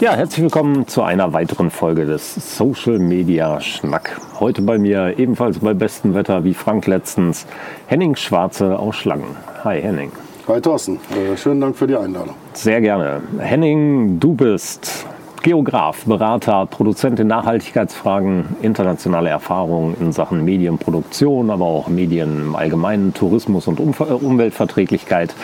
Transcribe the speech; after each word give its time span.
Ja, 0.00 0.14
herzlich 0.14 0.42
willkommen 0.42 0.86
zu 0.86 1.02
einer 1.02 1.32
weiteren 1.32 1.72
Folge 1.72 2.06
des 2.06 2.56
Social 2.56 3.00
Media 3.00 3.60
Schnack. 3.60 4.20
Heute 4.38 4.62
bei 4.62 4.78
mir 4.78 5.18
ebenfalls 5.18 5.58
bei 5.58 5.74
bestem 5.74 6.14
Wetter 6.14 6.44
wie 6.44 6.54
Frank 6.54 6.86
letztens 6.86 7.46
Henning 7.88 8.14
Schwarze 8.14 8.78
aus 8.78 8.94
Schlangen. 8.94 9.34
Hi 9.64 9.82
Henning. 9.82 10.12
Hi 10.46 10.60
Thorsten, 10.60 11.00
äh, 11.10 11.36
schönen 11.36 11.60
Dank 11.60 11.76
für 11.76 11.88
die 11.88 11.96
Einladung. 11.96 12.36
Sehr 12.52 12.80
gerne. 12.80 13.22
Henning, 13.40 14.20
du 14.20 14.34
bist 14.34 15.04
Geograf, 15.48 16.04
Berater, 16.04 16.66
Produzent 16.66 17.18
in 17.20 17.28
Nachhaltigkeitsfragen, 17.28 18.56
internationale 18.60 19.30
Erfahrungen 19.30 19.96
in 19.98 20.12
Sachen 20.12 20.44
Medienproduktion, 20.44 21.48
aber 21.48 21.64
auch 21.64 21.88
Medien 21.88 22.48
im 22.48 22.54
Allgemeinen, 22.54 23.14
Tourismus 23.14 23.66
und 23.66 23.80
Umweltverträglichkeit. 23.80 25.34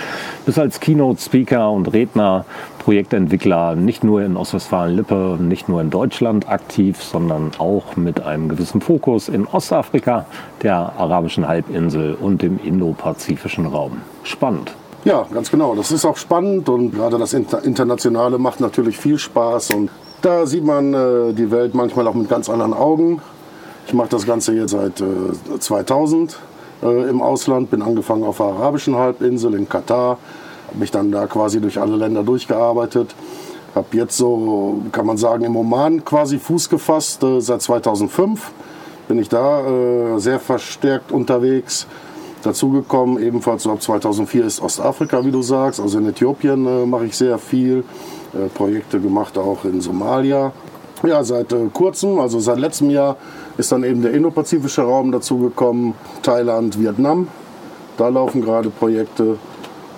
Bis 0.44 0.58
als 0.58 0.80
Keynote-Speaker 0.80 1.70
und 1.70 1.94
Redner, 1.94 2.44
Projektentwickler 2.80 3.76
nicht 3.76 4.04
nur 4.04 4.20
in 4.20 4.36
Ostwestfalen-Lippe, 4.36 5.38
nicht 5.40 5.70
nur 5.70 5.80
in 5.80 5.88
Deutschland 5.88 6.50
aktiv, 6.50 7.02
sondern 7.02 7.52
auch 7.56 7.96
mit 7.96 8.20
einem 8.20 8.50
gewissen 8.50 8.82
Fokus 8.82 9.30
in 9.30 9.46
Ostafrika, 9.46 10.26
der 10.62 10.92
arabischen 10.98 11.48
Halbinsel 11.48 12.12
und 12.12 12.42
dem 12.42 12.60
indopazifischen 12.62 13.64
Raum. 13.64 14.02
Spannend. 14.22 14.74
Ja, 15.04 15.26
ganz 15.30 15.50
genau. 15.50 15.74
Das 15.74 15.92
ist 15.92 16.06
auch 16.06 16.16
spannend 16.16 16.66
und 16.70 16.92
gerade 16.92 17.18
das 17.18 17.34
Internationale 17.34 18.38
macht 18.38 18.60
natürlich 18.60 18.96
viel 18.96 19.18
Spaß 19.18 19.72
und 19.72 19.90
da 20.22 20.46
sieht 20.46 20.64
man 20.64 20.94
äh, 20.94 21.34
die 21.34 21.50
Welt 21.50 21.74
manchmal 21.74 22.06
auch 22.08 22.14
mit 22.14 22.30
ganz 22.30 22.48
anderen 22.48 22.72
Augen. 22.72 23.20
Ich 23.86 23.92
mache 23.92 24.08
das 24.08 24.24
Ganze 24.24 24.54
jetzt 24.54 24.70
seit 24.70 25.02
äh, 25.02 25.58
2000 25.58 26.38
äh, 26.82 27.10
im 27.10 27.20
Ausland, 27.20 27.70
bin 27.70 27.82
angefangen 27.82 28.24
auf 28.24 28.38
der 28.38 28.46
arabischen 28.46 28.96
Halbinsel 28.96 29.52
in 29.52 29.68
Katar, 29.68 30.16
habe 30.68 30.78
mich 30.78 30.90
dann 30.90 31.12
da 31.12 31.26
quasi 31.26 31.60
durch 31.60 31.78
alle 31.78 31.96
Länder 31.96 32.22
durchgearbeitet. 32.22 33.14
Habe 33.74 33.88
jetzt 33.92 34.16
so, 34.16 34.80
kann 34.90 35.04
man 35.04 35.18
sagen, 35.18 35.44
im 35.44 35.54
Oman 35.54 36.02
quasi 36.06 36.38
Fuß 36.38 36.70
gefasst. 36.70 37.22
Äh, 37.22 37.42
seit 37.42 37.60
2005 37.60 38.52
bin 39.06 39.18
ich 39.18 39.28
da 39.28 39.66
äh, 39.66 40.18
sehr 40.18 40.40
verstärkt 40.40 41.12
unterwegs 41.12 41.86
dazugekommen. 42.46 43.22
Ebenfalls 43.22 43.64
so 43.64 43.72
ab 43.72 43.82
2004 43.82 44.44
ist 44.44 44.60
Ostafrika, 44.60 45.24
wie 45.24 45.30
du 45.30 45.42
sagst. 45.42 45.80
Also 45.80 45.98
in 45.98 46.08
Äthiopien 46.08 46.66
äh, 46.66 46.86
mache 46.86 47.06
ich 47.06 47.16
sehr 47.16 47.38
viel. 47.38 47.84
Äh, 48.34 48.48
Projekte 48.48 49.00
gemacht 49.00 49.38
auch 49.38 49.64
in 49.64 49.80
Somalia. 49.80 50.52
Ja, 51.02 51.22
seit 51.22 51.52
äh, 51.52 51.66
kurzem, 51.72 52.18
also 52.18 52.40
seit 52.40 52.58
letztem 52.58 52.90
Jahr, 52.90 53.16
ist 53.56 53.70
dann 53.70 53.84
eben 53.84 54.02
der 54.02 54.12
indopazifische 54.12 54.82
Raum 54.82 55.12
dazugekommen. 55.12 55.94
Thailand, 56.22 56.80
Vietnam. 56.80 57.28
Da 57.96 58.08
laufen 58.08 58.42
gerade 58.42 58.70
Projekte. 58.70 59.38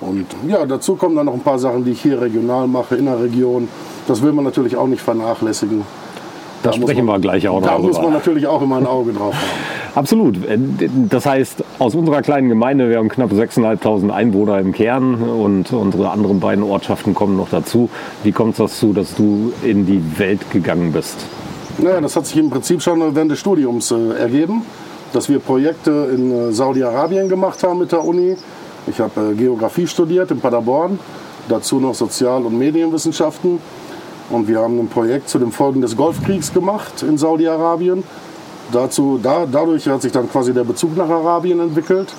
Und 0.00 0.26
ja, 0.46 0.66
dazu 0.66 0.96
kommen 0.96 1.16
dann 1.16 1.26
noch 1.26 1.34
ein 1.34 1.40
paar 1.40 1.58
Sachen, 1.58 1.84
die 1.84 1.92
ich 1.92 2.02
hier 2.02 2.20
regional 2.20 2.66
mache, 2.66 2.96
in 2.96 3.06
der 3.06 3.20
Region. 3.20 3.68
Das 4.06 4.22
will 4.22 4.32
man 4.32 4.44
natürlich 4.44 4.76
auch 4.76 4.86
nicht 4.86 5.00
vernachlässigen. 5.00 5.82
Da, 6.62 6.70
da 6.70 6.76
sprechen 6.76 7.06
man, 7.06 7.16
wir 7.16 7.20
gleich 7.20 7.48
auch 7.48 7.60
noch. 7.60 7.66
Da 7.66 7.78
muss 7.78 7.96
man 7.96 8.12
natürlich 8.12 8.46
auch 8.46 8.60
immer 8.60 8.76
ein 8.76 8.86
Auge 8.86 9.12
drauf 9.12 9.34
haben. 9.34 9.75
Absolut. 9.96 10.36
Das 11.08 11.24
heißt, 11.24 11.64
aus 11.78 11.94
unserer 11.94 12.20
kleinen 12.20 12.50
Gemeinde, 12.50 12.90
wir 12.90 12.98
haben 12.98 13.08
knapp 13.08 13.32
6.500 13.32 14.10
Einwohner 14.10 14.58
im 14.58 14.74
Kern 14.74 15.14
und 15.14 15.72
unsere 15.72 16.10
anderen 16.10 16.38
beiden 16.38 16.62
Ortschaften 16.62 17.14
kommen 17.14 17.38
noch 17.38 17.48
dazu. 17.48 17.88
Wie 18.22 18.30
kommt 18.30 18.52
es 18.52 18.58
dazu, 18.58 18.92
dass 18.92 19.14
du 19.14 19.54
in 19.62 19.86
die 19.86 20.02
Welt 20.18 20.50
gegangen 20.50 20.92
bist? 20.92 21.16
Naja, 21.78 21.98
das 22.02 22.14
hat 22.14 22.26
sich 22.26 22.36
im 22.36 22.50
Prinzip 22.50 22.82
schon 22.82 23.14
während 23.14 23.30
des 23.30 23.38
Studiums 23.38 23.90
äh, 23.90 24.18
ergeben, 24.18 24.66
dass 25.14 25.30
wir 25.30 25.38
Projekte 25.38 26.10
in 26.14 26.30
äh, 26.30 26.52
Saudi-Arabien 26.52 27.30
gemacht 27.30 27.62
haben 27.62 27.78
mit 27.78 27.90
der 27.90 28.04
Uni. 28.04 28.36
Ich 28.86 29.00
habe 29.00 29.30
äh, 29.30 29.34
Geografie 29.34 29.86
studiert 29.86 30.30
in 30.30 30.40
Paderborn, 30.40 30.98
dazu 31.48 31.80
noch 31.80 31.94
Sozial- 31.94 32.44
und 32.44 32.58
Medienwissenschaften. 32.58 33.60
Und 34.28 34.46
wir 34.46 34.60
haben 34.60 34.78
ein 34.78 34.88
Projekt 34.88 35.30
zu 35.30 35.38
den 35.38 35.52
Folgen 35.52 35.80
des 35.80 35.96
Golfkriegs 35.96 36.52
gemacht 36.52 37.02
in 37.02 37.16
Saudi-Arabien 37.16 38.04
dazu, 38.72 39.18
da, 39.22 39.46
dadurch 39.50 39.86
hat 39.88 40.02
sich 40.02 40.12
dann 40.12 40.30
quasi 40.30 40.52
der 40.52 40.64
Bezug 40.64 40.96
nach 40.96 41.08
Arabien 41.08 41.60
entwickelt. 41.60 42.12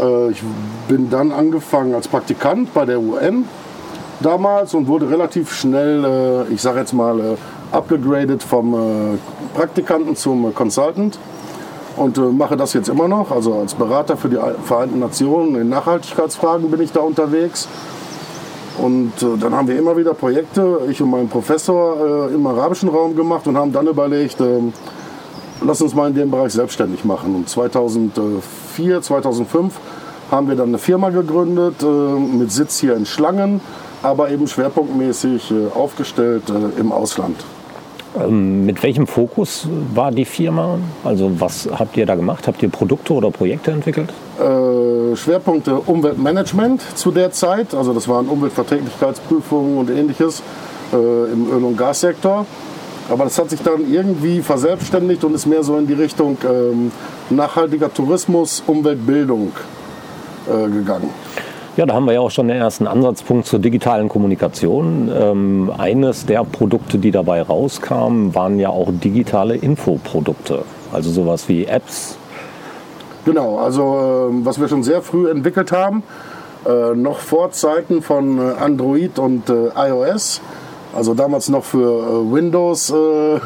Äh, 0.00 0.30
ich 0.30 0.42
bin 0.88 1.10
dann 1.10 1.32
angefangen 1.32 1.94
als 1.94 2.08
Praktikant 2.08 2.72
bei 2.74 2.84
der 2.84 3.00
UN 3.00 3.44
damals 4.20 4.74
und 4.74 4.86
wurde 4.86 5.10
relativ 5.10 5.52
schnell, 5.52 6.04
äh, 6.04 6.52
ich 6.52 6.62
sage 6.62 6.80
jetzt 6.80 6.92
mal, 6.92 7.18
äh, 7.18 7.36
abgegradet 7.72 8.42
vom 8.42 9.18
Praktikanten 9.54 10.14
zum 10.14 10.54
Consultant 10.54 11.18
und 11.96 12.36
mache 12.36 12.54
das 12.54 12.74
jetzt 12.74 12.90
immer 12.90 13.08
noch. 13.08 13.30
Also 13.30 13.54
als 13.54 13.72
Berater 13.72 14.18
für 14.18 14.28
die 14.28 14.36
Vereinten 14.64 14.98
Nationen 14.98 15.54
in 15.54 15.70
Nachhaltigkeitsfragen 15.70 16.70
bin 16.70 16.82
ich 16.82 16.92
da 16.92 17.00
unterwegs. 17.00 17.68
Und 18.76 19.12
dann 19.40 19.54
haben 19.54 19.68
wir 19.68 19.78
immer 19.78 19.96
wieder 19.96 20.12
Projekte, 20.12 20.80
ich 20.90 21.00
und 21.00 21.12
mein 21.12 21.28
Professor 21.28 22.28
im 22.28 22.46
arabischen 22.46 22.90
Raum 22.90 23.16
gemacht 23.16 23.46
und 23.46 23.56
haben 23.56 23.72
dann 23.72 23.86
überlegt, 23.86 24.38
ähm, 24.42 24.74
lass 25.64 25.82
uns 25.82 25.94
mal 25.94 26.08
in 26.08 26.14
dem 26.14 26.30
Bereich 26.30 26.52
selbstständig 26.52 27.04
machen. 27.04 27.34
Und 27.34 27.48
2004, 27.48 29.02
2005 29.02 29.74
haben 30.30 30.48
wir 30.48 30.56
dann 30.56 30.68
eine 30.68 30.78
Firma 30.78 31.10
gegründet 31.10 31.82
äh, 31.82 31.86
mit 31.86 32.50
Sitz 32.52 32.80
hier 32.80 32.96
in 32.96 33.06
Schlangen, 33.06 33.60
aber 34.02 34.30
eben 34.30 34.46
schwerpunktmäßig 34.46 35.50
äh, 35.50 35.54
aufgestellt 35.74 36.44
äh, 36.48 36.80
im 36.80 36.92
Ausland. 36.92 37.36
Ähm, 38.18 38.66
mit 38.66 38.82
welchem 38.82 39.06
Fokus 39.06 39.66
war 39.94 40.10
die 40.10 40.24
Firma? 40.24 40.78
Also 41.04 41.40
was 41.40 41.68
habt 41.70 41.96
ihr 41.96 42.06
da 42.06 42.14
gemacht? 42.14 42.46
Habt 42.46 42.62
ihr 42.62 42.68
Produkte 42.68 43.14
oder 43.14 43.30
Projekte 43.30 43.70
entwickelt? 43.70 44.10
Äh, 44.38 45.16
Schwerpunkte 45.16 45.76
Umweltmanagement 45.76 46.82
zu 46.94 47.10
der 47.10 47.32
Zeit. 47.32 47.74
Also 47.74 47.92
das 47.92 48.08
waren 48.08 48.26
Umweltverträglichkeitsprüfungen 48.26 49.78
und 49.78 49.90
ähnliches 49.90 50.42
äh, 50.92 50.96
im 50.96 51.50
Öl- 51.50 51.64
und 51.64 51.76
Gassektor. 51.76 52.46
Aber 53.08 53.24
das 53.24 53.38
hat 53.38 53.50
sich 53.50 53.62
dann 53.62 53.92
irgendwie 53.92 54.40
verselbstständigt 54.40 55.24
und 55.24 55.34
ist 55.34 55.46
mehr 55.46 55.62
so 55.62 55.76
in 55.76 55.86
die 55.86 55.92
Richtung 55.94 56.38
ähm, 56.44 56.92
nachhaltiger 57.30 57.92
Tourismus, 57.92 58.62
Umweltbildung 58.66 59.52
äh, 60.48 60.68
gegangen. 60.70 61.10
Ja, 61.76 61.86
da 61.86 61.94
haben 61.94 62.04
wir 62.04 62.12
ja 62.12 62.20
auch 62.20 62.30
schon 62.30 62.48
den 62.48 62.58
ersten 62.58 62.86
Ansatzpunkt 62.86 63.46
zur 63.46 63.58
digitalen 63.58 64.10
Kommunikation. 64.10 65.10
Ähm, 65.14 65.72
eines 65.76 66.26
der 66.26 66.44
Produkte, 66.44 66.98
die 66.98 67.10
dabei 67.10 67.40
rauskamen, 67.40 68.34
waren 68.34 68.58
ja 68.58 68.68
auch 68.68 68.88
digitale 68.92 69.56
Infoprodukte. 69.56 70.64
Also 70.92 71.10
sowas 71.10 71.48
wie 71.48 71.64
Apps. 71.64 72.18
Genau, 73.24 73.58
also 73.58 74.30
äh, 74.30 74.44
was 74.44 74.60
wir 74.60 74.68
schon 74.68 74.82
sehr 74.82 75.00
früh 75.00 75.30
entwickelt 75.30 75.72
haben, 75.72 76.02
äh, 76.66 76.94
noch 76.94 77.18
vor 77.18 77.52
Zeiten 77.52 78.02
von 78.02 78.38
äh, 78.38 78.52
Android 78.60 79.18
und 79.18 79.48
äh, 79.48 79.70
iOS 79.74 80.42
also 80.94 81.14
damals 81.14 81.48
noch 81.48 81.64
für 81.64 81.78
äh, 81.78 82.32
Windows 82.32 82.90
äh, 82.90 83.40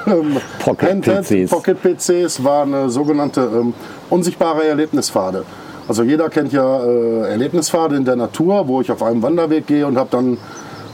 Pocket 0.58 1.00
PCs. 1.02 1.50
Pocket 1.50 1.78
PCs 1.80 2.42
waren 2.42 2.74
äh, 2.74 2.88
sogenannte 2.88 3.42
ähm, 3.42 3.74
unsichtbare 4.10 4.66
Erlebnispfade. 4.66 5.44
Also 5.88 6.02
jeder 6.02 6.28
kennt 6.28 6.52
ja 6.52 6.84
äh, 6.84 7.30
Erlebnispfade 7.30 7.96
in 7.96 8.04
der 8.04 8.16
Natur, 8.16 8.66
wo 8.66 8.80
ich 8.80 8.90
auf 8.90 9.02
einem 9.02 9.22
Wanderweg 9.22 9.66
gehe 9.66 9.86
und 9.86 9.96
habe 9.96 10.08
dann 10.10 10.38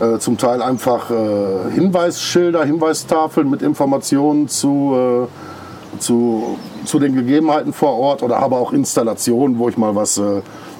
äh, 0.00 0.18
zum 0.18 0.36
Teil 0.36 0.60
einfach 0.60 1.10
äh, 1.10 1.72
Hinweisschilder, 1.74 2.64
Hinweistafeln 2.64 3.48
mit 3.48 3.62
Informationen 3.62 4.48
zu, 4.48 5.28
zu, 5.98 6.58
zu 6.84 6.98
den 6.98 7.14
Gegebenheiten 7.14 7.72
vor 7.72 7.98
Ort 7.98 8.22
oder 8.22 8.40
habe 8.40 8.56
auch 8.56 8.72
Installationen, 8.72 9.58
wo 9.58 9.68
ich 9.68 9.78
mal 9.78 9.94
was 9.94 10.20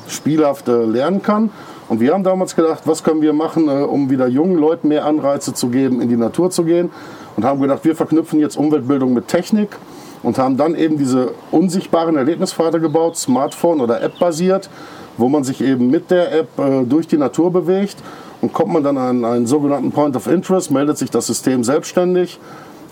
spielhaft 0.09 0.66
lernen 0.69 1.22
kann. 1.22 1.50
Und 1.92 2.00
wir 2.00 2.14
haben 2.14 2.25
damals 2.25 2.56
gedacht, 2.56 2.84
was 2.86 3.04
können 3.04 3.20
wir 3.20 3.34
machen, 3.34 3.69
äh, 3.69 3.82
um 3.82 4.08
wieder 4.08 4.26
jungen 4.26 4.56
Leuten 4.56 4.88
mehr 4.88 5.04
Anreize 5.04 5.53
zu 5.53 5.69
geben, 5.69 6.00
in 6.00 6.08
die 6.08 6.16
Natur 6.16 6.50
zu 6.50 6.64
gehen. 6.64 6.91
Und 7.36 7.44
haben 7.44 7.60
gedacht, 7.60 7.84
wir 7.84 7.94
verknüpfen 7.94 8.41
jetzt 8.41 8.56
Umweltbildung 8.56 9.12
mit 9.12 9.28
Technik 9.28 9.76
und 10.22 10.38
haben 10.38 10.56
dann 10.56 10.75
eben 10.75 10.97
diese 10.97 11.32
unsichtbaren 11.50 12.16
Erlebnispfade 12.16 12.80
gebaut, 12.80 13.19
Smartphone 13.19 13.82
oder 13.82 14.00
App 14.00 14.19
basiert, 14.19 14.71
wo 15.18 15.28
man 15.28 15.44
sich 15.44 15.60
eben 15.60 15.91
mit 15.91 16.10
der 16.10 16.33
App 16.33 16.59
äh, 16.59 16.84
durch 16.84 17.09
die 17.09 17.18
Natur 17.18 17.53
bewegt 17.53 17.98
und 18.41 18.54
kommt 18.54 18.72
man 18.72 18.83
dann 18.83 18.97
an 18.97 19.22
einen 19.27 19.47
sogenannten 19.47 19.92
Point 19.92 20.16
of 20.16 20.27
Interest, 20.28 20.71
meldet 20.71 20.97
sich 20.97 21.10
das 21.10 21.27
System 21.27 21.62
selbstständig 21.62 22.41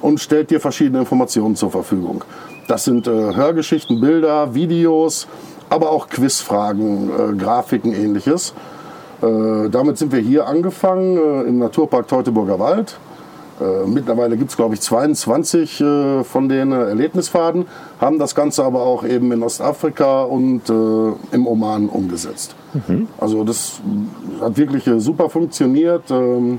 und 0.03 0.21
stellt 0.21 0.51
dir 0.51 0.61
verschiedene 0.61 0.99
Informationen 0.99 1.57
zur 1.57 1.71
Verfügung. 1.71 2.23
Das 2.69 2.85
sind 2.85 3.07
äh, 3.07 3.11
Hörgeschichten, 3.11 3.99
Bilder, 3.99 4.55
Videos, 4.55 5.27
aber 5.71 5.89
auch 5.89 6.11
Quizfragen, 6.11 7.39
Grafiken, 7.39 7.95
ähnliches. 7.95 8.53
Äh, 9.23 9.69
damit 9.71 9.99
sind 9.99 10.13
wir 10.13 10.21
hier 10.21 10.47
angefangen 10.47 11.17
äh, 11.17 11.49
im 11.49 11.59
Naturpark 11.59 12.09
Teutoburger 12.09 12.59
Wald. 12.59 12.99
Äh, 13.61 13.87
mittlerweile 13.87 14.37
gibt 14.37 14.51
es, 14.51 14.57
glaube 14.57 14.75
ich, 14.75 14.81
22 14.81 15.81
äh, 15.81 16.25
von 16.25 16.49
den 16.49 16.73
Erlebnisfaden, 16.73 17.67
haben 18.01 18.19
das 18.19 18.35
Ganze 18.35 18.65
aber 18.65 18.83
auch 18.83 19.05
eben 19.05 19.31
in 19.33 19.43
Ostafrika 19.43 20.23
und 20.23 20.71
äh, 20.71 21.35
im 21.35 21.47
Oman 21.47 21.89
umgesetzt. 21.89 22.55
Mhm. 22.73 23.09
Also 23.19 23.45
das 23.45 23.81
hat 24.41 24.57
wirklich 24.57 24.87
äh, 24.87 24.99
super 24.99 25.29
funktioniert. 25.29 26.11
Ähm, 26.11 26.59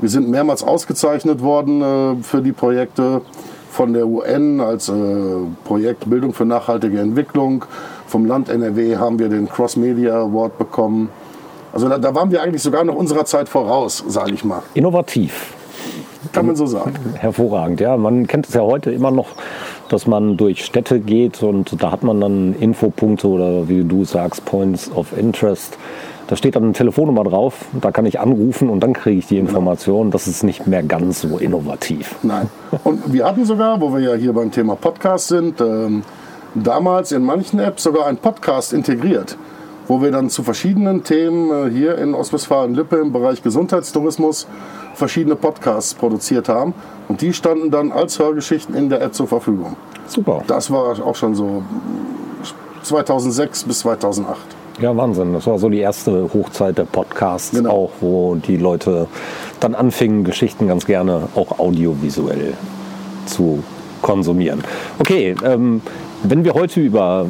wir 0.00 0.08
sind 0.08 0.28
mehrmals 0.30 0.64
ausgezeichnet 0.64 1.42
worden 1.42 2.24
für 2.24 2.40
die 2.40 2.50
Projekte 2.50 3.20
von 3.70 3.92
der 3.92 4.08
UN 4.08 4.60
als 4.60 4.90
Projekt 5.62 6.10
Bildung 6.10 6.32
für 6.32 6.44
nachhaltige 6.44 6.98
Entwicklung. 6.98 7.64
Vom 8.08 8.24
Land 8.26 8.48
NRW 8.48 8.96
haben 8.96 9.20
wir 9.20 9.28
den 9.28 9.48
Cross 9.48 9.76
Media 9.76 10.20
Award 10.20 10.58
bekommen. 10.58 11.08
Also 11.72 11.88
da, 11.88 11.98
da 11.98 12.14
waren 12.14 12.30
wir 12.30 12.42
eigentlich 12.42 12.62
sogar 12.62 12.84
noch 12.84 12.94
unserer 12.94 13.24
Zeit 13.24 13.48
voraus, 13.48 14.04
sage 14.06 14.32
ich 14.32 14.44
mal. 14.44 14.62
Innovativ. 14.74 15.54
Kann 16.32 16.46
man 16.46 16.56
so 16.56 16.66
sagen. 16.66 16.94
Hervorragend, 17.14 17.80
ja. 17.80 17.96
Man 17.96 18.26
kennt 18.26 18.46
es 18.46 18.54
ja 18.54 18.60
heute 18.60 18.92
immer 18.92 19.10
noch, 19.10 19.28
dass 19.88 20.06
man 20.06 20.36
durch 20.36 20.64
Städte 20.64 21.00
geht 21.00 21.42
und 21.42 21.82
da 21.82 21.90
hat 21.90 22.02
man 22.02 22.20
dann 22.20 22.54
Infopunkte 22.54 23.26
oder 23.26 23.68
wie 23.68 23.82
du 23.84 24.04
sagst, 24.04 24.44
Points 24.44 24.90
of 24.94 25.16
Interest. 25.16 25.76
Da 26.28 26.36
steht 26.36 26.56
dann 26.56 26.62
eine 26.62 26.72
Telefonnummer 26.72 27.24
drauf, 27.24 27.66
da 27.78 27.90
kann 27.90 28.06
ich 28.06 28.20
anrufen 28.20 28.70
und 28.70 28.80
dann 28.80 28.92
kriege 28.92 29.18
ich 29.18 29.26
die 29.26 29.38
Information. 29.38 30.10
Das 30.10 30.28
ist 30.28 30.44
nicht 30.44 30.66
mehr 30.66 30.82
ganz 30.82 31.20
so 31.20 31.38
innovativ. 31.38 32.14
Nein. 32.22 32.48
Und 32.84 33.12
wir 33.12 33.26
hatten 33.26 33.44
sogar, 33.44 33.80
wo 33.80 33.92
wir 33.92 34.00
ja 34.00 34.14
hier 34.14 34.32
beim 34.32 34.50
Thema 34.50 34.76
Podcast 34.76 35.28
sind, 35.28 35.60
ähm, 35.60 36.02
damals 36.54 37.12
in 37.12 37.22
manchen 37.24 37.58
Apps 37.58 37.82
sogar 37.82 38.06
einen 38.06 38.18
Podcast 38.18 38.72
integriert, 38.72 39.36
wo 39.88 40.00
wir 40.02 40.10
dann 40.10 40.30
zu 40.30 40.42
verschiedenen 40.42 41.04
Themen 41.04 41.50
äh, 41.50 41.70
hier 41.70 41.98
in 41.98 42.14
Ostwestfalen-Lippe 42.14 42.96
im 42.96 43.12
Bereich 43.12 43.42
Gesundheitstourismus 43.42 44.46
verschiedene 44.94 45.36
Podcasts 45.36 45.94
produziert 45.94 46.48
haben. 46.48 46.74
Und 47.08 47.20
die 47.20 47.32
standen 47.32 47.70
dann 47.70 47.92
als 47.92 48.18
Hörgeschichten 48.18 48.74
in 48.74 48.88
der 48.88 49.00
App 49.02 49.14
zur 49.14 49.26
Verfügung. 49.28 49.76
Super. 50.06 50.42
Das 50.46 50.70
war 50.70 51.04
auch 51.04 51.16
schon 51.16 51.34
so 51.34 51.62
2006 52.82 53.64
bis 53.64 53.80
2008. 53.80 54.38
Ja, 54.80 54.96
Wahnsinn. 54.96 55.32
Das 55.34 55.46
war 55.46 55.58
so 55.58 55.68
die 55.68 55.78
erste 55.78 56.30
Hochzeit 56.32 56.78
der 56.78 56.84
Podcasts 56.84 57.52
Genau. 57.54 57.70
auch, 57.70 57.90
wo 58.00 58.34
die 58.36 58.56
Leute 58.56 59.06
dann 59.60 59.74
anfingen, 59.74 60.24
Geschichten 60.24 60.66
ganz 60.66 60.86
gerne 60.86 61.28
auch 61.34 61.58
audiovisuell 61.58 62.54
zu 63.26 63.62
konsumieren. 64.00 64.62
Okay, 64.98 65.34
ähm, 65.44 65.82
wenn 66.24 66.44
wir 66.44 66.54
heute 66.54 66.80
über 66.80 67.26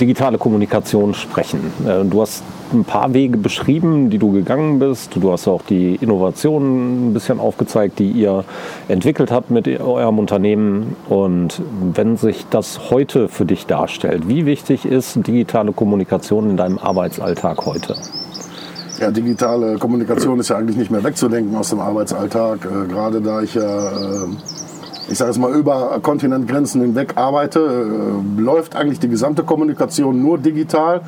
digitale 0.00 0.38
Kommunikation 0.38 1.14
sprechen, 1.14 1.72
äh, 1.86 2.04
du 2.04 2.22
hast 2.22 2.42
ein 2.72 2.84
paar 2.84 3.14
Wege 3.14 3.38
beschrieben, 3.38 4.10
die 4.10 4.18
du 4.18 4.32
gegangen 4.32 4.78
bist. 4.78 5.14
Du 5.14 5.30
hast 5.30 5.46
auch 5.46 5.62
die 5.62 5.94
Innovationen 5.96 7.08
ein 7.10 7.14
bisschen 7.14 7.38
aufgezeigt, 7.38 7.98
die 7.98 8.10
ihr 8.10 8.44
entwickelt 8.88 9.30
habt 9.30 9.50
mit 9.50 9.68
eurem 9.68 10.18
Unternehmen. 10.18 10.96
Und 11.08 11.62
wenn 11.94 12.16
sich 12.16 12.46
das 12.50 12.90
heute 12.90 13.28
für 13.28 13.44
dich 13.44 13.66
darstellt, 13.66 14.28
wie 14.28 14.46
wichtig 14.46 14.84
ist 14.84 15.26
digitale 15.26 15.72
Kommunikation 15.72 16.50
in 16.50 16.56
deinem 16.56 16.78
Arbeitsalltag 16.78 17.64
heute? 17.64 17.96
Ja, 19.00 19.10
digitale 19.10 19.78
Kommunikation 19.78 20.40
ist 20.40 20.48
ja 20.48 20.56
eigentlich 20.56 20.76
nicht 20.76 20.90
mehr 20.90 21.04
wegzudenken 21.04 21.54
aus 21.54 21.68
dem 21.68 21.80
Arbeitsalltag. 21.80 22.64
Äh, 22.64 22.88
gerade 22.88 23.20
da 23.20 23.42
ich 23.42 23.54
ja, 23.54 23.90
äh, 23.90 24.26
ich 25.08 25.18
sage 25.18 25.30
es 25.30 25.38
mal, 25.38 25.52
über 25.52 25.98
Kontinentgrenzen 26.02 26.80
hinweg 26.80 27.12
arbeite, 27.16 27.60
äh, 27.60 28.40
läuft 28.40 28.74
eigentlich 28.76 28.98
die 29.00 29.08
gesamte 29.08 29.42
Kommunikation 29.44 30.22
nur 30.22 30.38
digital. 30.38 31.00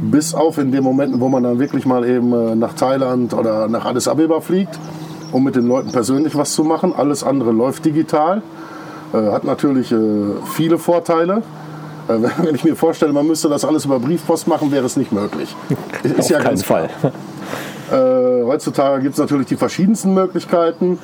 Bis 0.00 0.32
auf 0.34 0.58
in 0.58 0.70
den 0.70 0.84
Momenten, 0.84 1.20
wo 1.20 1.28
man 1.28 1.42
dann 1.42 1.58
wirklich 1.58 1.84
mal 1.84 2.04
eben 2.08 2.32
äh, 2.32 2.54
nach 2.54 2.74
Thailand 2.74 3.34
oder 3.34 3.66
nach 3.68 3.84
Addis 3.84 4.06
Abeba 4.06 4.40
fliegt, 4.40 4.78
um 5.32 5.42
mit 5.42 5.56
den 5.56 5.66
Leuten 5.66 5.90
persönlich 5.90 6.36
was 6.36 6.52
zu 6.52 6.62
machen. 6.62 6.92
Alles 6.96 7.24
andere 7.24 7.50
läuft 7.52 7.84
digital. 7.84 8.42
Äh, 9.12 9.16
hat 9.32 9.44
natürlich 9.44 9.92
viele 10.44 10.78
Vorteile. 10.78 11.42
Wenn- 12.08 12.54
ich 12.54 12.64
mir 12.64 12.76
vorstelle, 12.76 13.12
man 13.12 13.26
müsste 13.26 13.48
das 13.48 13.64
alles 13.64 13.84
über 13.86 13.98
Briefpost 13.98 14.46
machen, 14.46 14.70
wäre 14.70 14.86
es 14.86 14.96
nicht 14.96 15.10
möglich. 15.12 15.54
Ist 16.04 16.18
Auf 16.20 16.30
ja 16.30 16.38
keinen 16.38 16.48
ganz 16.50 16.62
klar. 16.64 16.88
Fall. 16.88 17.12
Äh, 17.90 18.44
heutzutage 18.44 19.02
gibt 19.02 19.14
es 19.14 19.18
natürlich 19.18 19.46
die 19.46 19.56
verschiedensten 19.56 20.14
Möglichkeiten, 20.14 20.98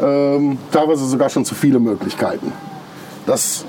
ähm, 0.00 0.58
teilweise 0.72 1.04
sogar 1.06 1.28
schon 1.28 1.44
zu 1.44 1.54
viele 1.54 1.78
Möglichkeiten. 1.78 2.52
Das 3.26 3.64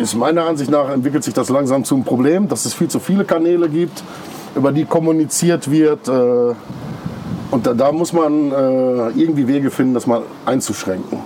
ist 0.00 0.14
meiner 0.14 0.44
Ansicht 0.44 0.70
nach 0.70 0.90
entwickelt 0.90 1.24
sich 1.24 1.34
das 1.34 1.48
langsam 1.48 1.84
zum 1.84 2.04
Problem, 2.04 2.48
dass 2.48 2.64
es 2.64 2.74
viel 2.74 2.88
zu 2.88 3.00
viele 3.00 3.24
Kanäle 3.24 3.68
gibt, 3.68 4.02
über 4.54 4.72
die 4.72 4.84
kommuniziert 4.84 5.70
wird. 5.70 6.08
Äh, 6.08 6.54
und 7.50 7.66
da, 7.66 7.74
da 7.74 7.92
muss 7.92 8.12
man 8.12 8.52
äh, 8.52 9.08
irgendwie 9.20 9.48
Wege 9.48 9.70
finden, 9.70 9.94
das 9.94 10.06
mal 10.06 10.22
einzuschränken. 10.46 11.18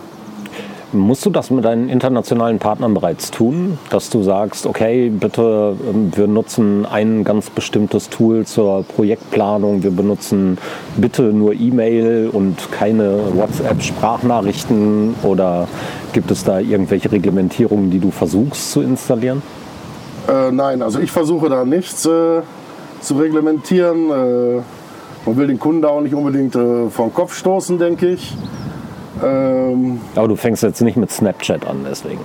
Musst 0.94 1.26
du 1.26 1.30
das 1.30 1.50
mit 1.50 1.64
deinen 1.64 1.88
internationalen 1.88 2.60
Partnern 2.60 2.94
bereits 2.94 3.32
tun, 3.32 3.78
dass 3.90 4.10
du 4.10 4.22
sagst, 4.22 4.64
okay, 4.64 5.08
bitte, 5.08 5.76
ähm, 5.90 6.12
wir 6.14 6.28
nutzen 6.28 6.86
ein 6.86 7.24
ganz 7.24 7.50
bestimmtes 7.50 8.10
Tool 8.10 8.46
zur 8.46 8.84
Projektplanung, 8.84 9.82
wir 9.82 9.90
benutzen 9.90 10.56
bitte 10.96 11.22
nur 11.22 11.52
E-Mail 11.54 12.30
und 12.32 12.70
keine 12.70 13.18
WhatsApp-Sprachnachrichten 13.34 15.16
oder 15.24 15.66
gibt 16.12 16.30
es 16.30 16.44
da 16.44 16.60
irgendwelche 16.60 17.10
Reglementierungen, 17.10 17.90
die 17.90 17.98
du 17.98 18.12
versuchst 18.12 18.70
zu 18.70 18.80
installieren? 18.80 19.42
Äh, 20.28 20.52
nein, 20.52 20.80
also 20.80 21.00
ich 21.00 21.10
versuche 21.10 21.48
da 21.48 21.64
nichts 21.64 22.06
äh, 22.06 22.40
zu 23.00 23.14
reglementieren. 23.16 24.10
Äh, 24.10 24.62
man 25.26 25.36
will 25.36 25.48
den 25.48 25.58
Kunden 25.58 25.82
da 25.82 25.88
auch 25.88 26.00
nicht 26.02 26.14
unbedingt 26.14 26.54
äh, 26.54 26.88
vor 26.88 27.08
den 27.08 27.14
Kopf 27.14 27.34
stoßen, 27.34 27.78
denke 27.78 28.10
ich. 28.10 28.36
Ähm, 29.22 30.00
Aber 30.14 30.28
du 30.28 30.36
fängst 30.36 30.62
jetzt 30.62 30.80
nicht 30.80 30.96
mit 30.96 31.10
Snapchat 31.10 31.66
an, 31.66 31.84
deswegen. 31.88 32.20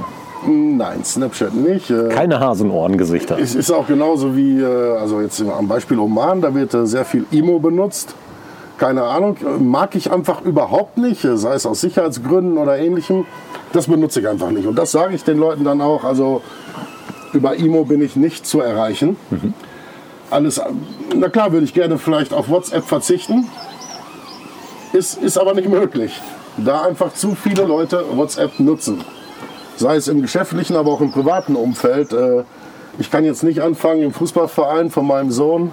nein, 0.48 1.04
Snapchat 1.04 1.54
nicht. 1.54 1.90
Äh, 1.90 2.10
Keine 2.10 2.40
Hasenohrengesichter. 2.40 3.38
es 3.40 3.56
ist 3.56 3.72
auch 3.72 3.88
genauso 3.88 4.36
wie, 4.36 4.60
äh, 4.62 4.98
also 4.98 5.22
jetzt 5.22 5.42
am 5.42 5.68
Beispiel 5.68 6.00
Oman, 6.00 6.42
da 6.42 6.54
wird 6.56 6.74
äh, 6.74 6.86
sehr 6.88 7.06
viel 7.06 7.26
Imo 7.32 7.60
benutzt. 7.60 8.16
Keine 8.78 9.04
Ahnung, 9.04 9.36
mag 9.60 9.94
ich 9.96 10.10
einfach 10.10 10.42
überhaupt 10.42 10.98
nicht, 10.98 11.22
sei 11.22 11.54
es 11.54 11.66
aus 11.66 11.82
Sicherheitsgründen 11.82 12.58
oder 12.58 12.78
ähnlichem. 12.80 13.26
Das 13.74 13.88
benutze 13.88 14.22
ich 14.22 14.28
einfach 14.30 14.52
nicht. 14.52 14.68
Und 14.68 14.78
das 14.78 14.92
sage 14.94 15.14
ich 15.16 15.24
den 15.26 15.38
Leuten 15.38 15.66
dann 15.66 15.82
auch. 15.82 16.06
Also 16.06 16.42
über 17.34 17.56
Imo 17.58 17.84
bin 17.84 18.02
ich 18.02 18.16
nicht 18.16 18.48
zu 18.48 18.62
erreichen. 18.62 19.18
Alles, 20.30 20.62
na 21.14 21.28
klar, 21.28 21.52
würde 21.52 21.66
ich 21.66 21.74
gerne 21.74 21.98
vielleicht 21.98 22.34
auf 22.34 22.48
WhatsApp 22.50 22.86
verzichten. 22.86 23.48
Ist, 24.94 25.22
ist 25.22 25.38
aber 25.38 25.54
nicht 25.54 25.68
möglich. 25.68 26.20
Da 26.66 26.82
einfach 26.84 27.14
zu 27.14 27.36
viele 27.36 27.64
Leute 27.64 28.04
WhatsApp 28.14 28.60
nutzen. 28.60 29.04
Sei 29.78 29.96
es 29.96 30.08
im 30.08 30.22
geschäftlichen, 30.22 30.76
aber 30.76 30.92
auch 30.92 31.02
im 31.02 31.12
privaten 31.12 31.56
Umfeld. 31.56 32.14
Äh, 32.14 32.44
Ich 33.00 33.10
kann 33.10 33.24
jetzt 33.24 33.44
nicht 33.44 33.62
anfangen 33.62 34.02
im 34.02 34.12
Fußballverein 34.12 34.90
von 34.90 35.08
meinem 35.08 35.32
Sohn 35.32 35.72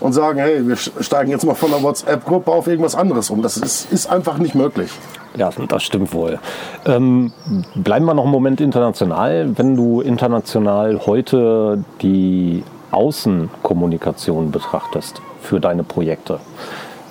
und 0.00 0.12
sagen, 0.12 0.38
hey, 0.38 0.66
wir 0.68 0.76
steigen 0.76 1.30
jetzt 1.30 1.46
mal 1.46 1.54
von 1.54 1.70
der 1.70 1.82
WhatsApp-Gruppe 1.82 2.50
auf 2.50 2.66
irgendwas 2.66 2.94
anderes 2.94 3.30
um. 3.30 3.40
Das 3.40 3.56
ist, 3.56 3.90
ist 3.90 4.06
einfach 4.10 4.36
nicht 4.36 4.54
möglich. 4.54 4.90
Ja, 5.34 5.48
das 5.68 5.82
stimmt 5.82 6.12
wohl. 6.12 6.38
Ähm, 6.84 7.32
bleiben 7.74 8.04
wir 8.04 8.12
noch 8.12 8.24
einen 8.24 8.32
Moment 8.32 8.60
international. 8.60 9.56
Wenn 9.56 9.76
du 9.76 10.02
international 10.02 11.00
heute 11.06 11.82
die 12.02 12.64
Außenkommunikation 12.90 14.50
betrachtest 14.50 15.22
für 15.40 15.58
deine 15.58 15.84
Projekte, 15.84 16.38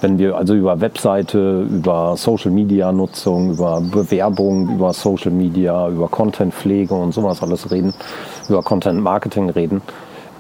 wenn 0.02 0.18
wir 0.18 0.36
also 0.36 0.56
über 0.56 0.82
Webseite, 0.82 1.62
über 1.70 2.16
Social 2.18 2.52
Media 2.52 2.92
Nutzung, 2.92 3.52
über 3.52 3.82
Bewerbung, 3.82 4.76
über 4.76 4.94
Social 4.94 5.32
Media, 5.32 5.88
über 5.88 6.08
Contentpflege 6.08 6.94
und 6.94 7.14
sowas 7.14 7.42
alles 7.42 7.72
reden, 7.72 7.94
über 8.50 8.62
Content 8.64 9.02
Marketing 9.02 9.50
reden, 9.50 9.82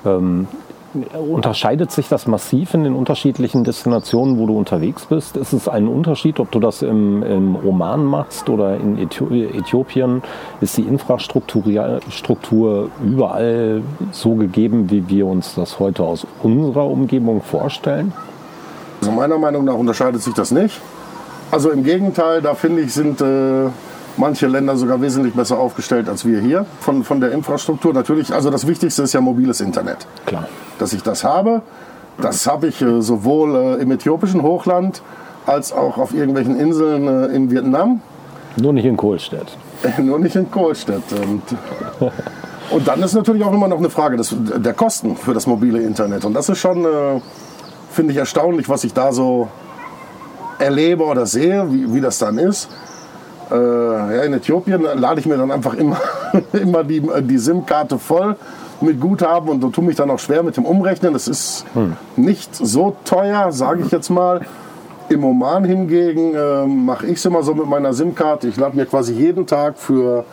ähm, 0.06 0.48
Unterscheidet 1.32 1.90
sich 1.92 2.10
das 2.10 2.28
massiv 2.28 2.74
in 2.74 2.84
den 2.84 2.96
unterschiedlichen 2.96 3.64
Destinationen, 3.64 4.38
wo 4.38 4.46
du 4.46 4.58
unterwegs 4.58 5.06
bist? 5.06 5.38
Ist 5.38 5.54
es 5.54 5.70
ein 5.70 5.88
Unterschied, 5.88 6.40
ob 6.42 6.52
du 6.52 6.60
das 6.60 6.82
im, 6.82 7.24
im 7.24 7.56
Oman 7.56 8.04
machst 8.04 8.50
oder 8.50 8.76
in 8.76 8.98
Äthio- 8.98 9.32
Äthiopien? 9.32 10.22
Ist 10.60 10.78
die 10.78 10.82
Infrastruktur 10.82 12.02
Struktur 12.10 12.90
überall 13.06 13.84
so 14.12 14.36
gegeben, 14.36 14.92
wie 14.92 15.08
wir 15.08 15.28
uns 15.28 15.56
das 15.56 15.80
heute 15.80 16.04
aus 16.04 16.28
unserer 16.44 16.88
Umgebung 16.88 17.42
vorstellen? 17.42 18.12
Also 19.02 19.12
meiner 19.12 19.38
Meinung 19.38 19.66
nach 19.66 19.74
unterscheidet 19.74 20.22
sich 20.22 20.34
das 20.34 20.52
nicht. 20.52 20.80
Also 21.50 21.72
im 21.72 21.84
Gegenteil, 21.84 22.42
da 22.42 22.54
finde 22.54 22.82
ich, 22.82 22.94
sind 22.94 23.20
äh, 23.20 23.68
manche 24.16 24.48
Länder 24.48 24.78
sogar 24.78 25.02
wesentlich 25.02 25.34
besser 25.34 25.58
aufgestellt 25.58 26.08
als 26.08 26.26
wir 26.26 26.40
hier 26.40 26.66
von, 26.80 27.04
von 27.04 27.20
der 27.20 27.32
Infrastruktur. 27.32 27.94
Natürlich, 27.94 28.34
also 28.34 28.50
das 28.50 28.68
Wichtigste 28.68 29.04
ist 29.04 29.14
ja 29.14 29.22
mobiles 29.22 29.60
Internet. 29.60 30.08
Klar. 30.26 30.48
Dass 30.80 30.94
ich 30.94 31.04
das 31.04 31.24
habe, 31.24 31.62
das 32.22 32.48
habe 32.48 32.68
ich 32.68 32.82
äh, 32.82 33.02
sowohl 33.02 33.56
äh, 33.56 33.82
im 33.82 33.92
äthiopischen 33.92 34.44
Hochland 34.44 35.02
als 35.46 35.74
auch 35.74 35.98
auf 35.98 36.14
irgendwelchen 36.14 36.60
Inseln 36.60 37.08
äh, 37.08 37.36
in 37.36 37.50
Vietnam. 37.50 38.02
Nur 38.58 38.74
nicht 38.74 38.86
in 38.86 38.96
Kohlstedt. 38.96 39.58
Nur 39.98 40.20
nicht 40.20 40.36
in 40.36 40.52
Kohlstedt. 40.52 41.04
Und, 41.12 41.42
und 42.70 42.88
dann 42.88 43.02
ist 43.02 43.14
natürlich 43.14 43.44
auch 43.44 43.54
immer 43.54 43.68
noch 43.68 43.80
eine 43.80 43.90
Frage 43.90 44.18
des, 44.18 44.36
der 44.38 44.74
Kosten 44.74 45.16
für 45.16 45.34
das 45.34 45.48
mobile 45.48 45.82
Internet. 45.82 46.26
Und 46.26 46.34
das 46.34 46.50
ist 46.50 46.60
schon, 46.60 46.86
äh, 46.86 47.20
finde 47.92 48.14
ich, 48.14 48.18
erstaunlich, 48.18 48.70
was 48.70 48.84
ich 48.84 48.94
da 48.94 49.12
so 49.12 49.48
erlebe 50.60 51.04
oder 51.04 51.26
sehe, 51.26 51.72
wie, 51.72 51.94
wie 51.94 52.02
das 52.02 52.18
dann 52.20 52.38
ist. 52.38 52.70
Äh, 53.52 53.56
ja, 53.56 54.24
in 54.24 54.34
Äthiopien 54.34 54.82
lade 54.96 55.20
ich 55.20 55.26
mir 55.26 55.38
dann 55.38 55.52
einfach 55.52 55.74
immer, 55.74 56.00
immer 56.54 56.84
die, 56.84 57.02
die 57.24 57.38
SIM-Karte 57.38 58.00
voll 58.00 58.36
mit 58.80 59.00
Guthaben 59.00 59.50
und 59.50 59.74
tue 59.74 59.84
mich 59.84 59.96
dann 59.96 60.10
auch 60.10 60.20
schwer 60.20 60.42
mit 60.44 60.58
dem 60.58 60.66
Umrechnen. 60.66 61.14
Das 61.14 61.28
ist 61.28 61.66
nicht 62.16 62.56
so 62.56 62.96
teuer, 63.06 63.52
sage 63.52 63.84
ich 63.86 63.92
jetzt 63.92 64.10
mal. 64.10 64.42
Im 65.10 65.24
Oman 65.24 65.66
hingegen 65.66 66.34
äh, 66.34 66.66
mache 66.66 67.06
ich 67.06 67.18
es 67.18 67.26
immer 67.26 67.44
so 67.44 67.54
mit 67.54 67.68
meiner 67.68 67.94
SIM-Karte. 67.94 68.48
Ich 68.48 68.58
lade 68.58 68.76
mir 68.76 68.86
quasi 68.86 69.14
jeden 69.14 69.46
Tag 69.46 69.78
für 69.78 70.24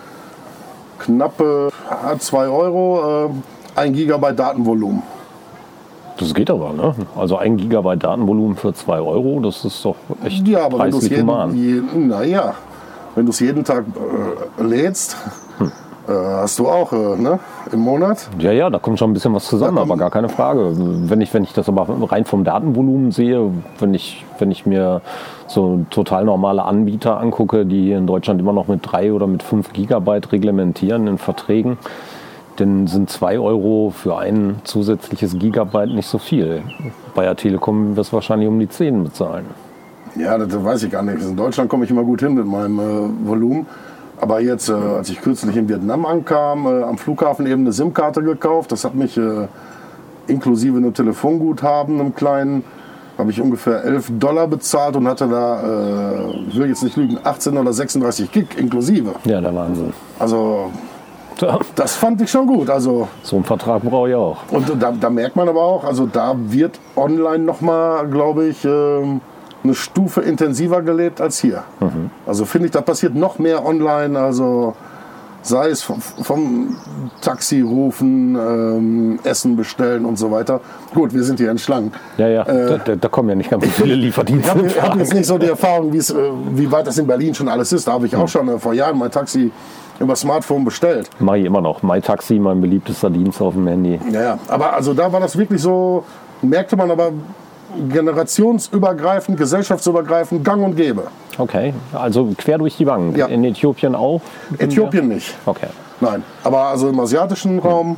knappe 1.01 1.71
2 2.19 2.49
Euro 2.49 3.27
äh, 3.27 3.79
ein 3.79 3.93
Gigabyte 3.93 4.39
Datenvolumen. 4.39 5.03
Das 6.19 6.35
geht 6.35 6.51
aber, 6.51 6.73
ne? 6.73 6.95
Also 7.17 7.37
ein 7.37 7.57
Gigabyte 7.57 8.03
Datenvolumen 8.03 8.57
für 8.57 8.75
zwei 8.75 9.01
Euro, 9.01 9.41
das 9.41 9.65
ist 9.65 9.85
doch 9.85 9.97
echt 10.25 10.47
Ja, 10.49 10.67
aber 10.67 10.81
wenn 10.81 10.91
du 10.91 10.99
es 10.99 11.09
jeden, 11.09 11.57
jeden, 11.57 12.09
naja, 12.09 12.55
wenn 13.15 13.25
du 13.25 13.31
es 13.31 13.41
jeden 13.41 13.65
Tag 13.65 13.85
äh, 14.59 14.63
lädst, 14.63 15.17
äh, 16.09 16.13
hast 16.13 16.59
du 16.59 16.69
auch 16.69 16.93
äh, 16.93 17.17
ne? 17.17 17.39
im 17.73 17.81
Monat. 17.81 18.29
Ja, 18.39 18.51
ja, 18.51 18.69
da 18.69 18.79
kommt 18.79 18.99
schon 18.99 19.11
ein 19.11 19.15
bisschen 19.15 19.35
was 19.35 19.45
zusammen, 19.45 19.79
aber 19.79 19.97
gar 19.97 20.11
keine 20.11 20.29
Frage. 20.29 20.73
Wenn 20.77 21.21
ich, 21.21 21.33
wenn 21.35 21.45
ich 21.45 21.53
das 21.53 21.69
aber 21.69 21.87
rein 22.11 22.25
vom 22.25 22.45
Datenvolumen 22.45 23.13
sehe, 23.13 23.53
wenn 23.79 23.95
ich, 23.95 24.25
wenn 24.39 24.51
ich 24.51 24.67
mir 24.67 25.03
so 25.47 25.85
total 25.91 26.25
normale 26.25 26.65
Anbieter 26.65 27.21
angucke, 27.21 27.65
die 27.65 27.85
hier 27.85 27.99
in 27.99 28.07
Deutschland 28.07 28.41
immer 28.41 28.53
noch 28.53 28.67
mit 28.69 28.81
drei 28.83 29.13
oder 29.13 29.27
mit 29.27 29.43
fünf 29.43 29.73
Gigabyte 29.73 30.33
reglementieren 30.33 31.07
in 31.07 31.19
Verträgen, 31.19 31.79
dann 32.61 32.87
sind 32.87 33.11
zwei 33.11 33.39
Euro 33.39 33.93
für 33.95 34.19
ein 34.19 34.57
zusätzliches 34.65 35.39
Gigabyte 35.39 35.91
nicht 35.91 36.09
so 36.09 36.19
viel. 36.19 36.63
Bei 37.15 37.25
der 37.25 37.37
Telekom 37.37 37.97
wirst 37.97 38.13
du 38.13 38.15
wahrscheinlich 38.15 38.49
um 38.49 38.59
die 38.59 38.69
10 38.69 39.05
bezahlen. 39.05 39.47
Ja, 40.17 40.37
das, 40.37 40.49
das 40.49 40.65
weiß 40.65 40.83
ich 40.85 40.91
gar 40.91 41.03
nicht. 41.03 41.23
In 41.23 41.37
Deutschland 41.37 41.71
komme 41.71 41.85
ich 41.85 41.91
immer 41.91 42.03
gut 42.03 42.21
hin 42.21 42.35
mit 42.35 42.47
meinem 42.47 42.79
äh, 42.79 43.29
Volumen. 43.29 43.67
Aber 44.21 44.41
jetzt, 44.41 44.69
äh, 44.69 44.73
als 44.73 45.11
ich 45.11 45.21
kürzlich 45.21 45.57
in 45.57 45.69
Vietnam 45.69 46.05
ankam, 46.05 46.67
äh, 46.67 46.83
am 46.83 46.99
Flughafen 46.99 47.47
eben 47.47 47.63
eine 47.63 47.73
SIM-Karte 47.73 48.23
gekauft. 48.23 48.73
Das 48.73 48.85
hat 48.85 48.95
mich 48.95 49.17
äh, 49.17 49.47
inklusive 50.27 50.77
einem 50.77 50.93
Telefonguthaben, 50.93 52.01
einem 52.01 52.15
kleinen, 52.15 52.65
habe 53.17 53.31
ich 53.31 53.41
ungefähr 53.41 53.85
11 53.85 54.13
Dollar 54.19 54.49
bezahlt 54.49 54.97
und 54.97 55.07
hatte 55.07 55.29
da, 55.29 55.63
äh, 55.63 56.31
ich 56.49 56.59
will 56.59 56.69
jetzt 56.69 56.83
nicht 56.83 56.97
lügen, 56.97 57.19
18 57.23 57.57
oder 57.57 57.73
36 57.73 58.33
Gig 58.33 58.47
inklusive. 58.57 59.15
Ja, 59.25 59.41
der 59.41 59.55
Wahnsinn. 59.55 59.93
Also 60.19 60.71
Tja, 61.39 61.59
das 61.75 61.95
fand 61.97 62.21
ich 62.21 62.31
schon 62.31 62.47
gut. 62.47 62.69
Also 62.69 63.09
So 63.23 63.37
einen 63.37 63.45
Vertrag 63.45 63.83
brauche 63.83 64.11
ich 64.11 64.15
auch. 64.15 64.37
und 64.51 64.71
da, 64.83 64.93
da 64.93 65.09
merkt 65.11 65.37
man 65.37 65.49
aber 65.49 65.63
auch, 65.63 65.85
also 65.85 66.07
da 66.07 66.35
wird 66.37 66.79
online 66.97 67.45
nochmal, 67.45 68.07
glaube 68.09 68.47
ich, 68.47 68.65
ähm, 68.65 69.21
eine 69.65 69.75
Stufe 69.75 70.21
intensiver 70.21 70.83
gelebt 70.83 71.21
als 71.21 71.39
hier. 71.41 71.65
Also 72.27 72.45
finde 72.45 72.67
ich, 72.67 72.73
da 72.73 72.81
passiert 72.81 73.15
noch 73.15 73.39
mehr 73.39 73.65
online, 73.67 74.19
also 74.19 74.75
sei 75.43 75.69
es 75.71 75.83
vom, 75.83 76.01
vom 76.01 76.77
Taxi 77.23 77.61
rufen, 77.61 78.35
ähm, 78.37 79.19
Essen 79.25 79.57
bestellen 79.57 80.05
und 80.05 80.19
so 80.19 80.31
weiter. 80.31 80.61
Gut, 80.95 81.15
wir 81.15 81.23
sind 81.23 81.39
hier 81.39 81.51
in 81.51 81.59
Schlangen. 81.59 81.93
Ja, 82.19 82.29
ja, 82.29 82.45
da, 82.45 82.79
da, 82.79 82.97
da 82.97 83.09
kommen 83.09 83.29
ja 83.31 83.35
nicht 83.35 83.51
ganz 83.51 83.65
so 83.65 83.71
viele 83.71 83.95
Ich 83.97 84.01
Lieferdienste. 84.01 84.51
habe 84.51 84.61
in 84.61 84.67
hab 84.69 84.75
Frage. 84.75 84.99
jetzt 85.01 85.15
nicht 85.15 85.27
so 85.27 85.39
die 85.39 85.47
Erfahrung, 85.47 85.93
äh, 85.93 86.03
wie 86.55 86.71
weit 86.71 86.87
das 86.87 86.99
in 86.99 87.07
Berlin 87.07 87.35
schon 87.35 87.49
alles 87.49 87.73
ist. 87.73 87.87
Da 87.89 87.93
habe 87.93 88.07
ich 88.07 88.15
auch 88.17 88.29
schon 88.29 88.49
äh, 88.49 88.59
vor 88.59 88.75
Jahren 88.75 88.99
mein 88.99 89.11
Taxi 89.11 89.51
über 90.01 90.17
Smartphone 90.17 90.65
bestellt. 90.65 91.11
Mache 91.19 91.39
ich 91.39 91.45
immer 91.47 91.61
noch. 91.61 91.83
MyTaxi, 91.83 92.39
mein 92.39 92.61
beliebtester 92.61 93.11
Dienst 93.11 93.41
auf 93.41 93.55
dem 93.55 93.67
Handy. 93.67 94.01
Ja, 94.13 94.23
ja. 94.23 94.39
Aber 94.49 94.75
also 94.75 94.95
da 94.95 95.13
war 95.13 95.21
das 95.21 95.37
wirklich 95.37 95.61
so, 95.61 96.05
merkte 96.43 96.77
man 96.77 96.91
aber 96.91 97.13
generationsübergreifend, 97.89 99.37
gesellschaftsübergreifend, 99.37 100.45
gang 100.45 100.65
und 100.65 100.77
gäbe. 100.77 101.05
Okay, 101.37 101.75
also 101.93 102.33
quer 102.37 102.59
durch 102.59 102.77
die 102.77 102.85
Bank. 102.85 103.17
Ja. 103.17 103.27
In 103.27 103.45
Äthiopien 103.45 103.95
auch? 103.95 104.21
Äthiopien 104.59 105.09
nicht. 105.09 105.35
Okay. 105.47 105.69
Nein. 106.01 106.23
Aber 106.45 106.69
also 106.69 106.89
im 106.89 106.99
asiatischen 107.01 107.59
Raum, 107.59 107.97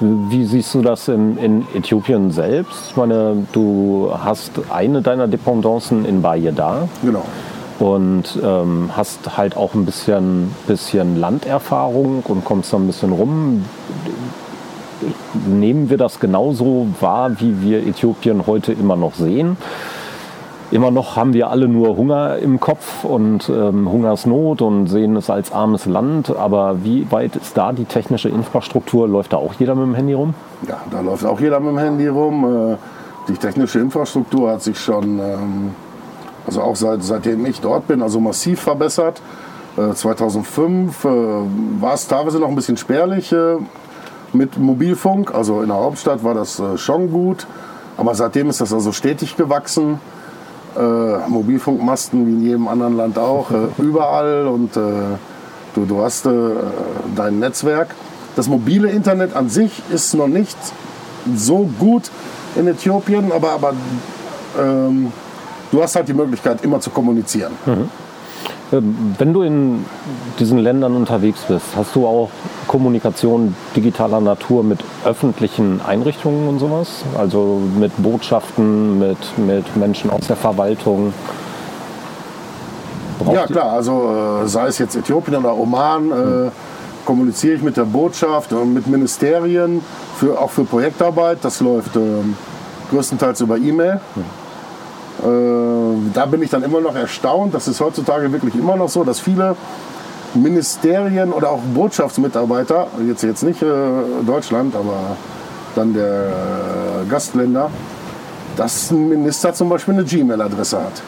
Wie 0.00 0.44
siehst 0.44 0.72
du 0.74 0.82
das 0.82 1.08
in, 1.08 1.36
in 1.38 1.66
Äthiopien 1.74 2.30
selbst? 2.30 2.90
Ich 2.90 2.96
meine, 2.96 3.46
du 3.50 4.12
hast 4.22 4.52
eine 4.70 5.02
deiner 5.02 5.26
Dependancen 5.26 6.04
in 6.04 6.22
Bayeda 6.22 6.88
genau. 7.02 7.24
Und 7.78 8.38
ähm, 8.42 8.90
hast 8.96 9.36
halt 9.36 9.56
auch 9.56 9.74
ein 9.74 9.84
bisschen, 9.84 10.54
bisschen 10.66 11.16
Landerfahrung 11.16 12.22
und 12.26 12.44
kommst 12.44 12.72
da 12.72 12.76
ein 12.76 12.86
bisschen 12.86 13.12
rum. 13.12 13.64
Nehmen 15.46 15.88
wir 15.90 15.96
das 15.96 16.18
genauso 16.18 16.88
wahr, 17.00 17.40
wie 17.40 17.62
wir 17.62 17.86
Äthiopien 17.86 18.46
heute 18.46 18.72
immer 18.72 18.96
noch 18.96 19.14
sehen? 19.14 19.56
Immer 20.70 20.90
noch 20.90 21.16
haben 21.16 21.32
wir 21.32 21.48
alle 21.48 21.66
nur 21.66 21.96
Hunger 21.96 22.36
im 22.36 22.60
Kopf 22.60 23.02
und 23.04 23.48
ähm, 23.48 23.90
Hungersnot 23.90 24.60
und 24.60 24.88
sehen 24.88 25.16
es 25.16 25.30
als 25.30 25.50
armes 25.50 25.86
Land. 25.86 26.36
Aber 26.36 26.84
wie 26.84 27.10
weit 27.10 27.36
ist 27.36 27.56
da 27.56 27.72
die 27.72 27.86
technische 27.86 28.28
Infrastruktur? 28.28 29.08
Läuft 29.08 29.32
da 29.32 29.38
auch 29.38 29.54
jeder 29.58 29.74
mit 29.74 29.84
dem 29.84 29.94
Handy 29.94 30.12
rum? 30.12 30.34
Ja, 30.68 30.78
da 30.90 31.00
läuft 31.00 31.24
auch 31.24 31.40
jeder 31.40 31.58
mit 31.60 31.70
dem 31.70 31.78
Handy 31.78 32.08
rum. 32.08 32.72
Äh, 32.72 32.76
Die 33.28 33.36
technische 33.36 33.78
Infrastruktur 33.78 34.52
hat 34.52 34.62
sich 34.62 34.78
schon, 34.78 35.18
ähm, 35.18 35.70
also 36.48 36.62
auch 36.62 36.76
seit, 36.76 37.02
seitdem 37.02 37.44
ich 37.44 37.60
dort 37.60 37.86
bin, 37.88 38.00
also 38.00 38.20
massiv 38.20 38.60
verbessert. 38.60 39.20
Äh, 39.76 39.92
2005 39.92 41.04
äh, 41.04 41.08
war 41.78 41.92
es 41.92 42.08
teilweise 42.08 42.38
noch 42.38 42.48
ein 42.48 42.54
bisschen 42.54 42.78
spärlich 42.78 43.30
äh, 43.32 43.56
mit 44.32 44.56
Mobilfunk. 44.56 45.34
Also 45.34 45.60
in 45.60 45.68
der 45.68 45.76
Hauptstadt 45.76 46.24
war 46.24 46.32
das 46.32 46.58
äh, 46.58 46.78
schon 46.78 47.12
gut. 47.12 47.46
Aber 47.98 48.14
seitdem 48.14 48.48
ist 48.48 48.62
das 48.62 48.72
also 48.72 48.92
stetig 48.92 49.36
gewachsen. 49.36 50.00
Äh, 50.74 51.28
Mobilfunkmasten 51.28 52.26
wie 52.26 52.32
in 52.32 52.42
jedem 52.42 52.68
anderen 52.68 52.96
Land 52.96 53.18
auch, 53.18 53.50
äh, 53.50 53.66
überall 53.82 54.46
und 54.46 54.74
äh, 54.74 54.80
du, 55.74 55.84
du 55.84 56.02
hast 56.02 56.24
äh, 56.24 56.30
dein 57.14 57.40
Netzwerk. 57.40 57.94
Das 58.36 58.48
mobile 58.48 58.88
Internet 58.88 59.36
an 59.36 59.50
sich 59.50 59.82
ist 59.90 60.14
noch 60.14 60.28
nicht 60.28 60.56
so 61.34 61.68
gut 61.78 62.10
in 62.56 62.66
Äthiopien, 62.68 63.32
aber, 63.32 63.50
aber 63.50 63.74
ähm, 64.58 65.12
du 65.70 65.82
hast 65.82 65.96
halt 65.96 66.08
die 66.08 66.14
Möglichkeit, 66.14 66.62
immer 66.62 66.80
zu 66.80 66.90
kommunizieren. 66.90 67.52
Ähm, 68.72 69.14
Wenn 69.18 69.32
du 69.32 69.42
in 69.42 69.84
diesen 70.38 70.58
Ländern 70.58 70.94
unterwegs 70.94 71.40
bist, 71.48 71.64
hast 71.76 71.94
du 71.94 72.06
auch 72.06 72.30
Kommunikation 72.66 73.56
digitaler 73.74 74.20
Natur 74.20 74.62
mit 74.62 74.80
öffentlichen 75.04 75.80
Einrichtungen 75.86 76.48
und 76.48 76.58
sowas? 76.58 77.02
Also 77.16 77.60
mit 77.78 77.92
Botschaften, 77.96 78.98
mit, 78.98 79.38
mit 79.38 79.76
Menschen 79.76 80.10
aus 80.10 80.26
der 80.26 80.36
Verwaltung? 80.36 81.14
Braucht 83.18 83.34
Ja 83.34 83.46
klar, 83.46 83.72
also 83.72 84.42
äh, 84.44 84.48
sei 84.48 84.68
es 84.68 84.78
jetzt 84.78 84.96
Äthiopien 84.96 85.36
oder 85.36 85.56
Oman, 85.56 86.10
äh, 86.10 86.50
kommuniziere 87.04 87.54
ich 87.54 87.62
mit 87.62 87.76
der 87.76 87.84
Botschaft 87.84 88.52
und 88.52 88.74
mit 88.74 88.86
Ministerien, 88.86 89.80
für, 90.16 90.38
auch 90.38 90.50
für 90.50 90.64
Projektarbeit. 90.64 91.38
Das 91.42 91.60
läuft 91.60 91.96
ähm, 91.96 92.36
größtenteils 92.90 93.40
über 93.40 93.56
E-Mail. 93.56 93.94
Äh, 93.94 94.20
da 95.22 96.26
bin 96.26 96.42
ich 96.42 96.50
dann 96.50 96.62
immer 96.62 96.80
noch 96.80 96.94
erstaunt. 96.94 97.54
Das 97.54 97.66
ist 97.66 97.80
heutzutage 97.80 98.30
wirklich 98.32 98.54
immer 98.54 98.76
noch 98.76 98.88
so, 98.88 99.04
dass 99.04 99.20
viele 99.20 99.56
Ministerien 100.34 101.32
oder 101.32 101.50
auch 101.50 101.60
Botschaftsmitarbeiter, 101.74 102.88
jetzt, 103.06 103.22
jetzt 103.22 103.42
nicht 103.42 103.62
äh, 103.62 103.66
Deutschland, 104.26 104.74
aber 104.74 105.16
dann 105.74 105.94
der 105.94 106.06
äh, 106.06 107.08
Gastländer, 107.08 107.70
dass 108.56 108.90
ein 108.90 109.08
Minister 109.08 109.54
zum 109.54 109.68
Beispiel 109.68 109.94
eine 109.94 110.04
Gmail-Adresse 110.04 110.78
hat. 110.78 111.02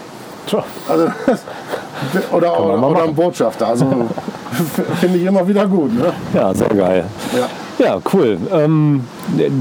Tja, 0.47 0.65
Also, 0.89 1.07
oder, 2.33 2.77
man 2.77 2.85
oder, 2.85 3.05
ein 3.05 3.15
Botschafter. 3.15 3.69
Also 3.69 3.87
finde 5.01 5.19
ich 5.19 5.25
immer 5.25 5.47
wieder 5.47 5.67
gut. 5.67 5.93
Ne? 5.93 6.13
Ja, 6.35 6.55
sehr 6.55 6.69
geil. 6.69 7.05
Ja. 7.37 7.49
Ja, 7.81 7.99
cool. 8.13 8.37
Ähm, 8.53 9.05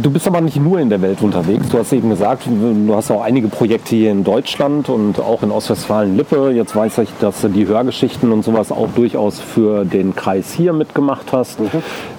du 0.04 0.12
bist 0.12 0.28
aber 0.28 0.42
nicht 0.42 0.58
nur 0.58 0.78
in 0.82 0.90
der 0.90 1.02
Welt 1.02 1.22
unterwegs. 1.22 1.70
Du 1.70 1.78
hast 1.78 1.94
eben 1.94 2.10
gesagt, 2.10 2.44
du 2.48 2.94
hast 2.94 3.10
auch 3.12 3.22
einige 3.22 3.48
Projekte 3.48 3.96
hier 3.96 4.12
in 4.12 4.26
Deutschland 4.26 4.90
und 4.90 5.20
auch 5.20 5.42
in 5.42 5.52
Ostwestfalen-Lippe. 5.52 6.52
Jetzt 6.52 6.76
weiß 6.76 6.98
ich, 6.98 7.10
dass 7.22 7.40
du 7.40 7.48
die 7.48 7.66
Hörgeschichten 7.66 8.34
und 8.34 8.44
sowas 8.44 8.74
auch 8.74 8.90
durchaus 8.94 9.40
für 9.40 9.86
den 9.86 10.18
Kreis 10.18 10.52
hier 10.52 10.74
mitgemacht 10.74 11.32
hast. 11.32 11.60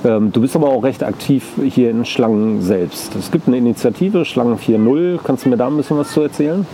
Ähm, 0.02 0.33
du 0.33 0.40
bist 0.40 0.57
aber 0.57 0.69
auch 0.69 0.85
recht 0.85 1.04
aktiv 1.04 1.45
hier 1.62 1.90
in 1.90 2.07
Schlangen 2.07 2.62
selbst. 2.62 3.14
Es 3.14 3.30
gibt 3.30 3.47
eine 3.47 3.59
Initiative, 3.59 4.25
Schlangen 4.25 4.59
4.0. 4.59 5.19
Kannst 5.23 5.45
du 5.45 5.50
mir 5.50 5.59
da 5.59 5.66
ein 5.66 5.76
bisschen 5.76 5.99
was 5.99 6.12
zu 6.12 6.23
erzählen? 6.23 6.66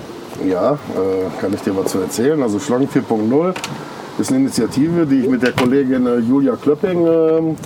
Ja, 0.48 0.74
äh, 0.74 1.40
kann 1.40 1.52
ich 1.52 1.62
dir 1.62 1.76
was 1.76 1.90
zu 1.90 1.98
erzählen. 1.98 2.40
Also 2.44 2.60
Schlangen 2.60 2.88
4.0 2.88 3.54
ist 4.20 4.30
eine 4.30 4.38
Initiative, 4.38 5.04
die 5.04 5.22
ich 5.22 5.28
mit 5.28 5.42
der 5.42 5.50
Kollegin 5.50 6.06
äh, 6.06 6.18
Julia 6.18 6.54
Klöpping 6.54 7.06
ähm, 7.06 7.56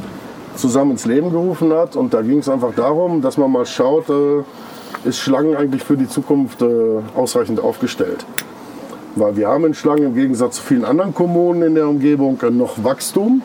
zusammen 0.57 0.93
ins 0.93 1.05
Leben 1.07 1.31
gerufen 1.31 1.73
hat. 1.73 1.97
Und 1.97 2.15
da 2.15 2.23
ging 2.23 2.39
es 2.39 2.49
einfach 2.49 2.75
darum, 2.75 3.23
dass 3.23 3.37
man 3.37 3.51
mal 3.51 3.67
schaut, 3.67 4.09
äh, 4.09 4.43
ist 5.05 5.19
Schlangen 5.19 5.57
eigentlich 5.57 5.85
für 5.85 5.97
die 5.97 6.09
Zukunft 6.09 6.63
äh, 6.63 6.67
ausreichend 7.17 7.61
aufgestellt. 7.61 8.25
Weil 9.17 9.37
wir 9.37 9.49
haben 9.49 9.65
in 9.65 9.75
Schlangen 9.75 10.05
im 10.05 10.15
Gegensatz 10.15 10.57
zu 10.57 10.63
vielen 10.63 10.85
anderen 10.85 11.15
Kommunen 11.15 11.63
in 11.63 11.75
der 11.75 11.89
Umgebung 11.89 12.39
äh, 12.43 12.51
noch 12.51 12.83
Wachstum. 12.85 13.43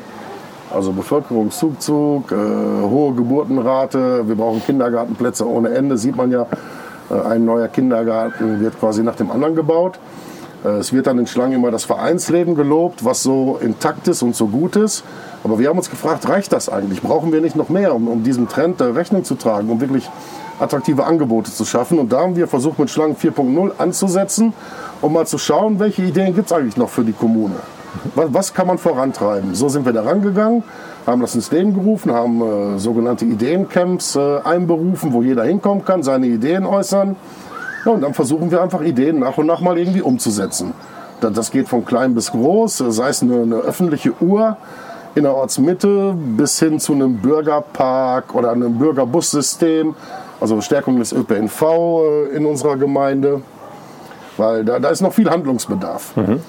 Also 0.74 0.92
Bevölkerungszugzug, 0.92 2.32
hohe 2.32 3.14
Geburtenrate, 3.14 4.28
wir 4.28 4.36
brauchen 4.36 4.62
Kindergartenplätze 4.66 5.48
ohne 5.48 5.70
Ende, 5.70 5.96
sieht 5.96 6.18
man 6.18 6.32
ja. 6.32 6.48
Ein 7.10 7.46
neuer 7.46 7.68
Kindergarten 7.68 8.60
wird 8.60 8.78
quasi 8.80 9.04
nach 9.04 9.16
dem 9.16 9.30
anderen 9.30 9.56
gebaut. 9.56 10.00
Äh, 10.66 10.80
Es 10.80 10.92
wird 10.92 11.08
dann 11.08 11.20
in 11.20 11.28
Schlangen 11.28 11.54
immer 11.54 11.72
das 11.72 11.86
Vereinsleben 11.86 12.56
gelobt, 12.56 13.06
was 13.06 13.24
so 13.24 13.58
intakt 13.62 14.08
ist 14.08 14.22
und 14.24 14.36
so 14.36 14.48
gut 14.48 14.76
ist. 14.76 15.04
Aber 15.44 15.60
wir 15.60 15.70
haben 15.70 15.78
uns 15.78 15.90
gefragt, 15.90 16.28
reicht 16.28 16.52
das 16.52 16.70
eigentlich? 16.70 17.02
Brauchen 17.02 17.32
wir 17.32 17.40
nicht 17.40 17.56
noch 17.56 17.70
mehr, 17.70 17.94
um, 17.94 18.08
um 18.08 18.24
diesem 18.24 18.50
Trend 18.50 18.82
äh, 18.82 18.86
Rechnung 18.86 19.24
zu 19.24 19.36
tragen, 19.36 19.70
um 19.70 19.80
wirklich 19.80 20.10
attraktive 20.60 21.06
Angebote 21.06 21.52
zu 21.52 21.66
schaffen? 21.66 22.00
Und 22.00 22.12
da 22.12 22.22
haben 22.22 22.36
wir 22.36 22.48
versucht, 22.48 22.80
mit 22.80 22.90
Schlangen 22.90 23.16
4.0 23.16 23.72
anzusetzen, 23.78 24.54
um 25.02 25.14
mal 25.14 25.28
zu 25.28 25.38
schauen, 25.38 25.80
welche 25.80 26.02
Ideen 26.02 26.34
gibt 26.34 26.48
es 26.48 26.54
eigentlich 26.54 26.78
noch 26.78 26.90
für 26.90 27.04
die 27.04 27.14
Kommune? 27.14 27.56
Was, 28.16 28.34
was 28.34 28.54
kann 28.54 28.68
man 28.68 28.78
vorantreiben? 28.78 29.56
So 29.56 29.70
sind 29.70 29.86
wir 29.86 29.94
da 29.94 30.04
rangegangen, 30.04 30.64
haben 31.06 31.22
das 31.22 31.36
ins 31.36 31.52
Leben 31.52 31.74
gerufen, 31.74 32.12
haben 32.12 32.42
äh, 32.42 32.80
sogenannte 32.80 33.26
Ideencamps 33.26 34.16
äh, 34.16 34.40
einberufen, 34.44 35.14
wo 35.14 35.22
jeder 35.22 35.44
hinkommen 35.44 35.86
kann, 35.86 36.04
seine 36.04 36.28
Ideen 36.28 36.66
äußern. 36.66 37.16
Ja, 37.86 37.92
und 37.92 38.02
dann 38.02 38.14
versuchen 38.14 38.50
wir 38.50 38.62
einfach 38.62 38.82
Ideen 38.82 39.20
nach 39.20 39.38
und 39.38 39.46
nach 39.46 39.62
mal 39.62 39.78
irgendwie 39.78 40.02
umzusetzen. 40.02 40.74
Das 41.22 41.52
geht 41.52 41.68
von 41.68 41.86
klein 41.86 42.14
bis 42.14 42.32
groß, 42.32 42.84
sei 42.90 43.10
es 43.10 43.22
eine, 43.22 43.42
eine 43.42 43.56
öffentliche 43.56 44.14
Uhr 44.22 44.58
in 45.16 45.24
der 45.24 45.34
Ortsmitte 45.34 46.14
bis 46.14 46.60
hin 46.60 46.80
zu 46.80 46.94
einem 46.94 47.18
Bürgerpark 47.18 48.36
oder 48.36 48.52
einem 48.52 48.78
Bürgerbussystem, 48.78 49.96
also 50.42 50.60
Stärkung 50.62 51.00
des 51.00 51.14
ÖPNV 51.14 51.62
äh, 51.62 52.36
in 52.36 52.46
unserer 52.46 52.76
Gemeinde, 52.76 53.42
weil 54.36 54.66
da, 54.66 54.80
da 54.80 54.90
ist 54.90 55.02
noch 55.02 55.14
viel 55.14 55.30
Handlungsbedarf. 55.30 56.18
Mhm. 56.18 56.42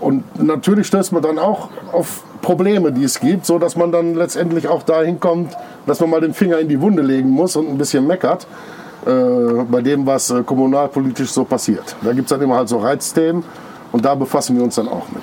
Und 0.00 0.42
natürlich 0.42 0.88
stößt 0.88 1.12
man 1.12 1.22
dann 1.22 1.38
auch 1.38 1.68
auf 1.92 2.24
Probleme, 2.42 2.90
die 2.90 3.04
es 3.04 3.20
gibt, 3.20 3.46
so 3.46 3.60
dass 3.60 3.76
man 3.76 3.92
dann 3.92 4.14
letztendlich 4.14 4.66
auch 4.66 4.82
dahin 4.82 5.20
kommt, 5.20 5.56
dass 5.86 6.00
man 6.00 6.10
mal 6.10 6.20
den 6.20 6.34
Finger 6.34 6.58
in 6.58 6.68
die 6.68 6.80
Wunde 6.80 7.02
legen 7.02 7.30
muss 7.30 7.54
und 7.54 7.68
ein 7.68 7.78
bisschen 7.78 8.04
meckert 8.06 8.48
äh, 9.04 9.64
bei 9.68 9.80
dem, 9.80 10.06
was 10.06 10.30
äh, 10.30 10.42
kommunalpolitisch 10.44 11.30
so 11.30 11.44
passiert. 11.44 11.96
Da 12.02 12.12
gibt 12.12 12.26
es 12.26 12.30
dann 12.30 12.40
immer 12.40 12.56
halt 12.56 12.68
so 12.68 12.78
Reizthemen 12.78 13.42
und 13.90 14.04
da 14.04 14.14
befassen 14.14 14.56
wir 14.56 14.62
uns 14.62 14.76
dann 14.76 14.86
auch 14.86 15.08
mit. 15.08 15.22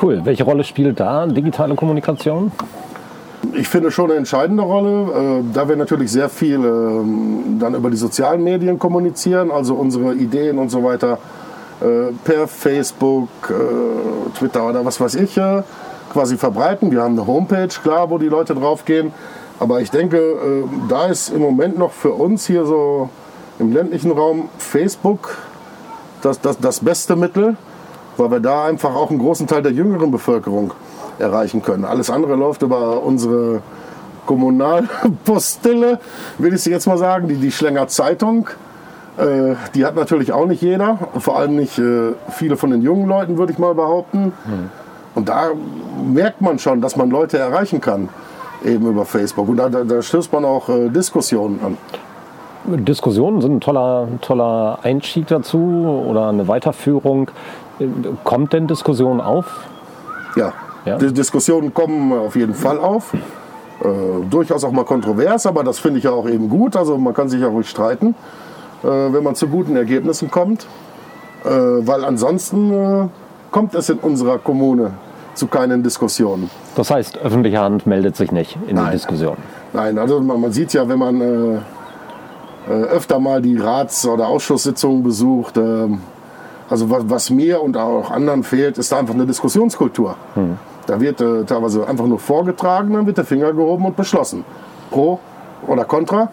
Cool. 0.00 0.22
Welche 0.24 0.44
Rolle 0.44 0.64
spielt 0.64 0.98
da 0.98 1.26
digitale 1.26 1.74
Kommunikation? 1.74 2.52
Ich 3.52 3.68
finde 3.68 3.90
schon 3.90 4.10
eine 4.10 4.14
entscheidende 4.14 4.62
Rolle, 4.62 5.40
äh, 5.40 5.42
da 5.52 5.68
wir 5.68 5.76
natürlich 5.76 6.10
sehr 6.10 6.30
viel 6.30 6.64
ähm, 6.64 7.58
dann 7.60 7.74
über 7.74 7.90
die 7.90 7.98
sozialen 7.98 8.42
Medien 8.42 8.78
kommunizieren, 8.78 9.50
also 9.50 9.74
unsere 9.74 10.14
Ideen 10.14 10.58
und 10.58 10.70
so 10.70 10.82
weiter 10.82 11.18
äh, 11.82 12.12
per 12.24 12.48
Facebook, 12.48 13.28
Twitter 14.38 14.66
oder 14.66 14.84
was 14.86 14.98
weiß 15.00 15.16
ich 15.16 15.38
quasi 16.12 16.36
verbreiten. 16.38 16.90
Wir 16.90 17.02
haben 17.02 17.18
eine 17.18 17.26
Homepage, 17.26 17.68
klar, 17.82 18.08
wo 18.08 18.16
die 18.16 18.28
Leute 18.28 18.54
draufgehen. 18.54 19.12
Aber 19.62 19.80
ich 19.80 19.90
denke, 19.90 20.64
da 20.88 21.06
ist 21.06 21.30
im 21.30 21.40
Moment 21.40 21.78
noch 21.78 21.92
für 21.92 22.12
uns 22.12 22.46
hier 22.46 22.64
so 22.66 23.08
im 23.60 23.72
ländlichen 23.72 24.10
Raum 24.10 24.48
Facebook 24.58 25.36
das, 26.20 26.40
das, 26.40 26.58
das 26.58 26.80
beste 26.80 27.14
Mittel 27.14 27.56
weil 28.16 28.30
wir 28.30 28.40
da 28.40 28.66
einfach 28.66 28.94
auch 28.94 29.10
einen 29.10 29.18
großen 29.18 29.46
Teil 29.46 29.62
der 29.62 29.72
jüngeren 29.72 30.10
Bevölkerung 30.10 30.72
erreichen 31.18 31.62
können. 31.62 31.84
Alles 31.84 32.10
andere 32.10 32.36
läuft 32.36 32.62
über 32.62 33.02
unsere 33.02 33.62
Kommunalpostille, 34.26 35.98
will 36.38 36.54
ich 36.54 36.62
sie 36.62 36.70
jetzt 36.70 36.86
mal 36.86 36.98
sagen, 36.98 37.28
die, 37.28 37.36
die 37.36 37.52
Schlenger 37.52 37.88
Zeitung. 37.88 38.48
Äh, 39.18 39.54
die 39.74 39.84
hat 39.84 39.94
natürlich 39.94 40.32
auch 40.32 40.46
nicht 40.46 40.62
jeder, 40.62 40.98
vor 41.18 41.38
allem 41.38 41.56
nicht 41.56 41.78
äh, 41.78 42.12
viele 42.30 42.56
von 42.56 42.70
den 42.70 42.82
jungen 42.82 43.08
Leuten, 43.08 43.38
würde 43.38 43.52
ich 43.52 43.58
mal 43.58 43.74
behaupten. 43.74 44.32
Mhm. 44.44 44.70
Und 45.14 45.28
da 45.28 45.50
merkt 46.02 46.40
man 46.40 46.58
schon, 46.58 46.80
dass 46.80 46.96
man 46.96 47.10
Leute 47.10 47.38
erreichen 47.38 47.80
kann, 47.80 48.08
eben 48.64 48.86
über 48.86 49.04
Facebook. 49.04 49.48
Und 49.48 49.56
da, 49.56 49.68
da, 49.68 49.84
da 49.84 50.02
stößt 50.02 50.32
man 50.32 50.44
auch 50.44 50.68
äh, 50.68 50.88
Diskussionen 50.88 51.60
an. 51.64 51.76
Diskussionen 52.64 53.40
sind 53.40 53.56
ein 53.56 53.60
toller, 53.60 54.06
toller 54.20 54.78
Einstieg 54.82 55.26
dazu 55.26 56.04
oder 56.08 56.28
eine 56.28 56.46
Weiterführung. 56.46 57.30
Kommt 58.22 58.52
denn 58.52 58.68
Diskussion 58.68 59.20
auf? 59.20 59.66
Ja, 60.36 60.52
ja? 60.84 60.96
die 60.96 61.12
Diskussionen 61.12 61.74
kommen 61.74 62.12
auf 62.12 62.36
jeden 62.36 62.54
Fall 62.54 62.78
auf. 62.78 63.12
Äh, 63.14 63.18
durchaus 64.30 64.62
auch 64.62 64.70
mal 64.70 64.84
kontrovers, 64.84 65.46
aber 65.46 65.64
das 65.64 65.80
finde 65.80 65.98
ich 65.98 66.04
ja 66.04 66.12
auch 66.12 66.28
eben 66.28 66.48
gut. 66.48 66.76
Also 66.76 66.96
man 66.98 67.14
kann 67.14 67.28
sich 67.28 67.40
ja 67.40 67.48
ruhig 67.48 67.68
streiten, 67.68 68.14
äh, 68.84 68.86
wenn 68.86 69.24
man 69.24 69.34
zu 69.34 69.48
guten 69.48 69.74
Ergebnissen 69.74 70.30
kommt. 70.30 70.66
Äh, 71.44 71.48
weil 71.48 72.04
ansonsten 72.04 72.72
äh, 72.72 73.08
kommt 73.50 73.74
es 73.74 73.88
in 73.88 73.98
unserer 73.98 74.38
Kommune 74.38 74.92
zu 75.34 75.46
keinen 75.46 75.82
Diskussionen. 75.82 76.50
Das 76.74 76.90
heißt, 76.90 77.18
öffentliche 77.18 77.58
Hand 77.58 77.86
meldet 77.86 78.16
sich 78.16 78.32
nicht 78.32 78.58
in 78.66 78.76
Nein. 78.76 78.86
die 78.86 78.92
Diskussion? 78.92 79.36
Nein, 79.72 79.98
also 79.98 80.20
man, 80.20 80.40
man 80.40 80.52
sieht 80.52 80.72
ja, 80.72 80.88
wenn 80.88 80.98
man 80.98 81.20
äh, 81.20 81.54
äh, 82.68 82.72
öfter 82.72 83.18
mal 83.18 83.40
die 83.40 83.56
Rats- 83.56 84.06
oder 84.06 84.28
Ausschusssitzungen 84.28 85.02
besucht, 85.02 85.56
ähm, 85.56 86.00
also 86.68 86.88
was, 86.90 87.02
was, 87.06 87.30
mir 87.30 87.62
und 87.62 87.76
auch 87.76 88.10
anderen 88.10 88.44
fehlt, 88.44 88.78
ist 88.78 88.92
da 88.92 88.98
einfach 88.98 89.14
eine 89.14 89.26
Diskussionskultur. 89.26 90.16
Hm. 90.34 90.58
Da 90.86 91.00
wird 91.00 91.20
äh, 91.20 91.44
teilweise 91.44 91.86
einfach 91.86 92.06
nur 92.06 92.18
vorgetragen, 92.18 92.92
dann 92.94 93.06
wird 93.06 93.18
der 93.18 93.24
Finger 93.24 93.52
gehoben 93.52 93.84
und 93.84 93.96
beschlossen. 93.96 94.44
Pro 94.90 95.18
oder 95.66 95.84
contra. 95.84 96.30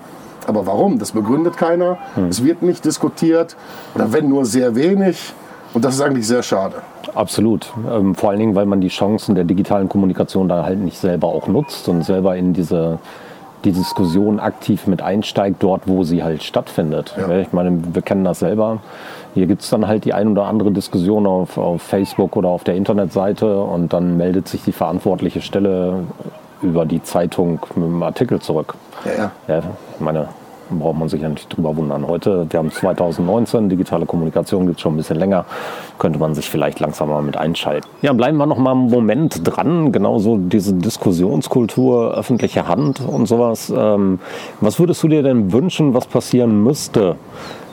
Aber 0.47 0.65
warum? 0.65 0.97
Das 0.97 1.11
begründet 1.11 1.57
keiner. 1.57 1.97
Hm. 2.15 2.29
Es 2.29 2.43
wird 2.43 2.61
nicht 2.61 2.85
diskutiert 2.85 3.55
oder 3.95 4.11
wenn 4.13 4.29
nur 4.29 4.45
sehr 4.45 4.75
wenig. 4.75 5.33
Und 5.73 5.85
das 5.85 5.95
ist 5.95 6.01
eigentlich 6.01 6.27
sehr 6.27 6.41
schade. 6.41 6.75
Absolut. 7.19 7.73
Ähm, 7.91 8.15
vor 8.15 8.29
allen 8.29 8.39
Dingen, 8.39 8.55
weil 8.55 8.65
man 8.65 8.79
die 8.79 8.87
Chancen 8.87 9.35
der 9.35 9.43
digitalen 9.43 9.89
Kommunikation 9.89 10.47
da 10.47 10.63
halt 10.63 10.79
nicht 10.79 10.97
selber 10.97 11.27
auch 11.27 11.47
nutzt 11.47 11.89
und 11.89 12.03
selber 12.03 12.37
in 12.37 12.53
diese 12.53 12.97
die 13.65 13.73
Diskussion 13.73 14.39
aktiv 14.39 14.87
mit 14.87 15.01
einsteigt, 15.01 15.61
dort, 15.61 15.81
wo 15.85 16.05
sie 16.05 16.23
halt 16.23 16.43
stattfindet. 16.43 17.13
Ja. 17.17 17.39
Ich 17.39 17.51
meine, 17.51 17.77
wir 17.93 18.01
kennen 18.01 18.23
das 18.23 18.39
selber. 18.39 18.77
Hier 19.33 19.47
gibt 19.47 19.63
es 19.63 19.69
dann 19.69 19.85
halt 19.85 20.05
die 20.05 20.13
ein 20.13 20.29
oder 20.29 20.45
andere 20.45 20.71
Diskussion 20.71 21.27
auf, 21.27 21.57
auf 21.57 21.81
Facebook 21.81 22.37
oder 22.37 22.47
auf 22.47 22.63
der 22.63 22.75
Internetseite 22.75 23.61
und 23.61 23.91
dann 23.91 24.15
meldet 24.15 24.47
sich 24.47 24.63
die 24.63 24.71
verantwortliche 24.71 25.41
Stelle 25.41 26.05
über 26.61 26.85
die 26.85 27.03
Zeitung 27.03 27.59
mit 27.75 27.85
einem 27.85 28.01
Artikel 28.01 28.39
zurück. 28.39 28.75
Ja, 29.03 29.11
ja. 29.11 29.31
ja 29.55 29.61
ich 29.95 29.99
meine, 29.99 30.29
braucht 30.77 30.99
man 30.99 31.09
sich 31.09 31.21
ja 31.21 31.29
nicht 31.29 31.55
drüber 31.55 31.75
wundern. 31.75 32.07
Heute, 32.07 32.45
wir 32.49 32.59
haben 32.59 32.71
2019, 32.71 33.69
digitale 33.69 34.05
Kommunikation 34.05 34.67
gibt 34.67 34.77
es 34.77 34.81
schon 34.81 34.93
ein 34.93 34.97
bisschen 34.97 35.17
länger, 35.17 35.45
könnte 35.97 36.19
man 36.19 36.35
sich 36.35 36.49
vielleicht 36.49 36.79
langsam 36.79 37.09
mal 37.09 37.23
mit 37.23 37.37
einschalten. 37.37 37.87
Ja, 38.01 38.13
bleiben 38.13 38.37
wir 38.37 38.45
noch 38.45 38.57
mal 38.57 38.73
einen 38.73 38.89
Moment 38.89 39.41
dran, 39.43 39.91
genauso 39.91 40.37
diese 40.37 40.73
Diskussionskultur, 40.73 42.13
öffentliche 42.13 42.67
Hand 42.67 43.01
und 43.01 43.25
sowas. 43.25 43.73
Ähm, 43.75 44.19
was 44.61 44.79
würdest 44.79 45.01
du 45.01 45.07
dir 45.07 45.23
denn 45.23 45.51
wünschen, 45.51 45.93
was 45.93 46.05
passieren 46.05 46.63
müsste, 46.63 47.15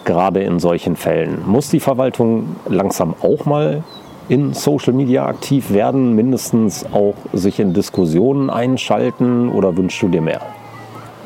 gerade 0.05 0.43
in 0.43 0.59
solchen 0.59 0.97
Fällen? 0.97 1.43
Muss 1.47 1.69
die 1.69 1.81
Verwaltung 1.81 2.57
langsam 2.69 3.15
auch 3.21 3.45
mal 3.45 3.83
in 4.29 4.55
Social 4.55 4.93
Media 4.93 5.27
aktiv 5.27 5.73
werden, 5.73 6.15
mindestens 6.15 6.85
auch 6.93 7.15
sich 7.33 7.61
in 7.61 7.75
Diskussionen 7.75 8.51
einschalten 8.51 9.49
oder 9.49 9.77
wünschst 9.77 10.03
du 10.03 10.09
dir 10.09 10.23
mehr? 10.23 10.41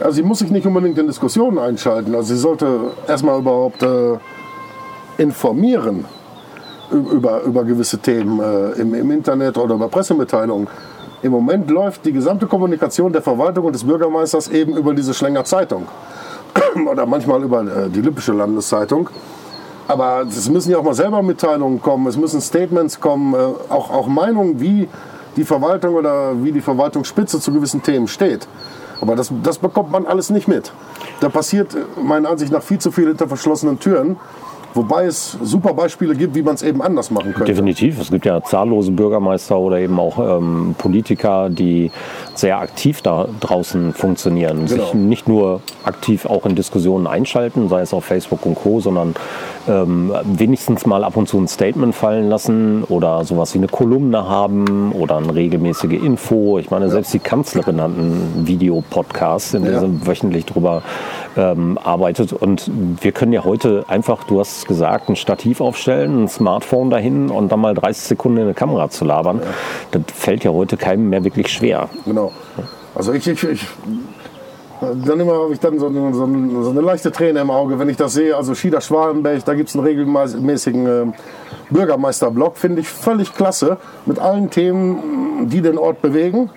Also 0.01 0.13
sie 0.13 0.23
muss 0.23 0.39
sich 0.39 0.51
nicht 0.51 0.67
unbedingt 0.67 0.99
in 0.99 1.07
Diskussionen 1.07 1.59
einschalten. 1.59 2.15
Also 2.15 2.35
sie 2.35 2.41
sollte 2.41 2.93
erstmal 3.07 3.39
überhaupt 3.39 3.83
äh, 3.83 4.19
informieren 5.19 6.07
über, 6.91 7.43
über 7.43 7.65
gewisse 7.65 7.99
Themen 7.99 8.41
äh, 8.41 8.81
im, 8.81 8.95
im 8.95 9.11
Internet 9.11 9.59
oder 9.59 9.75
über 9.75 9.89
Pressemitteilungen. 9.89 10.69
Im 11.23 11.33
Moment 11.33 11.71
läuft 11.71 12.07
die 12.07 12.13
gesamte 12.13 12.47
Kommunikation 12.47 13.13
der 13.13 13.21
Verwaltung 13.21 13.67
und 13.67 13.75
des 13.75 13.85
Bürgermeisters 13.85 14.49
eben 14.49 14.77
über 14.77 14.95
diese 14.95 15.13
Schlenger 15.13 15.45
Zeitung 15.45 15.87
oder 16.91 17.05
manchmal 17.05 17.43
über 17.43 17.61
äh, 17.61 17.91
die 17.91 18.01
Lippische 18.01 18.33
Landeszeitung. 18.33 19.11
Aber 19.87 20.23
es 20.23 20.49
müssen 20.49 20.71
ja 20.71 20.79
auch 20.79 20.85
mal 20.85 20.95
selber 20.95 21.21
Mitteilungen 21.21 21.83
kommen, 21.83 22.07
es 22.07 22.17
müssen 22.17 22.41
Statements 22.41 23.01
kommen, 23.01 23.35
äh, 23.35 23.39
auch, 23.69 23.91
auch 23.91 24.07
Meinungen, 24.07 24.61
wie 24.61 24.89
die 25.37 25.45
Verwaltung 25.45 25.95
oder 25.95 26.33
wie 26.43 26.53
die 26.53 26.61
Verwaltungsspitze 26.61 27.39
zu 27.39 27.53
gewissen 27.53 27.83
Themen 27.83 28.09
steht. 28.09 28.49
Aber 29.01 29.17
das, 29.17 29.33
das 29.43 29.59
bekommt 29.59 29.91
man 29.91 30.07
alles 30.07 30.31
nicht 30.31 30.49
mit. 30.49 30.73
Da 31.21 31.29
passiert 31.29 31.77
meiner 32.03 32.31
Ansicht 32.31 32.53
nach 32.53 32.63
viel 32.63 32.79
zu 32.79 32.91
viel 32.91 33.09
hinter 33.09 33.29
verschlossenen 33.29 33.79
Türen. 33.79 34.19
Wobei 34.75 35.07
es 35.07 35.37
super 35.43 35.75
Beispiele 35.75 36.15
gibt, 36.15 36.35
wie 36.35 36.43
man 36.43 36.55
es 36.55 36.63
eben 36.63 36.81
anders 36.81 37.11
machen 37.11 37.33
könnte. 37.33 37.53
Definitiv. 37.53 38.01
Es 38.01 38.11
gibt 38.11 38.25
ja 38.25 38.43
zahllose 38.43 38.93
Bürgermeister 38.93 39.59
oder 39.59 39.79
eben 39.79 39.99
auch 39.99 40.19
ähm, 40.19 40.75
Politiker, 40.79 41.51
die 41.51 41.91
sehr 42.35 42.59
aktiv 42.59 43.03
da 43.03 43.27
draußen 43.41 43.93
funktionieren. 43.93 44.67
Genau. 44.67 44.85
Sich 44.85 44.95
nicht 44.95 45.29
nur 45.29 45.61
aktiv 45.85 46.27
auch 46.27 46.47
in 46.47 46.55
Diskussionen 46.55 47.07
einschalten, 47.07 47.69
sei 47.69 47.81
es 47.81 47.93
auf 47.93 48.05
Facebook 48.05 48.47
und 48.47 48.55
Co., 48.55 48.81
sondern 48.81 49.15
ähm, 49.69 50.13
wenigstens 50.25 50.87
mal 50.87 51.05
ab 51.05 51.17
und 51.17 51.29
zu 51.29 51.39
ein 51.39 51.49
Statement 51.49 51.95
fallen 51.95 52.29
lassen 52.29 52.85
oder 52.85 53.25
sowas 53.25 53.55
wie 53.55 53.59
eine 53.59 53.69
Kolumne 53.69 54.29
haben 54.29 54.93
oder 54.93 55.17
eine 55.17 55.35
regelmäßige 55.35 55.93
Info. 55.93 56.59
Ich 56.59 56.71
meine, 56.71 56.87
ja. 56.87 56.91
selbst 56.91 57.13
die 57.13 57.19
Kanzlerin 57.19 57.81
hat 57.81 57.91
einen 57.91 58.47
Videopodcast, 58.47 59.55
in 59.55 59.65
dem 59.65 59.73
ja. 59.73 59.81
sie 59.81 60.07
wöchentlich 60.07 60.47
drüber 60.47 60.83
ähm, 61.37 61.79
arbeitet. 61.83 62.33
Und 62.33 62.71
wir 63.01 63.13
können 63.13 63.33
ja 63.33 63.45
heute 63.45 63.85
einfach, 63.89 64.25
du 64.25 64.41
hast 64.41 64.60
es 64.61 64.67
gesagt, 64.67 65.09
ein 65.09 65.17
Stativ 65.17 65.61
aufstellen, 65.61 66.25
ein 66.25 66.29
Smartphone 66.29 66.91
dahin 66.91 67.31
und 67.31 67.51
dann 67.51 67.61
mal 67.61 67.75
30 67.75 68.05
Sekunden 68.05 68.39
in 68.39 68.45
eine 68.45 68.55
Kamera 68.55 68.89
zu 68.91 69.05
labern. 69.05 69.41
Ja. 69.43 70.01
Das 70.01 70.17
fällt 70.17 70.45
ja 70.45 70.53
heute 70.53 70.77
keinem 70.77 71.09
mehr 71.09 71.25
wirklich 71.25 71.49
schwer. 71.49 71.89
Genau. 72.05 72.33
Also 72.95 73.13
ich, 73.13 73.27
ich, 73.27 73.43
ich 73.45 73.67
dann 74.81 75.21
immer 75.21 75.35
habe 75.35 75.53
ich 75.53 75.61
dann 75.61 75.79
so 75.79 75.87
eine, 75.87 76.15
so, 76.15 76.27
so 76.63 76.71
eine, 76.71 76.81
leichte 76.81 77.13
Träne 77.13 77.41
im 77.41 77.51
Auge, 77.51 77.79
wenn 77.79 77.89
ich 77.89 77.99
das 77.99 78.15
sehe. 78.15 78.35
Also 78.35 78.55
Schieder 78.55 78.81
Schwalenberg, 78.81 79.45
da 79.45 79.55
gibt 79.55 79.69
es 79.69 79.75
einen 79.75 79.85
regelmäßigen 79.85 80.87
äh, 80.87 81.13
Bürgermeisterblock, 81.69 82.57
finde 82.57 82.81
ich 82.81 82.89
völlig 82.89 83.35
klasse, 83.35 83.77
mit 84.07 84.19
allen 84.19 84.51
Themen, 84.51 85.49
die 85.51 85.61
den 85.61 85.77
Ort 85.77 86.01
bewegen. 86.01 86.51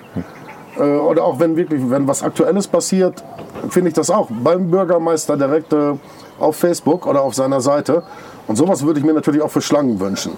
Äh, 0.78 0.84
oder 0.84 1.26
auch 1.26 1.40
wenn 1.40 1.58
wirklich, 1.58 1.82
wenn 1.90 2.08
was 2.08 2.24
Aktuelles 2.24 2.68
passiert, 2.68 3.24
finde 3.70 3.90
ich 3.90 3.94
das 3.94 4.10
auch 4.10 4.30
beim 4.32 4.72
Bürgermeister 4.72 5.36
direkt 5.36 5.74
äh, 5.74 5.94
auf 6.44 6.58
Facebook 6.58 7.08
oder 7.08 7.22
auf 7.22 7.34
seiner 7.34 7.62
Seite. 7.62 8.04
Und 8.46 8.58
sowas 8.58 8.86
würde 8.86 9.00
ich 9.00 9.06
mir 9.06 9.14
natürlich 9.14 9.42
auch 9.42 9.50
für 9.50 9.62
Schlangen 9.62 10.00
wünschen. 10.00 10.34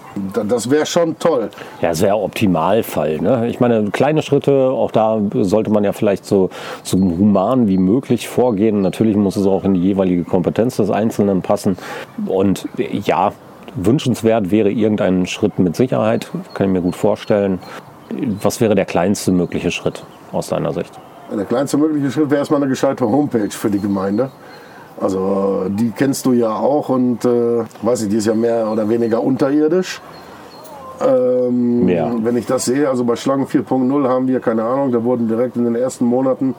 Das 0.48 0.70
wäre 0.70 0.86
schon 0.86 1.18
toll. 1.18 1.50
Ja, 1.82 1.90
das 1.90 2.02
wäre 2.02 2.16
Optimalfall. 2.18 3.20
Ne? 3.20 3.48
Ich 3.48 3.60
meine, 3.60 3.90
kleine 3.90 4.22
Schritte, 4.22 4.70
auch 4.70 4.92
da 4.92 5.20
sollte 5.34 5.72
man 5.72 5.84
ja 5.84 5.92
vielleicht 5.92 6.26
so, 6.26 6.52
so 6.84 6.98
human 6.98 7.68
wie 7.68 7.80
möglich 7.80 8.28
vorgehen. 8.28 8.82
Natürlich 8.82 9.16
muss 9.16 9.36
es 9.36 9.48
auch 9.48 9.64
in 9.64 9.74
die 9.74 9.82
jeweilige 9.82 10.24
Kompetenz 10.24 10.78
des 10.78 10.92
Einzelnen 10.92 11.42
passen. 11.42 11.78
Und 12.28 12.68
ja, 12.78 13.34
wünschenswert 13.76 14.52
wäre 14.52 14.70
irgendein 14.70 15.26
Schritt 15.26 15.58
mit 15.58 15.76
Sicherheit, 15.76 16.32
kann 16.54 16.68
ich 16.68 16.74
mir 16.74 16.82
gut 16.82 16.96
vorstellen. 16.96 17.60
Was 18.42 18.62
wäre 18.62 18.76
der 18.76 18.86
kleinste 18.86 19.32
mögliche 19.32 19.72
Schritt 19.72 20.04
aus 20.32 20.50
deiner 20.50 20.74
Sicht? 20.74 20.94
Der 21.36 21.46
kleinste 21.46 21.78
mögliche 21.78 22.12
Schritt 22.12 22.30
wäre 22.30 22.40
erstmal 22.40 22.62
eine 22.62 22.70
gescheite 22.70 23.06
Homepage 23.06 23.50
für 23.50 23.72
die 23.72 23.80
Gemeinde. 23.80 24.30
Also 25.00 25.66
die 25.70 25.92
kennst 25.92 26.26
du 26.26 26.34
ja 26.34 26.56
auch 26.56 26.90
und 26.90 27.26
äh, 27.26 27.64
weiß 27.82 28.04
ich, 28.04 28.10
die 28.10 28.18
ist 28.18 28.28
ja 28.28 28.34
mehr 28.34 28.70
oder 28.72 28.88
weniger 28.88 29.22
unterirdisch. 29.22 30.02
Ähm, 31.02 31.88
Ja. 31.90 32.14
Wenn 32.22 32.38
ich 32.38 32.46
das 32.46 32.66
sehe, 32.66 32.90
also 32.90 33.04
bei 33.04 33.16
Schlangen 33.16 33.46
4.0 33.48 34.08
haben 34.08 34.28
wir, 34.28 34.40
keine 34.40 34.64
Ahnung, 34.64 34.92
da 34.92 35.04
wurden 35.04 35.28
direkt 35.28 35.58
in 35.58 35.66
den 35.66 35.76
ersten 35.76 36.06
Monaten 36.06 36.56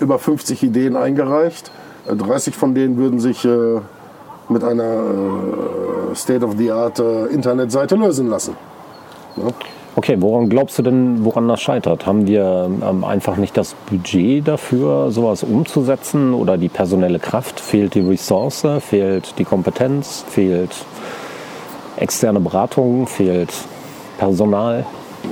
über 0.00 0.18
50 0.18 0.62
Ideen 0.62 0.96
eingereicht. 0.96 1.70
Äh, 2.06 2.14
30 2.14 2.54
von 2.54 2.74
denen 2.74 2.98
würden 2.98 3.20
sich 3.20 3.44
äh, 3.44 3.80
mit 4.48 4.64
einer 4.64 4.82
äh, 4.82 6.14
State-of-the-Art 6.14 6.98
äh, 6.98 7.26
Internetseite 7.26 7.96
lösen 7.96 8.28
lassen. 8.28 8.56
Okay, 9.98 10.16
woran 10.20 10.48
glaubst 10.48 10.78
du 10.78 10.84
denn, 10.84 11.24
woran 11.24 11.48
das 11.48 11.60
scheitert? 11.60 12.06
Haben 12.06 12.28
wir 12.28 12.70
ähm, 12.88 13.02
einfach 13.02 13.36
nicht 13.36 13.56
das 13.56 13.74
Budget 13.90 14.46
dafür, 14.46 15.10
sowas 15.10 15.42
umzusetzen 15.42 16.34
oder 16.34 16.56
die 16.56 16.68
personelle 16.68 17.18
Kraft? 17.18 17.58
Fehlt 17.58 17.96
die 17.96 18.02
Ressource? 18.02 18.64
Fehlt 18.78 19.36
die 19.38 19.44
Kompetenz? 19.44 20.24
Fehlt 20.28 20.70
externe 21.96 22.38
Beratung? 22.38 23.08
Fehlt 23.08 23.52
Personal? 24.18 24.86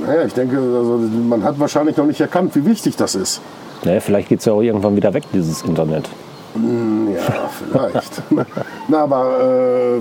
Naja, 0.05 0.25
ich 0.25 0.35
denke, 0.35 0.57
also, 0.57 0.99
man 1.29 1.45
hat 1.45 1.61
wahrscheinlich 1.61 1.97
noch 1.97 2.07
nicht 2.07 2.21
erkannt, 2.21 2.57
wie 2.57 2.65
wichtig 2.65 2.97
das 2.97 3.15
ist. 3.15 3.41
Naja, 3.85 4.01
vielleicht 4.01 4.31
geht 4.31 4.41
es 4.41 4.47
ja 4.47 4.53
auch 4.53 4.63
irgendwann 4.63 4.97
wieder 4.97 5.15
weg, 5.15 5.23
dieses 5.33 5.63
Internet. 5.63 6.09
Ja, 6.57 7.51
vielleicht. 7.71 8.21
Na, 8.89 8.99
aber 9.05 9.99
äh, 9.99 10.01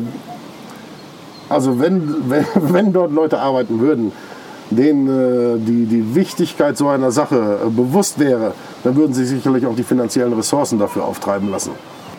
also 1.50 1.80
wenn, 1.80 2.16
wenn, 2.30 2.46
wenn 2.56 2.94
dort 2.94 3.12
Leute 3.12 3.38
arbeiten 3.38 3.80
würden, 3.80 4.12
denen 4.70 5.08
äh, 5.08 5.60
die, 5.60 5.86
die 5.86 6.16
Wichtigkeit 6.16 6.78
so 6.78 6.88
einer 6.88 7.12
Sache 7.12 7.60
äh, 7.66 7.70
bewusst 7.70 8.20
wäre, 8.20 8.54
dann 8.84 8.96
würden 8.96 9.14
sie 9.14 9.26
sicherlich 9.26 9.66
auch 9.66 9.76
die 9.76 9.84
finanziellen 9.84 10.34
Ressourcen 10.34 10.80
dafür 10.80 11.06
auftreiben 11.06 11.50
lassen. 11.52 11.72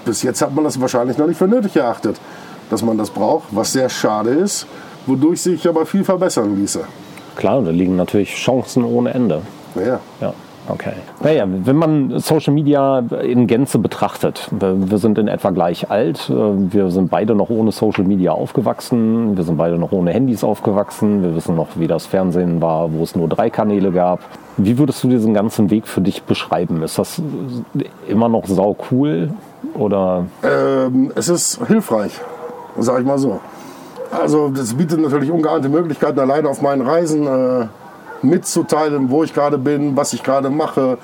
Bis 0.04 0.22
jetzt 0.22 0.40
hat 0.42 0.54
man 0.54 0.64
das 0.64 0.80
wahrscheinlich 0.80 1.18
noch 1.18 1.26
nicht 1.26 1.38
für 1.38 1.48
nötig 1.48 1.76
erachtet, 1.76 2.16
dass 2.70 2.82
man 2.82 2.96
das 2.96 3.10
braucht, 3.10 3.48
was 3.50 3.72
sehr 3.72 3.88
schade 3.88 4.30
ist, 4.30 4.66
wodurch 5.06 5.42
sich 5.42 5.68
aber 5.68 5.86
viel 5.86 6.04
verbessern 6.04 6.56
ließe. 6.56 6.80
Klar, 7.36 7.62
da 7.62 7.70
liegen 7.70 7.96
natürlich 7.96 8.34
Chancen 8.34 8.84
ohne 8.84 9.12
Ende. 9.12 9.42
Ja. 9.74 10.00
Ja, 10.20 10.32
okay. 10.68 10.92
Naja, 11.22 11.46
wenn 11.48 11.76
man 11.76 12.18
Social 12.18 12.52
Media 12.52 12.98
in 12.98 13.46
Gänze 13.46 13.78
betrachtet, 13.78 14.48
wir 14.50 14.98
sind 14.98 15.18
in 15.18 15.28
etwa 15.28 15.50
gleich 15.50 15.90
alt, 15.90 16.30
äh, 16.30 16.34
wir 16.34 16.90
sind 16.90 17.10
beide 17.10 17.34
noch 17.34 17.50
ohne 17.50 17.72
Social 17.72 18.04
Media 18.04 18.32
aufgewachsen, 18.32 19.36
wir 19.36 19.44
sind 19.44 19.56
beide 19.56 19.78
noch 19.78 19.92
ohne 19.92 20.12
Handys 20.12 20.44
aufgewachsen, 20.44 21.22
wir 21.22 21.34
wissen 21.34 21.56
noch, 21.56 21.68
wie 21.76 21.86
das 21.86 22.06
Fernsehen 22.06 22.60
war, 22.60 22.92
wo 22.92 23.02
es 23.02 23.16
nur 23.16 23.28
drei 23.28 23.50
Kanäle 23.50 23.92
gab. 23.92 24.20
Wie 24.56 24.78
würdest 24.78 25.04
du 25.04 25.08
diesen 25.08 25.34
ganzen 25.34 25.70
Weg 25.70 25.86
für 25.86 26.00
dich 26.00 26.22
beschreiben? 26.22 26.82
Ist 26.82 26.98
das 26.98 27.20
immer 28.08 28.28
noch 28.28 28.46
sau 28.46 28.76
cool 28.90 29.30
oder 29.74 30.26
Ähm, 30.42 31.12
es 31.14 31.28
ist 31.28 31.60
hilfreich, 31.66 32.12
sag 32.78 33.00
ich 33.00 33.06
mal 33.06 33.18
so. 33.18 33.40
Also 34.10 34.48
das 34.48 34.74
bietet 34.74 35.00
natürlich 35.00 35.30
ungeahnte 35.30 35.68
Möglichkeiten, 35.68 36.18
alleine 36.20 36.48
auf 36.48 36.62
meinen 36.62 36.82
Reisen 36.82 37.26
äh, 37.26 37.66
mitzuteilen, 38.22 39.10
wo 39.10 39.24
ich 39.24 39.34
gerade 39.34 39.58
bin, 39.58 39.96
was 39.96 40.12
ich 40.12 40.22
gerade 40.22 40.50
mache, 40.50 40.98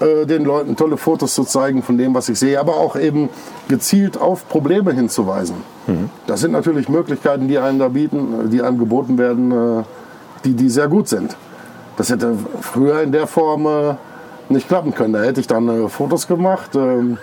äh, 0.00 0.26
den 0.26 0.44
Leuten 0.44 0.76
tolle 0.76 0.96
Fotos 0.96 1.34
zu 1.34 1.44
zeigen 1.44 1.82
von 1.82 1.98
dem, 1.98 2.14
was 2.14 2.28
ich 2.28 2.38
sehe, 2.38 2.60
aber 2.60 2.76
auch 2.76 2.96
eben 2.96 3.28
gezielt 3.68 4.20
auf 4.20 4.48
Probleme 4.48 4.92
hinzuweisen. 4.92 5.56
Das 6.26 6.40
sind 6.40 6.52
natürlich 6.52 6.88
Möglichkeiten, 6.88 7.48
die 7.48 7.58
einem 7.58 7.78
da 7.78 7.88
bieten, 7.88 8.46
äh, 8.46 8.48
die 8.48 8.62
einem 8.62 8.78
geboten 8.78 9.18
werden, 9.18 9.50
äh, 9.52 9.82
die, 10.44 10.54
die 10.54 10.68
sehr 10.68 10.88
gut 10.88 11.08
sind. 11.08 11.36
Das 11.96 12.10
hätte 12.10 12.34
früher 12.60 13.02
in 13.02 13.10
der 13.10 13.26
Form 13.26 13.66
äh, 13.66 13.94
nicht 14.48 14.68
klappen 14.68 14.94
können. 14.94 15.14
Da 15.14 15.22
hätte 15.22 15.40
ich 15.40 15.46
dann 15.46 15.68
äh, 15.68 15.88
Fotos 15.88 16.28
gemacht 16.28 16.76
ähm, 16.76 17.18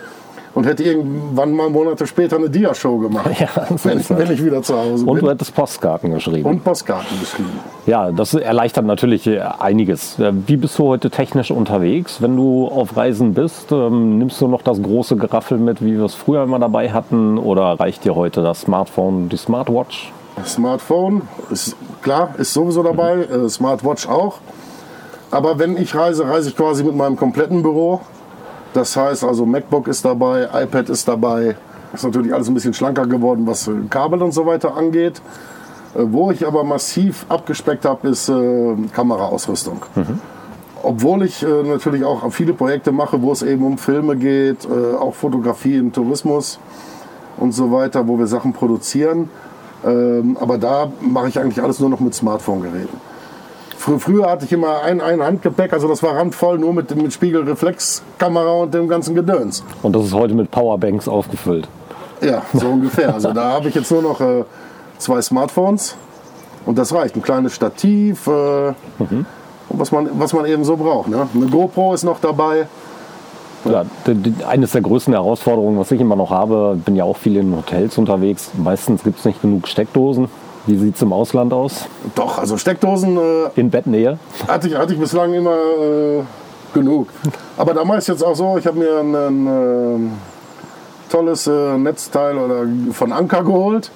und 0.55 0.65
hätte 0.65 0.83
irgendwann 0.83 1.51
mal 1.53 1.69
Monate 1.69 2.07
später 2.07 2.37
eine 2.37 2.49
Dia-Show 2.49 2.97
gemacht, 2.97 3.29
Ja, 3.39 3.49
so 3.77 3.87
wenn, 3.89 4.01
wenn 4.09 4.31
ich 4.31 4.43
wieder 4.43 4.61
zu 4.63 4.75
Hause 4.75 5.05
und 5.05 5.15
du 5.17 5.21
bin. 5.21 5.29
hättest 5.29 5.53
Postkarten 5.53 6.11
geschrieben? 6.13 6.49
Und 6.49 6.63
Postkarten 6.63 7.19
geschrieben. 7.19 7.51
Ja, 7.85 8.11
das 8.11 8.33
erleichtert 8.33 8.85
natürlich 8.85 9.27
äh, 9.27 9.41
einiges. 9.59 10.17
Äh, 10.17 10.31
Wie 10.47 10.57
bist 10.57 10.79
du 10.79 10.85
heute 10.87 11.09
technisch 11.11 11.51
unterwegs? 11.51 12.21
Wenn 12.21 12.35
du 12.35 12.67
auf 12.67 12.97
Reisen 12.97 13.33
bist, 13.33 13.71
ähm, 13.71 14.17
nimmst 14.17 14.41
du 14.41 14.47
noch 14.47 14.63
das 14.63 14.81
große 14.81 15.17
Geraffel 15.17 15.57
mit, 15.59 15.83
wie 15.83 15.97
wir 15.97 16.05
es 16.05 16.15
früher 16.15 16.43
immer 16.43 16.57
dabei 16.59 16.91
hatten? 16.91 17.37
Oder 17.37 17.79
reicht 17.79 18.03
dir 18.05 18.15
heute 18.15 18.41
das 18.41 18.61
Smartphone, 18.61 19.29
die 19.29 19.37
Smartwatch? 19.37 20.11
Smartphone 20.45 21.21
ist 21.51 21.75
klar, 22.01 22.29
ist 22.37 22.53
sowieso 22.53 22.81
dabei, 22.83 23.19
äh, 23.23 23.47
Smartwatch 23.49 24.07
auch. 24.07 24.39
Aber 25.31 25.59
wenn 25.59 25.75
ich 25.77 25.93
reise, 25.95 26.27
reise 26.27 26.49
ich 26.49 26.55
quasi 26.55 26.83
mit 26.83 26.95
meinem 26.95 27.17
kompletten 27.17 27.61
Büro. 27.61 28.01
Das 28.75 28.97
heißt 28.97 29.23
also 29.23 29.45
MacBook 29.45 29.87
ist 29.87 30.03
dabei, 30.03 30.49
iPad 30.53 30.89
ist 30.89 31.07
dabei. 31.07 31.55
Ist 31.93 32.03
natürlich 32.03 32.33
alles 32.33 32.49
ein 32.49 32.53
bisschen 32.53 32.73
schlanker 32.73 33.07
geworden, 33.07 33.47
was 33.47 33.69
äh, 33.69 33.71
Kabel 33.89 34.21
und 34.21 34.33
so 34.33 34.45
weiter 34.45 34.75
angeht. 34.75 35.21
Äh, 35.95 36.01
Wo 36.11 36.29
ich 36.29 36.45
aber 36.45 36.65
massiv 36.65 37.25
abgespeckt 37.29 37.85
habe, 37.85 38.09
ist 38.09 38.27
äh, 38.27 38.75
Kameraausrüstung. 38.93 39.81
Obwohl 40.83 41.23
ich 41.23 41.41
äh, 41.41 41.63
natürlich 41.63 42.03
auch 42.03 42.29
viele 42.33 42.51
Projekte 42.51 42.91
mache, 42.91 43.21
wo 43.21 43.31
es 43.31 43.43
eben 43.43 43.65
um 43.65 43.77
Filme 43.77 44.17
geht, 44.17 44.65
äh, 44.65 44.97
auch 44.97 45.13
Fotografie 45.15 45.77
im 45.77 45.93
Tourismus 45.93 46.59
und 47.37 47.53
so 47.53 47.71
weiter, 47.71 48.05
wo 48.09 48.19
wir 48.19 48.27
Sachen 48.27 48.51
produzieren. 48.51 49.29
Ähm, 49.85 50.35
aber 50.37 50.57
da 50.57 50.91
mache 50.99 51.29
ich 51.29 51.39
eigentlich 51.39 51.63
alles 51.63 51.79
nur 51.79 51.89
noch 51.89 52.01
mit 52.01 52.13
Smartphone-Geräten. 52.13 53.14
Frü 53.77 53.99
früher 53.99 54.29
hatte 54.29 54.45
ich 54.45 54.53
immer 54.53 54.81
ein, 54.83 55.01
ein 55.01 55.21
Handgepäck, 55.21 55.73
also 55.73 55.87
das 55.87 56.01
war 56.01 56.15
randvoll, 56.15 56.57
nur 56.57 56.73
mit, 56.73 56.95
mit 56.95 57.13
Spiegelreflexkamera 57.13 58.51
und 58.51 58.73
dem 58.73 58.87
ganzen 58.87 59.15
Gedöns. 59.15 59.63
Und 59.83 59.95
das 59.95 60.05
ist 60.05 60.13
heute 60.13 60.33
mit 60.33 60.49
Powerbanks 60.51 61.07
aufgefüllt. 61.07 61.67
Ja, 62.21 62.43
so 62.53 62.67
ungefähr. 62.67 63.13
Also 63.13 63.33
da 63.33 63.51
habe 63.51 63.69
ich 63.69 63.75
jetzt 63.75 63.91
nur 63.91 64.01
noch 64.01 64.21
äh, 64.21 64.43
zwei 64.97 65.21
Smartphones 65.21 65.95
und 66.65 66.77
das 66.77 66.93
reicht. 66.93 67.15
Ein 67.15 67.21
kleines 67.21 67.53
Stativ 67.53 68.27
äh, 68.27 68.73
und 69.69 69.79
was 69.79 69.91
man, 69.91 70.09
was 70.13 70.33
man 70.33 70.45
eben 70.45 70.63
so 70.63 70.77
braucht. 70.77 71.09
Ne? 71.09 71.27
Eine 71.33 71.47
GoPro 71.47 71.93
ist 71.93 72.03
noch 72.03 72.19
dabei. 72.19 72.67
Ja, 73.65 73.83
eines 74.47 74.71
der 74.73 74.81
größten 74.81 75.13
Herausforderungen, 75.13 75.79
was 75.79 75.91
ich 75.91 75.99
immer 75.99 76.15
noch 76.15 76.29
habe, 76.29 76.77
bin 76.85 76.95
ja 76.95 77.03
auch 77.03 77.17
viel 77.17 77.35
in 77.37 77.55
Hotels 77.55 77.97
unterwegs. 77.97 78.51
Meistens 78.53 79.03
gibt 79.03 79.19
es 79.19 79.25
nicht 79.25 79.41
genug 79.41 79.67
Steckdosen. 79.67 80.27
Wie 80.67 80.77
sieht 80.77 80.95
es 80.95 81.01
im 81.01 81.13
Ausland 81.13 81.53
aus? 81.53 81.85
Doch, 82.15 82.39
also 82.39 82.57
Steckdosen 82.57 83.17
äh, 83.17 83.59
In 83.59 83.69
Bettnähe? 83.69 84.17
hatte, 84.47 84.67
ich, 84.67 84.75
hatte 84.75 84.93
ich 84.93 84.99
bislang 84.99 85.33
immer 85.33 85.55
äh, 85.55 86.23
genug. 86.73 87.09
Aber 87.57 87.73
damals 87.73 88.07
jetzt 88.07 88.23
auch 88.23 88.35
so, 88.35 88.57
ich 88.57 88.65
habe 88.65 88.79
mir 88.79 88.99
ein, 88.99 89.15
ähm, 89.47 90.11
tolles 91.09 91.47
äh, 91.47 91.77
Netzteil 91.77 92.37
oder 92.37 92.65
von 92.91 93.11
Anker 93.11 93.43
geholt. 93.43 93.91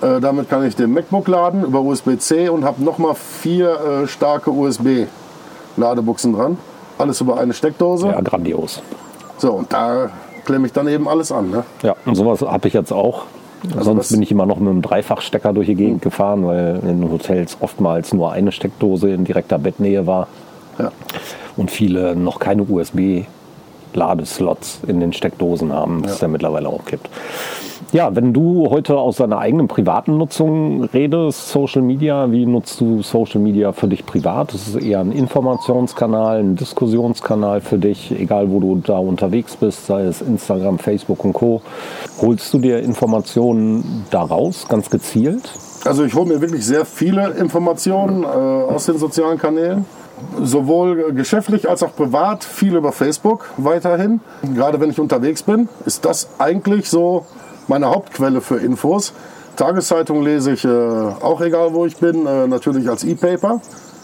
Äh, 0.00 0.20
damit 0.20 0.48
kann 0.48 0.66
ich 0.66 0.74
den 0.74 0.92
MacBook 0.92 1.28
laden 1.28 1.62
über 1.64 1.80
USB-C 1.80 2.48
und 2.48 2.64
habe 2.64 2.82
nochmal 2.82 3.14
vier 3.14 4.02
äh, 4.04 4.06
starke 4.08 4.50
USB-Ladebuchsen 4.50 6.32
dran. 6.32 6.58
Alles 6.98 7.20
über 7.20 7.38
eine 7.38 7.52
Steckdose. 7.52 8.08
Ja, 8.08 8.20
grandios. 8.20 8.82
So, 9.38 9.52
und 9.52 9.72
da 9.72 10.10
klemme 10.44 10.66
ich 10.66 10.72
dann 10.72 10.88
eben 10.88 11.08
alles 11.08 11.30
an. 11.32 11.50
Ne? 11.50 11.64
Ja, 11.82 11.94
und 12.04 12.14
sowas 12.14 12.40
habe 12.42 12.68
ich 12.68 12.74
jetzt 12.74 12.92
auch. 12.92 13.24
Sonst 13.78 13.98
das- 13.98 14.12
bin 14.12 14.22
ich 14.22 14.30
immer 14.30 14.46
noch 14.46 14.58
mit 14.58 14.68
einem 14.68 14.82
Dreifachstecker 14.82 15.52
durch 15.52 15.66
die 15.68 15.74
Gegend 15.74 16.02
gefahren, 16.02 16.44
weil 16.46 16.80
in 16.86 17.08
Hotels 17.10 17.56
oftmals 17.60 18.12
nur 18.12 18.32
eine 18.32 18.50
Steckdose 18.52 19.10
in 19.10 19.24
direkter 19.24 19.58
Bettnähe 19.58 20.06
war 20.06 20.26
Ja. 20.78 20.90
und 21.56 21.70
viele 21.70 22.16
noch 22.16 22.38
keine 22.38 22.68
USB-Ladeslots 23.92 24.80
in 24.86 25.00
den 25.00 25.12
Steckdosen 25.12 25.72
haben, 25.72 26.04
was 26.04 26.14
es 26.14 26.20
ja 26.20 26.28
mittlerweile 26.28 26.68
auch 26.68 26.84
gibt. 26.84 27.08
Ja, 27.92 28.14
wenn 28.16 28.32
du 28.32 28.70
heute 28.70 28.96
aus 28.96 29.16
deiner 29.16 29.38
eigenen 29.38 29.68
privaten 29.68 30.16
Nutzung 30.16 30.84
redest, 30.84 31.50
Social 31.50 31.82
Media, 31.82 32.30
wie 32.32 32.46
nutzt 32.46 32.80
du 32.80 33.02
Social 33.02 33.40
Media 33.40 33.72
für 33.72 33.86
dich 33.86 34.06
privat? 34.06 34.54
Ist 34.54 34.68
es 34.68 34.76
eher 34.76 35.00
ein 35.00 35.12
Informationskanal, 35.12 36.40
ein 36.40 36.56
Diskussionskanal 36.56 37.60
für 37.60 37.76
dich, 37.76 38.10
egal 38.18 38.50
wo 38.50 38.60
du 38.60 38.76
da 38.76 38.96
unterwegs 38.96 39.56
bist, 39.56 39.86
sei 39.86 40.04
es 40.04 40.22
Instagram, 40.22 40.78
Facebook 40.78 41.22
und 41.24 41.34
Co. 41.34 41.60
Holst 42.22 42.54
du 42.54 42.60
dir 42.60 42.80
Informationen 42.80 44.06
daraus, 44.10 44.68
ganz 44.68 44.88
gezielt? 44.88 45.50
Also 45.84 46.04
ich 46.04 46.14
hole 46.14 46.26
mir 46.26 46.40
wirklich 46.40 46.64
sehr 46.64 46.86
viele 46.86 47.32
Informationen 47.32 48.22
äh, 48.22 48.26
aus 48.26 48.86
den 48.86 48.96
sozialen 48.96 49.36
Kanälen. 49.36 49.84
Sowohl 50.42 51.12
geschäftlich 51.12 51.68
als 51.68 51.82
auch 51.82 51.94
privat, 51.94 52.44
viel 52.44 52.76
über 52.76 52.92
Facebook 52.92 53.50
weiterhin. 53.56 54.20
Gerade 54.54 54.80
wenn 54.80 54.90
ich 54.90 54.98
unterwegs 54.98 55.42
bin, 55.42 55.68
ist 55.86 56.04
das 56.04 56.28
eigentlich 56.38 56.88
so 56.88 57.26
meine 57.68 57.86
Hauptquelle 57.90 58.40
für 58.40 58.56
Infos. 58.56 59.12
Tageszeitung 59.56 60.22
lese 60.22 60.52
ich 60.52 60.64
äh, 60.64 60.68
auch 60.68 61.40
egal 61.40 61.74
wo 61.74 61.84
ich 61.84 61.96
bin, 61.96 62.26
äh, 62.26 62.46
natürlich 62.46 62.88
als 62.88 63.04
E-Paper. 63.04 63.60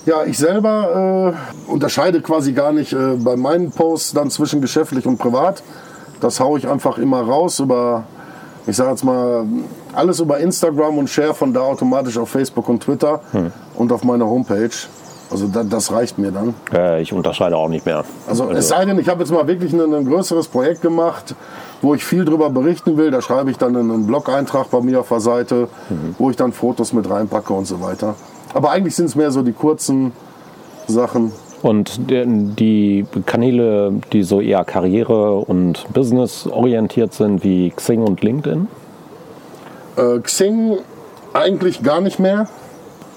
Ja, 0.07 0.25
ich 0.25 0.39
selber 0.39 1.35
äh, 1.35 1.71
unterscheide 1.71 2.21
quasi 2.21 2.53
gar 2.53 2.73
nicht 2.73 2.93
äh, 2.93 3.17
bei 3.17 3.37
meinen 3.37 3.71
Posts 3.71 4.13
dann 4.13 4.31
zwischen 4.31 4.61
geschäftlich 4.61 5.07
und 5.07 5.19
privat. 5.19 5.63
Das 6.21 6.41
haue 6.41 6.59
ich 6.59 6.69
einfach 6.69 6.99
immer 6.99 7.23
raus 7.23 7.61
über 7.61 8.05
ich 8.69 8.77
sage 8.77 8.91
jetzt 8.91 9.03
mal, 9.03 9.47
alles 9.95 10.21
über 10.21 10.39
Instagram 10.39 10.99
und 10.99 11.09
share 11.09 11.33
von 11.33 11.55
da 11.55 11.61
automatisch 11.61 12.19
auf 12.19 12.29
Facebook 12.29 12.69
und 12.69 12.83
Twitter 12.83 13.21
Hm. 13.33 13.51
und 13.77 13.91
auf 13.93 14.05
meiner 14.05 14.27
Homepage. 14.27 14.69
Also 15.31 15.47
da, 15.47 15.63
das 15.63 15.93
reicht 15.93 16.19
mir 16.19 16.31
dann. 16.33 16.55
Äh, 16.73 17.03
ich 17.03 17.13
unterscheide 17.13 17.57
auch 17.57 17.69
nicht 17.69 17.85
mehr. 17.85 18.05
Also 18.27 18.51
es 18.51 18.69
sei 18.69 18.85
denn, 18.87 18.99
ich 18.99 19.09
habe 19.09 19.21
jetzt 19.21 19.31
mal 19.31 19.47
wirklich 19.47 19.73
ein, 19.75 19.93
ein 19.95 20.07
größeres 20.07 20.49
Projekt 20.49 20.81
gemacht, 20.83 21.35
wo 21.83 21.95
ich 21.95 22.03
viel 22.05 22.25
drüber 22.25 22.49
berichten 22.51 22.97
will. 22.97 23.11
Da 23.11 23.21
schreibe 23.21 23.51
ich 23.51 23.59
dann 23.59 23.77
einen 23.77 24.07
Blog-Eintrag 24.07 24.71
bei 24.71 24.81
mir 24.81 25.01
auf 25.01 25.09
der 25.09 25.21
Seite, 25.21 25.69
wo 26.19 26.31
ich 26.31 26.37
dann 26.37 26.53
Fotos 26.53 26.93
mit 26.95 27.09
reinpacke 27.11 27.53
und 27.53 27.67
so 27.67 27.81
weiter. 27.83 28.15
Aber 28.55 28.71
eigentlich 28.71 28.97
sind 28.97 29.07
es 29.07 29.17
mehr 29.17 29.31
so 29.31 29.43
die 29.43 29.53
kurzen 29.53 30.13
Sachen. 30.87 31.33
Und 31.61 32.09
der- 32.11 32.25
die 32.25 33.05
Kanäle, 33.27 33.93
die 34.13 34.23
so 34.23 34.41
eher 34.41 34.65
karriere- 34.65 35.41
und 35.41 35.85
business-orientiert 35.93 37.13
sind, 37.13 37.45
wie 37.45 37.71
Xing 37.71 38.01
und 38.03 38.23
LinkedIn? 38.23 38.69
Äh, 39.97 40.21
Xing 40.21 40.79
eigentlich 41.35 41.83
gar 41.83 42.01
nicht 42.01 42.19
mehr. 42.19 42.47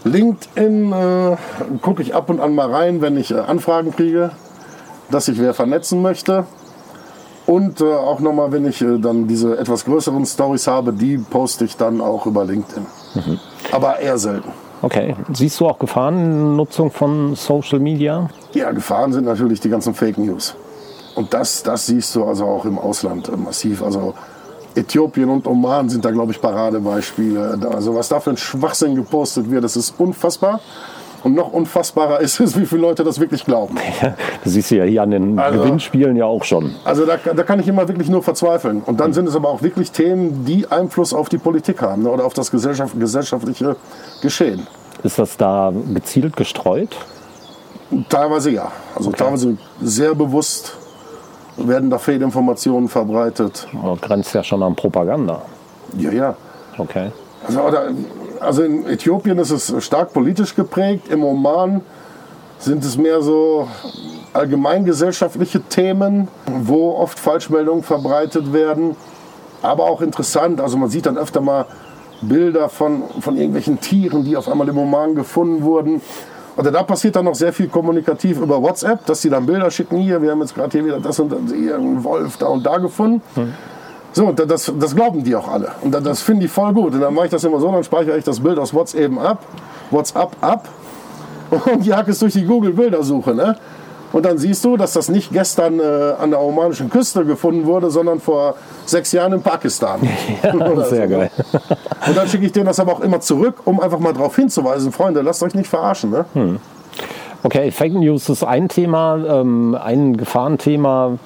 LinkedIn 0.04 0.94
äh, 0.94 1.38
gucke 1.82 2.02
ich 2.02 2.16
ab 2.16 2.30
und 2.30 2.40
an 2.40 2.56
mal 2.56 2.72
rein, 2.72 3.02
wenn 3.02 3.18
ich 3.18 3.32
äh, 3.32 3.40
Anfragen 3.40 3.92
kriege, 3.96 4.32
dass 5.10 5.28
ich 5.28 5.40
wer 5.40 5.54
vernetzen 5.54 6.02
möchte. 6.02 6.46
Und 7.46 7.82
äh, 7.82 7.86
auch 7.86 8.20
nochmal, 8.20 8.52
wenn 8.52 8.66
ich 8.66 8.82
äh, 8.82 8.98
dann 8.98 9.28
diese 9.28 9.58
etwas 9.58 9.86
größeren 9.86 10.26
Stories 10.26 10.68
habe, 10.68 10.94
die 10.94 11.18
poste 11.18 11.66
ich 11.66 11.78
dann 11.78 12.02
auch 12.02 12.26
über 12.26 12.46
LinkedIn. 12.46 12.86
Aber 13.72 14.00
eher 14.00 14.18
selten. 14.18 14.50
Okay. 14.82 15.16
Siehst 15.34 15.60
du 15.60 15.68
auch 15.68 15.78
Gefahren 15.78 16.18
in 16.18 16.32
der 16.32 16.56
Nutzung 16.56 16.90
von 16.92 17.36
Social 17.36 17.80
Media? 17.80 18.30
Ja, 18.54 18.72
Gefahren 18.72 19.14
sind 19.14 19.26
natürlich 19.26 19.60
die 19.60 19.70
ganzen 19.70 19.94
Fake 19.94 20.18
News. 20.18 20.56
Und 21.16 21.34
das, 21.34 21.62
das 21.62 21.86
siehst 21.88 22.16
du 22.16 22.24
also 22.24 22.46
auch 22.46 22.66
im 22.66 22.80
Ausland 22.80 23.30
äh, 23.30 23.38
massiv. 23.38 23.84
Also 23.84 24.16
Äthiopien 24.76 25.30
und 25.30 25.48
Oman 25.48 25.90
sind 25.90 26.06
da, 26.06 26.12
glaube 26.12 26.32
ich, 26.32 26.42
Paradebeispiele. 26.42 27.60
Also 27.74 27.96
was 27.96 28.10
da 28.10 28.20
für 28.20 28.32
ein 28.32 28.38
Schwachsinn 28.38 28.96
gepostet 28.96 29.50
wird, 29.52 29.64
das 29.64 29.76
ist 29.76 29.96
unfassbar. 30.00 30.60
Und 31.24 31.36
noch 31.36 31.54
unfassbarer 31.54 32.20
ist 32.20 32.40
es, 32.40 32.58
wie 32.60 32.66
viele 32.66 32.82
Leute 32.82 33.04
das 33.04 33.20
wirklich 33.20 33.46
glauben. 33.46 33.78
Das 34.44 34.54
siehst 34.54 34.72
du 34.72 34.78
ja 34.78 34.86
hier 34.86 35.04
an 35.04 35.12
den 35.12 35.38
Also- 35.38 35.60
Gewinnspielen 35.60 36.16
ja 36.16 36.26
auch 36.26 36.44
schon. 36.44 36.74
Also 36.84 37.06
da, 37.06 37.18
da 37.18 37.44
kann 37.44 37.60
ich 37.60 37.68
immer 37.68 37.88
wirklich 37.88 38.10
nur 38.10 38.24
verzweifeln. 38.24 38.82
Und 38.84 39.00
dann 39.00 39.14
sind 39.14 39.28
es 39.28 39.36
aber 39.36 39.50
auch 39.50 39.62
wirklich 39.62 39.92
Themen, 39.92 40.46
die 40.46 40.66
Einfluss 40.72 41.14
auf 41.14 41.30
die 41.30 41.38
Politik 41.38 41.82
haben 41.84 42.04
ne, 42.04 42.10
oder 42.10 42.26
auf 42.26 42.34
das 42.34 42.50
gesellschaft, 42.50 43.00
gesellschaftliche 43.00 43.76
Geschehen. 44.24 44.66
Ist 45.04 45.20
das 45.20 45.38
da 45.38 45.72
gezielt 45.94 46.36
gestreut? 46.36 46.90
Teilweise 48.10 48.50
ja. 48.52 48.72
Also 48.96 49.12
teilweise 49.12 49.58
sehr 49.82 50.16
bewusst 50.16 50.78
werden 51.58 51.90
da 51.90 51.98
Fehlinformationen 51.98 52.90
verbreitet. 52.90 53.68
Das 53.84 54.02
grenzt 54.02 54.34
ja 54.34 54.44
schon 54.44 54.64
an 54.64 54.76
Propaganda. 54.76 55.42
Ja, 55.98 56.12
ja. 56.12 56.36
Okay. 56.78 57.12
Also, 57.46 57.62
oder, 57.62 57.90
also 58.40 58.64
in 58.64 58.86
Äthiopien 58.86 59.38
ist 59.40 59.52
es 59.52 59.84
stark 59.84 60.14
politisch 60.14 60.56
geprägt. 60.56 61.10
Im 61.10 61.24
Oman 61.24 61.82
sind 62.60 62.84
es 62.84 62.98
mehr 62.98 63.22
so 63.22 63.68
allgemeingesellschaftliche 64.34 65.62
Themen, 65.62 66.28
wo 66.46 66.92
oft 66.92 67.20
Falschmeldungen 67.20 67.84
verbreitet 67.84 68.54
werden. 68.54 68.96
Aber 69.62 69.86
auch 69.86 70.02
interessant, 70.02 70.62
also 70.62 70.78
man 70.78 70.90
sieht 70.90 71.06
dann 71.06 71.18
öfter 71.18 71.42
mal 71.42 71.66
Bilder 72.22 72.70
von, 72.70 73.04
von 73.20 73.36
irgendwelchen 73.36 73.80
Tieren, 73.80 74.24
die 74.24 74.38
auf 74.38 74.48
einmal 74.48 74.70
im 74.70 74.78
Oman 74.78 75.16
gefunden 75.16 75.64
wurden. 75.64 76.02
Oder 76.58 76.72
da 76.72 76.84
passiert 76.84 77.16
dann 77.16 77.26
noch 77.26 77.36
sehr 77.36 77.54
viel 77.54 77.68
kommunikativ 77.68 78.40
über 78.40 78.62
WhatsApp, 78.62 79.06
dass 79.06 79.22
die 79.22 79.30
dann 79.30 79.46
Bilder 79.46 79.72
schicken, 79.72 79.98
hier, 79.98 80.22
wir 80.22 80.32
haben 80.32 80.42
jetzt 80.42 80.54
gerade 80.54 80.72
hier 80.72 80.86
wieder 80.86 81.00
das 81.00 81.20
und 81.20 81.32
das, 81.32 81.40
hier 81.54 81.76
einen 81.76 82.04
Wolf 82.04 82.38
da 82.38 82.48
und 82.48 82.66
da 82.66 82.78
gefunden. 82.78 83.22
So, 84.14 84.26
und 84.28 84.40
das, 84.40 84.72
das 84.78 84.96
glauben 84.96 85.24
die 85.24 85.36
auch 85.36 85.48
alle. 85.48 85.72
Und 85.82 85.94
das, 85.94 86.04
das 86.04 86.22
finde 86.22 86.46
ich 86.46 86.52
voll 86.52 86.74
gut. 86.74 86.94
Und 86.94 87.00
dann 87.00 87.14
mache 87.14 87.26
ich 87.26 87.32
das 87.32 87.44
immer 87.44 87.60
so, 87.60 87.72
dann 87.72 87.84
speichere 87.84 88.18
ich 88.18 88.26
das 88.26 88.42
Bild 88.42 88.60
aus 88.60 88.74
WhatsApp 88.74 89.18
ab, 89.18 89.44
WhatsApp 89.90 90.36
ab 90.42 90.68
und 91.74 91.86
jag 91.86 92.08
es 92.08 92.20
durch 92.20 92.34
die 92.34 92.46
Google-Bildersuche. 92.46 93.34
Ne? 93.34 93.58
Und 94.14 94.26
dann 94.26 94.38
siehst 94.38 94.64
du, 94.66 94.78
dass 94.78 94.94
das 94.94 95.10
nicht 95.10 95.32
gestern 95.32 95.80
äh, 95.80 96.14
an 96.20 96.32
der 96.32 96.42
omanischen 96.42 96.90
Küste 96.90 97.26
gefunden 97.26 97.66
wurde, 97.66 97.90
sondern 97.92 98.20
vor 98.20 98.56
sechs 98.86 99.12
Jahren 99.12 99.34
in 99.34 99.42
Pakistan. 99.42 100.02
Oder 100.54 100.86
Sehr 100.86 101.08
so, 101.08 101.18
ne? 101.18 101.30
geil. 101.30 101.32
Und 102.08 102.18
dann 102.18 102.28
schicke 102.28 102.46
ich 102.46 102.52
denen 102.52 102.66
das 102.66 102.80
aber 102.80 102.94
auch 102.94 103.02
immer 103.02 103.22
zurück, 103.22 103.56
um 103.66 103.80
einfach 103.80 104.00
mal 104.00 104.14
darauf 104.14 104.36
hinzuweisen, 104.36 104.92
Freunde, 104.92 105.22
lasst 105.22 105.44
euch 105.44 105.54
nicht 105.54 105.70
verarschen. 105.70 106.10
Ne? 106.10 106.60
Okay, 107.44 107.72
Fake 107.72 107.94
News 107.94 108.30
ist 108.30 108.44
ein 108.44 108.70
Thema, 108.70 109.18
ähm, 109.28 109.76
ein 109.82 110.16
Gefahrenthema. 110.16 111.18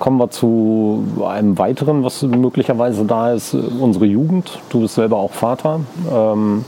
Kommen 0.00 0.18
wir 0.18 0.30
zu 0.30 1.04
einem 1.24 1.58
weiteren, 1.58 2.02
was 2.02 2.22
möglicherweise 2.22 3.04
da 3.04 3.32
ist, 3.32 3.54
unsere 3.54 4.06
Jugend. 4.06 4.58
Du 4.70 4.80
bist 4.80 4.96
selber 4.96 5.18
auch 5.18 5.32
Vater. 5.32 5.80
Ähm, 6.12 6.64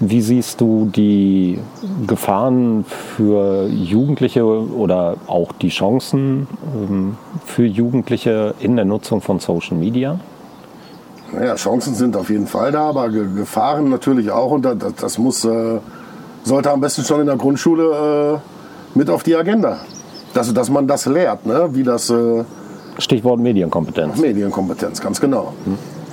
wie 0.00 0.20
siehst 0.22 0.60
du 0.60 0.86
die 0.86 1.58
Gefahren 2.06 2.84
für 3.16 3.66
Jugendliche 3.68 4.44
oder 4.44 5.16
auch 5.26 5.52
die 5.52 5.68
Chancen 5.68 6.48
ähm, 6.74 7.16
für 7.44 7.64
Jugendliche 7.66 8.54
in 8.60 8.76
der 8.76 8.84
Nutzung 8.86 9.20
von 9.20 9.38
Social 9.40 9.76
Media? 9.76 10.18
Naja, 11.32 11.54
Chancen 11.54 11.94
sind 11.94 12.16
auf 12.16 12.28
jeden 12.30 12.46
Fall 12.46 12.72
da, 12.72 12.88
aber 12.88 13.08
Ge- 13.10 13.28
Gefahren 13.36 13.88
natürlich 13.90 14.30
auch. 14.30 14.50
Und 14.50 14.66
das, 14.98 15.18
muss, 15.18 15.44
äh, 15.44 15.78
sollte 16.42 16.70
am 16.70 16.80
besten 16.80 17.04
schon 17.04 17.20
in 17.20 17.26
der 17.26 17.36
Grundschule 17.36 18.40
äh, 18.94 18.98
mit 18.98 19.08
auf 19.10 19.22
die 19.22 19.36
Agenda. 19.36 19.78
Dass, 20.34 20.52
dass 20.54 20.70
man 20.70 20.86
das 20.86 21.06
lehrt, 21.06 21.44
ne? 21.44 21.68
wie 21.72 21.82
das 21.82 22.08
äh, 22.10 22.44
Stichwort 22.98 23.38
Medienkompetenz. 23.40 24.18
Medienkompetenz, 24.18 25.00
ganz 25.00 25.20
genau. 25.20 25.52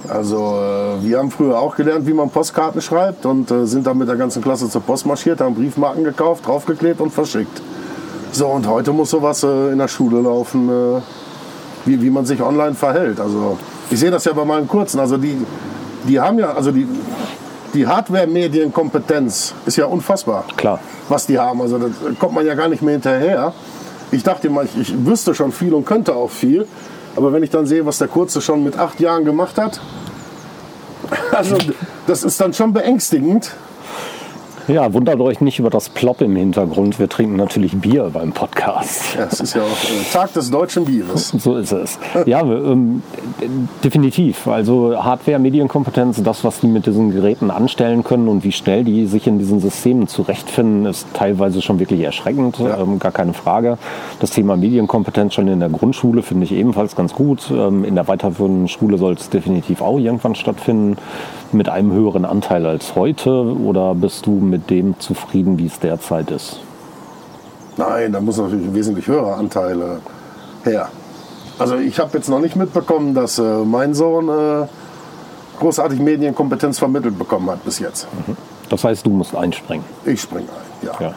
Also 0.10 0.38
äh, 0.38 1.04
wir 1.04 1.18
haben 1.20 1.32
früher 1.32 1.60
auch 1.60 1.76
gelernt, 1.76 2.08
wie 2.08 2.14
man 2.14 2.30
Postkarten 2.30 2.82
schreibt 2.82 3.26
und 3.26 3.52
äh, 3.52 3.66
sind 3.66 3.88
dann 3.88 3.98
mit 3.98 4.08
der 4.08 4.16
ganzen 4.16 4.42
Klasse 4.42 4.70
zur 4.70 4.82
Post 4.82 5.06
marschiert, 5.06 5.42
haben 5.42 5.56
Briefmarken 5.56 6.04
gekauft, 6.04 6.46
draufgeklebt 6.48 7.02
und 7.02 7.12
verschickt. 7.12 7.62
So, 8.32 8.48
und 8.48 8.68
heute 8.68 8.92
muss 8.94 9.10
sowas 9.10 9.44
äh, 9.44 9.72
in 9.72 9.78
der 9.78 9.88
Schule 9.88 10.22
laufen, 10.22 10.70
wie, 11.86 12.02
wie 12.02 12.10
man 12.10 12.26
sich 12.26 12.42
online 12.42 12.76
verhält. 12.76 13.20
Also 13.20 13.58
ich 13.90 14.00
sehe 14.00 14.12
das 14.12 14.26
ja 14.26 14.34
bei 14.34 14.46
meinen 14.46 14.68
Kurzen. 14.68 15.00
Also 15.00 15.18
die, 15.18 15.38
die 16.08 16.20
haben 16.20 16.40
ja, 16.40 16.54
also 16.54 16.72
die, 16.72 16.88
die 17.74 17.88
Hardware-Medienkompetenz 17.88 19.54
ist 19.66 19.78
ja 19.78 19.86
unfassbar 19.86 20.46
Klar. 20.56 20.80
was 21.10 21.26
die 21.26 21.40
haben. 21.40 21.62
Also 21.62 21.78
da 21.78 21.88
kommt 22.20 22.34
man 22.34 22.46
ja 22.46 22.56
gar 22.56 22.68
nicht 22.68 22.82
mehr 22.82 22.94
hinterher. 22.94 23.54
Ich 24.12 24.24
dachte 24.24 24.48
immer, 24.48 24.64
ich, 24.64 24.78
ich 24.78 25.06
wüsste 25.06 25.34
schon 25.34 25.52
viel 25.52 25.74
und 25.74 25.86
könnte 25.86 26.16
auch 26.16 26.30
viel. 26.30 26.68
Aber 27.16 27.34
wenn 27.34 27.44
ich 27.44 27.50
dann 27.50 27.66
sehe, 27.66 27.86
was 27.86 27.98
der 27.98 28.08
Kurze 28.08 28.42
schon 28.42 28.64
mit 28.64 28.78
acht 28.78 29.00
Jahren 29.00 29.26
gemacht 29.26 29.58
hat, 29.58 29.82
also 31.32 31.58
das 32.06 32.24
ist 32.24 32.40
dann 32.40 32.54
schon 32.54 32.74
beängstigend. 32.74 33.52
Ja, 34.68 34.94
wundert 34.94 35.22
euch 35.22 35.40
nicht 35.40 35.60
über 35.60 35.70
das 35.70 35.88
Plop 35.88 36.20
im 36.20 36.36
Hintergrund. 36.36 37.00
Wir 37.00 37.08
trinken 37.08 37.38
natürlich 37.38 37.78
Bier 37.78 38.10
beim 38.12 38.34
Podcast. 38.34 39.16
Ja, 39.18 39.24
es 39.32 39.40
ist 39.40 39.54
ja 39.54 39.62
auch 39.62 39.66
äh, 39.66 40.12
Tag 40.12 40.34
des 40.34 40.52
deutschen 40.52 40.84
Bieres. 40.84 41.34
So 41.48 41.56
ist 41.56 41.72
es. 41.72 42.00
Ja, 42.26 42.42
ähm, 42.42 43.02
definitiv. 43.84 44.48
Also 44.48 45.02
Hardware, 45.02 45.40
Medienkompetenz, 45.40 46.22
das, 46.22 46.44
was 46.44 46.60
die 46.60 46.68
mit 46.68 46.86
diesen 46.86 47.12
Geräten 47.12 47.52
anstellen 47.52 48.04
können 48.04 48.28
und 48.28 48.44
wie 48.44 48.52
schnell 48.52 48.84
die 48.84 49.06
sich 49.06 49.28
in 49.28 49.40
diesen 49.40 49.62
Systemen 49.62 50.08
zurechtfinden, 50.08 50.86
ist 50.86 51.08
teilweise 51.14 51.62
schon 51.62 51.80
wirklich 51.80 52.02
erschreckend. 52.02 52.60
Ja. 52.60 52.80
Ähm, 52.80 53.00
gar 53.00 53.14
keine 53.14 53.34
Frage. 53.34 53.78
Das 54.20 54.32
Thema 54.32 54.58
Medienkompetenz 54.58 55.36
schon 55.36 55.48
in 55.48 55.60
der 55.62 55.70
Grundschule 55.70 56.24
finde 56.24 56.44
ich 56.44 56.52
ebenfalls 56.52 56.96
ganz 56.96 57.14
gut. 57.14 57.50
Ähm, 57.52 57.86
in 57.86 57.96
der 57.96 58.08
weiterführenden 58.10 58.68
Schule 58.68 58.98
soll 58.98 59.14
es 59.14 59.30
definitiv 59.30 59.82
auch 59.82 60.00
irgendwann 60.00 60.36
stattfinden. 60.36 60.98
Mit 61.54 61.70
einem 61.70 61.94
höheren 61.94 62.26
Anteil 62.26 62.66
als 62.66 62.96
heute. 62.96 63.32
Oder 63.32 63.96
bist 63.96 64.26
du 64.26 64.32
mit 64.32 64.57
dem 64.60 65.00
zufrieden, 65.00 65.58
wie 65.58 65.68
es 65.68 65.80
derzeit 65.80 66.32
ist? 66.32 66.60
Nein, 67.78 68.12
da 68.12 68.20
muss 68.20 68.38
natürlich 68.38 68.66
ein 68.66 68.76
wesentlich 68.76 69.08
höherer 69.08 69.38
Anteil 69.38 69.82
äh, 69.82 70.70
her. 70.70 70.90
Also 71.60 71.76
ich 71.78 72.00
habe 72.00 72.18
jetzt 72.18 72.30
noch 72.30 72.40
nicht 72.40 72.56
mitbekommen, 72.56 73.14
dass 73.14 73.40
äh, 73.40 73.44
mein 73.44 73.94
Sohn 73.94 74.30
äh, 74.30 74.68
großartig 75.60 76.00
Medienkompetenz 76.00 76.80
vermittelt 76.80 77.18
bekommen 77.18 77.50
hat 77.50 77.64
bis 77.64 77.80
jetzt. 77.80 78.08
Das 78.70 78.84
heißt, 78.84 79.06
du 79.06 79.10
musst 79.10 79.36
einspringen. 79.36 79.86
Ich 80.06 80.22
springe 80.22 80.48
ein, 80.50 80.88
ja. 80.88 80.94
Ja. 81.00 81.14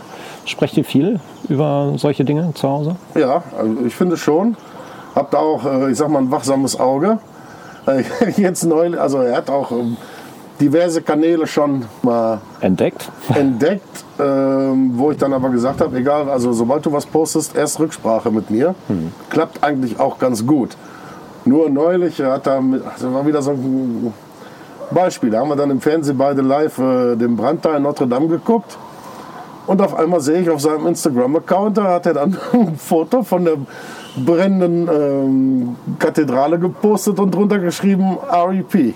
Sprecht 0.47 0.77
ihr 0.77 0.85
viel 0.85 1.21
über 1.49 1.93
solche 1.97 2.25
Dinge 2.25 2.53
zu 2.55 2.69
Hause? 2.69 2.97
Ja, 3.15 3.43
also 3.59 3.77
ich 3.87 3.95
finde 3.95 4.17
schon. 4.17 4.57
Habt 5.15 5.35
auch, 5.35 5.65
äh, 5.65 5.91
ich 5.91 5.99
sag 5.99 6.09
mal, 6.09 6.21
ein 6.21 6.31
wachsames 6.31 6.79
Auge. 6.79 7.19
Äh, 7.87 8.05
Jetzt 8.37 8.65
neu, 8.65 8.99
also 8.99 9.19
er 9.19 9.37
hat 9.37 9.51
auch 9.51 9.71
ähm, 9.73 9.97
diverse 10.61 11.03
Kanäle 11.03 11.47
schon 11.47 11.85
mal 12.03 12.41
Entdeckt? 12.61 13.11
entdeckt, 13.35 14.05
ähm, 14.19 14.93
wo 14.95 15.11
ich 15.11 15.17
dann 15.19 15.33
aber 15.33 15.49
gesagt 15.51 15.81
habe, 15.81 15.97
egal, 15.97 16.29
also 16.29 16.53
sobald 16.53 16.85
du 16.85 16.93
was 16.93 17.07
postest, 17.07 17.57
erst 17.57 17.81
Rücksprache 17.81 18.31
mit 18.31 18.51
mir. 18.51 18.75
Klappt 19.31 19.65
eigentlich 19.65 19.99
auch 19.99 20.19
ganz 20.19 20.47
gut. 20.47 20.77
Nur 21.45 21.71
neulich 21.71 22.21
hat 22.21 22.47
er, 22.47 22.61
mit, 22.61 22.83
das 22.85 23.13
war 23.13 23.27
wieder 23.27 23.41
so 23.41 23.53
ein 23.53 24.13
Beispiel, 24.91 25.31
da 25.31 25.41
haben 25.41 25.49
wir 25.49 25.57
dann 25.57 25.71
im 25.71 25.81
Fernsehen 25.81 26.19
beide 26.19 26.43
live 26.43 26.79
äh, 26.79 27.17
den 27.17 27.37
Brand 27.37 27.65
da 27.65 27.77
in 27.77 27.83
Notre 27.83 28.07
Dame 28.07 28.29
geguckt. 28.29 28.77
Und 29.67 29.81
auf 29.81 29.95
einmal 29.95 30.21
sehe 30.21 30.41
ich 30.41 30.51
auf 30.51 30.61
seinem 30.61 30.87
Instagram-Account, 30.89 31.79
da 31.79 31.85
hat 31.85 32.07
er 32.07 32.15
dann 32.15 32.37
ein 32.53 32.77
Foto 32.77 33.23
von 33.23 33.45
der 33.45 33.57
brennenden 34.17 34.89
ähm, 34.93 35.77
Kathedrale 35.99 36.59
gepostet 36.59 37.21
und 37.21 37.33
drunter 37.33 37.59
geschrieben 37.59 38.19
REP. 38.31 38.95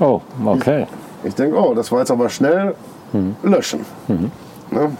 Oh, 0.00 0.20
okay. 0.44 0.86
Ich, 1.22 1.28
ich 1.30 1.34
denke, 1.34 1.56
oh, 1.56 1.74
das 1.74 1.90
war 1.92 2.00
jetzt 2.00 2.10
aber 2.10 2.28
schnell 2.28 2.74
löschen. 3.42 3.80
Ne? 4.70 4.90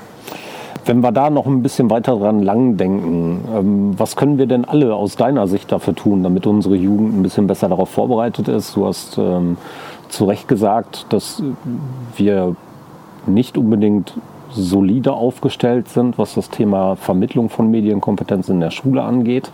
Wenn 0.84 1.00
wir 1.00 1.12
da 1.12 1.30
noch 1.30 1.46
ein 1.46 1.62
bisschen 1.62 1.90
weiter 1.90 2.16
dran 2.16 2.42
lang 2.42 2.76
denken, 2.76 3.44
ähm, 3.54 3.94
was 3.98 4.16
können 4.16 4.38
wir 4.38 4.46
denn 4.46 4.64
alle 4.64 4.94
aus 4.94 5.16
deiner 5.16 5.46
Sicht 5.46 5.70
dafür 5.70 5.94
tun, 5.94 6.22
damit 6.22 6.46
unsere 6.46 6.74
Jugend 6.74 7.16
ein 7.16 7.22
bisschen 7.22 7.46
besser 7.46 7.68
darauf 7.68 7.88
vorbereitet 7.88 8.48
ist? 8.48 8.76
Du 8.76 8.86
hast 8.86 9.16
ähm, 9.16 9.56
zu 10.08 10.24
Recht 10.24 10.48
gesagt, 10.48 11.06
dass 11.10 11.42
wir 12.16 12.56
nicht 13.26 13.56
unbedingt 13.56 14.14
solide 14.50 15.12
aufgestellt 15.12 15.88
sind, 15.88 16.18
was 16.18 16.34
das 16.34 16.50
Thema 16.50 16.96
Vermittlung 16.96 17.48
von 17.48 17.70
Medienkompetenz 17.70 18.48
in 18.48 18.60
der 18.60 18.70
Schule 18.70 19.02
angeht. 19.02 19.50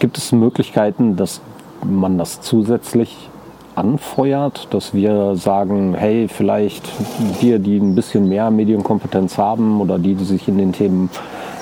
Gibt 0.00 0.18
es 0.18 0.32
Möglichkeiten, 0.32 1.16
dass 1.16 1.40
man 1.84 2.18
das 2.18 2.40
zusätzlich 2.40 3.29
anfeuert, 3.74 4.68
dass 4.70 4.94
wir 4.94 5.36
sagen, 5.36 5.94
hey, 5.94 6.28
vielleicht 6.28 6.88
wir, 7.40 7.58
die 7.58 7.78
ein 7.78 7.94
bisschen 7.94 8.28
mehr 8.28 8.50
Medienkompetenz 8.50 9.38
haben 9.38 9.80
oder 9.80 9.98
die, 9.98 10.14
die 10.14 10.24
sich 10.24 10.48
in 10.48 10.58
den 10.58 10.72
Themen 10.72 11.10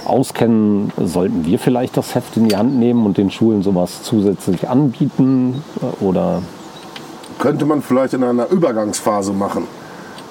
auskennen, 0.05 0.93
sollten 0.97 1.45
wir 1.45 1.59
vielleicht 1.59 1.97
das 1.97 2.15
Heft 2.15 2.37
in 2.37 2.49
die 2.49 2.57
Hand 2.57 2.79
nehmen 2.79 3.05
und 3.05 3.19
den 3.19 3.31
Schulen 3.31 3.63
sowas 3.63 4.03
zusätzlich 4.03 4.69
anbieten? 4.69 5.63
Oder 6.01 6.43
Könnte 7.39 7.67
man 7.67 7.83
vielleicht 7.83 8.15
in 8.15 8.25
einer 8.25 8.49
Übergangsphase 8.49 9.33
machen. 9.33 9.65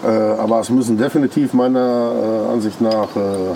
Äh, 0.04 0.08
aber 0.08 0.60
es 0.60 0.70
müssen 0.70 0.98
definitiv 0.98 1.54
meiner 1.54 2.12
äh, 2.50 2.54
Ansicht 2.54 2.82
nach 2.82 3.16
äh, 3.16 3.56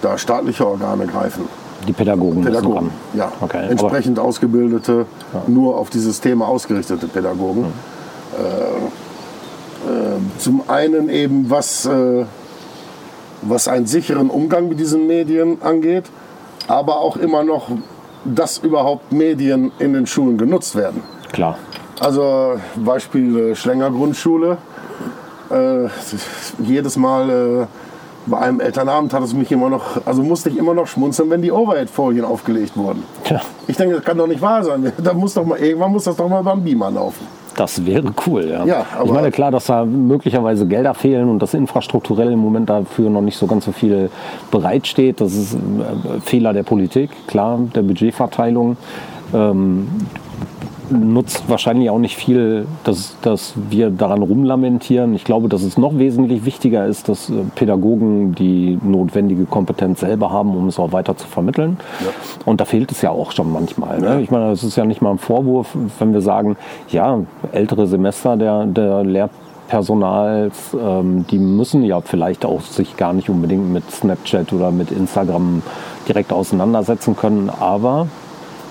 da 0.00 0.18
staatliche 0.18 0.66
Organe 0.66 1.06
greifen. 1.06 1.48
Die 1.86 1.92
Pädagogen, 1.92 2.42
Pädagogen, 2.42 2.90
ja. 3.14 3.30
Okay, 3.40 3.58
aber- 3.58 3.70
Entsprechend 3.70 4.18
ausgebildete, 4.18 5.06
nur 5.46 5.76
auf 5.78 5.90
dieses 5.90 6.20
Thema 6.20 6.46
ausgerichtete 6.48 7.08
Pädagogen. 7.08 7.66
Äh, 8.38 8.42
äh, 9.90 10.16
zum 10.38 10.62
einen 10.68 11.08
eben, 11.08 11.50
was, 11.50 11.86
äh, 11.86 12.24
was 13.42 13.68
einen 13.68 13.86
sicheren 13.86 14.30
Umgang 14.30 14.68
mit 14.68 14.78
diesen 14.80 15.06
Medien 15.06 15.60
angeht, 15.62 16.04
aber 16.68 17.00
auch 17.00 17.16
immer 17.16 17.42
noch, 17.42 17.68
dass 18.24 18.58
überhaupt 18.58 19.10
Medien 19.12 19.72
in 19.80 19.92
den 19.92 20.06
Schulen 20.06 20.38
genutzt 20.38 20.76
werden. 20.76 21.02
Klar. 21.32 21.58
Also 22.00 22.54
Beispiel 22.76 23.38
äh, 23.50 23.54
Schlenger 23.56 23.90
Grundschule. 23.90 24.58
Äh, 25.50 25.88
jedes 26.62 26.96
Mal 26.96 27.30
äh, 27.30 27.66
bei 28.26 28.38
einem 28.38 28.60
Elternabend 28.60 29.12
hat 29.12 29.22
es 29.22 29.34
mich 29.34 29.50
immer 29.50 29.68
noch, 29.68 30.06
also 30.06 30.22
musste 30.22 30.50
ich 30.50 30.56
immer 30.56 30.74
noch 30.74 30.86
schmunzeln, 30.86 31.30
wenn 31.30 31.42
die 31.42 31.52
Overhead-Folien 31.52 32.24
aufgelegt 32.24 32.76
wurden. 32.76 33.02
Tja, 33.24 33.40
Ich 33.66 33.76
denke, 33.76 33.96
das 33.96 34.04
kann 34.04 34.16
doch 34.18 34.26
nicht 34.26 34.40
wahr 34.40 34.62
sein. 34.64 34.92
Da 35.02 35.12
muss 35.12 35.34
doch 35.34 35.44
mal, 35.44 35.58
irgendwann 35.58 35.92
muss 35.92 36.04
das 36.04 36.16
doch 36.16 36.28
mal 36.28 36.42
beim 36.42 36.62
Beamer 36.62 36.90
laufen. 36.90 37.26
das 37.56 37.84
wäre 37.84 38.12
cool. 38.26 38.48
Ja. 38.48 38.64
Ja, 38.64 38.86
ich 39.04 39.10
meine, 39.10 39.30
klar, 39.30 39.50
dass 39.50 39.66
da 39.66 39.84
möglicherweise 39.84 40.66
Gelder 40.66 40.94
fehlen 40.94 41.28
und 41.28 41.40
dass 41.40 41.54
infrastrukturell 41.54 42.32
im 42.32 42.38
Moment 42.38 42.70
dafür 42.70 43.10
noch 43.10 43.20
nicht 43.20 43.36
so 43.36 43.46
ganz 43.46 43.64
so 43.64 43.72
viel 43.72 44.10
bereitsteht. 44.50 45.20
Das 45.20 45.34
ist 45.34 45.54
ein 45.54 45.80
äh, 45.80 46.20
Fehler 46.20 46.52
der 46.52 46.62
Politik, 46.62 47.10
klar, 47.26 47.58
der 47.74 47.82
Budgetverteilung. 47.82 48.76
Ähm, 49.34 49.88
nutzt 50.92 51.48
wahrscheinlich 51.48 51.90
auch 51.90 51.98
nicht 51.98 52.16
viel, 52.16 52.66
dass, 52.84 53.16
dass 53.22 53.54
wir 53.70 53.90
daran 53.90 54.22
rumlamentieren. 54.22 55.14
Ich 55.14 55.24
glaube, 55.24 55.48
dass 55.48 55.62
es 55.62 55.76
noch 55.76 55.98
wesentlich 55.98 56.44
wichtiger 56.44 56.86
ist, 56.86 57.08
dass 57.08 57.30
äh, 57.30 57.34
Pädagogen 57.54 58.34
die 58.34 58.78
notwendige 58.82 59.44
Kompetenz 59.44 60.00
selber 60.00 60.30
haben, 60.30 60.54
um 60.56 60.68
es 60.68 60.78
auch 60.78 60.92
weiter 60.92 61.16
zu 61.16 61.26
vermitteln. 61.26 61.78
Und 62.44 62.60
da 62.60 62.64
fehlt 62.64 62.92
es 62.92 63.02
ja 63.02 63.10
auch 63.10 63.32
schon 63.32 63.52
manchmal. 63.52 64.00
Ne? 64.00 64.20
Ich 64.22 64.30
meine, 64.30 64.50
es 64.50 64.62
ist 64.62 64.76
ja 64.76 64.84
nicht 64.84 65.02
mal 65.02 65.10
ein 65.10 65.18
Vorwurf, 65.18 65.76
wenn 65.98 66.12
wir 66.12 66.20
sagen, 66.20 66.56
ja, 66.90 67.20
ältere 67.52 67.86
Semester 67.86 68.36
der, 68.36 68.66
der 68.66 69.04
Lehrpersonals, 69.04 70.76
ähm, 70.78 71.24
die 71.30 71.38
müssen 71.38 71.82
ja 71.84 72.00
vielleicht 72.00 72.44
auch 72.44 72.60
sich 72.60 72.96
gar 72.96 73.12
nicht 73.12 73.30
unbedingt 73.30 73.72
mit 73.72 73.90
Snapchat 73.90 74.52
oder 74.52 74.70
mit 74.70 74.90
Instagram 74.90 75.62
direkt 76.08 76.32
auseinandersetzen 76.32 77.16
können, 77.16 77.50
aber 77.50 78.08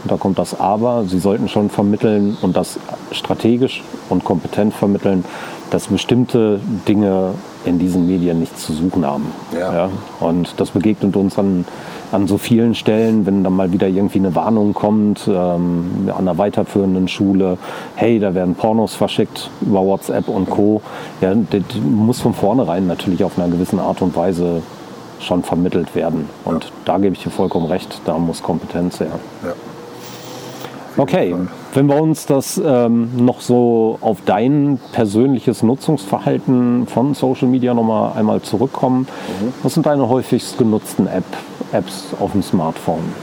da 0.06 0.18
kommt 0.18 0.40
das 0.40 0.60
Aber. 0.60 1.04
Sie 1.08 1.20
sollten 1.20 1.48
schon 1.48 1.70
vermitteln 1.70 2.38
und 2.42 2.56
das 2.58 2.80
strategisch 3.12 3.84
und 4.10 4.24
kompetent 4.24 4.74
vermitteln, 4.74 5.26
dass 5.70 5.88
bestimmte 5.88 6.60
Dinge 6.88 7.34
in 7.66 7.80
diesen 7.80 8.08
Medien 8.08 8.40
nichts 8.40 8.66
zu 8.66 8.74
suchen 8.74 9.06
haben. 9.06 9.28
Ja. 9.58 9.90
Und 10.20 10.60
das 10.60 10.72
begegnet 10.72 11.16
uns 11.16 11.38
an, 11.38 11.66
an 12.12 12.28
so 12.28 12.38
vielen 12.38 12.76
Stellen, 12.76 13.26
wenn 13.26 13.44
dann 13.44 13.56
mal 13.56 13.72
wieder 13.72 13.88
irgendwie 13.88 14.20
eine 14.20 14.36
Warnung 14.36 14.74
kommt 14.74 15.28
ähm, 15.28 16.10
an 16.10 16.28
einer 16.28 16.38
weiterführenden 16.38 17.08
Schule, 17.08 17.58
hey, 17.96 18.20
da 18.20 18.34
werden 18.34 18.56
Pornos 18.56 18.96
verschickt 18.96 19.50
über 19.62 19.82
WhatsApp 19.82 20.28
und 20.28 20.50
Co. 20.50 20.82
Ja, 21.22 21.34
das 21.36 21.62
muss 21.84 22.20
von 22.20 22.34
vornherein 22.34 22.88
natürlich 22.88 23.24
auf 23.24 23.38
einer 23.38 23.48
gewissen 23.48 23.80
Art 23.80 24.02
und 24.02 24.16
Weise 24.16 24.62
schon 25.20 25.44
vermittelt 25.44 25.96
werden. 25.96 26.28
Und 26.44 26.72
da 26.86 26.98
gebe 26.98 27.16
ich 27.16 27.24
dir 27.24 27.30
vollkommen 27.30 27.68
recht, 27.68 28.02
da 28.06 28.18
muss 28.18 28.42
Kompetenz 28.42 29.00
her. 29.00 29.20
Ja. 29.44 29.54
Okay, 30.98 31.36
wenn 31.74 31.86
wir 31.88 32.02
uns 32.02 32.26
das 32.26 32.62
ähm, 32.64 33.12
noch 33.16 33.42
so 33.42 33.98
auf 34.02 34.20
dein 34.26 34.80
persönliches 34.92 35.64
Nutzungsverhalten 35.64 36.86
von 36.88 37.14
Social 37.14 37.48
Media 37.48 37.74
nochmal 37.74 38.14
einmal 38.18 38.42
zurückkommen, 38.42 39.08
was 39.64 39.74
sind 39.74 39.86
deine 39.86 40.10
häufigst 40.10 40.58
genutzten 40.58 41.08
App, 41.08 41.24
Apps 41.72 42.08
auf 42.20 42.34
dem 42.34 42.44
Smartphone? 42.44 43.14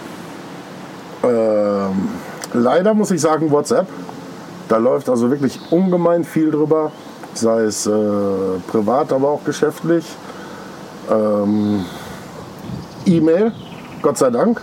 Ähm, 1.22 2.08
leider 2.54 2.94
muss 2.94 3.10
ich 3.10 3.20
sagen, 3.20 3.50
WhatsApp. 3.50 3.86
Da 4.68 4.76
läuft 4.78 5.08
also 5.08 5.30
wirklich 5.30 5.58
ungemein 5.70 6.24
viel 6.24 6.50
drüber, 6.50 6.92
sei 7.34 7.62
es 7.62 7.86
äh, 7.86 7.90
privat, 8.70 9.12
aber 9.12 9.28
auch 9.28 9.44
geschäftlich. 9.44 10.04
Ähm, 11.10 11.84
E-Mail, 13.06 13.52
Gott 14.02 14.18
sei 14.18 14.30
Dank. 14.30 14.62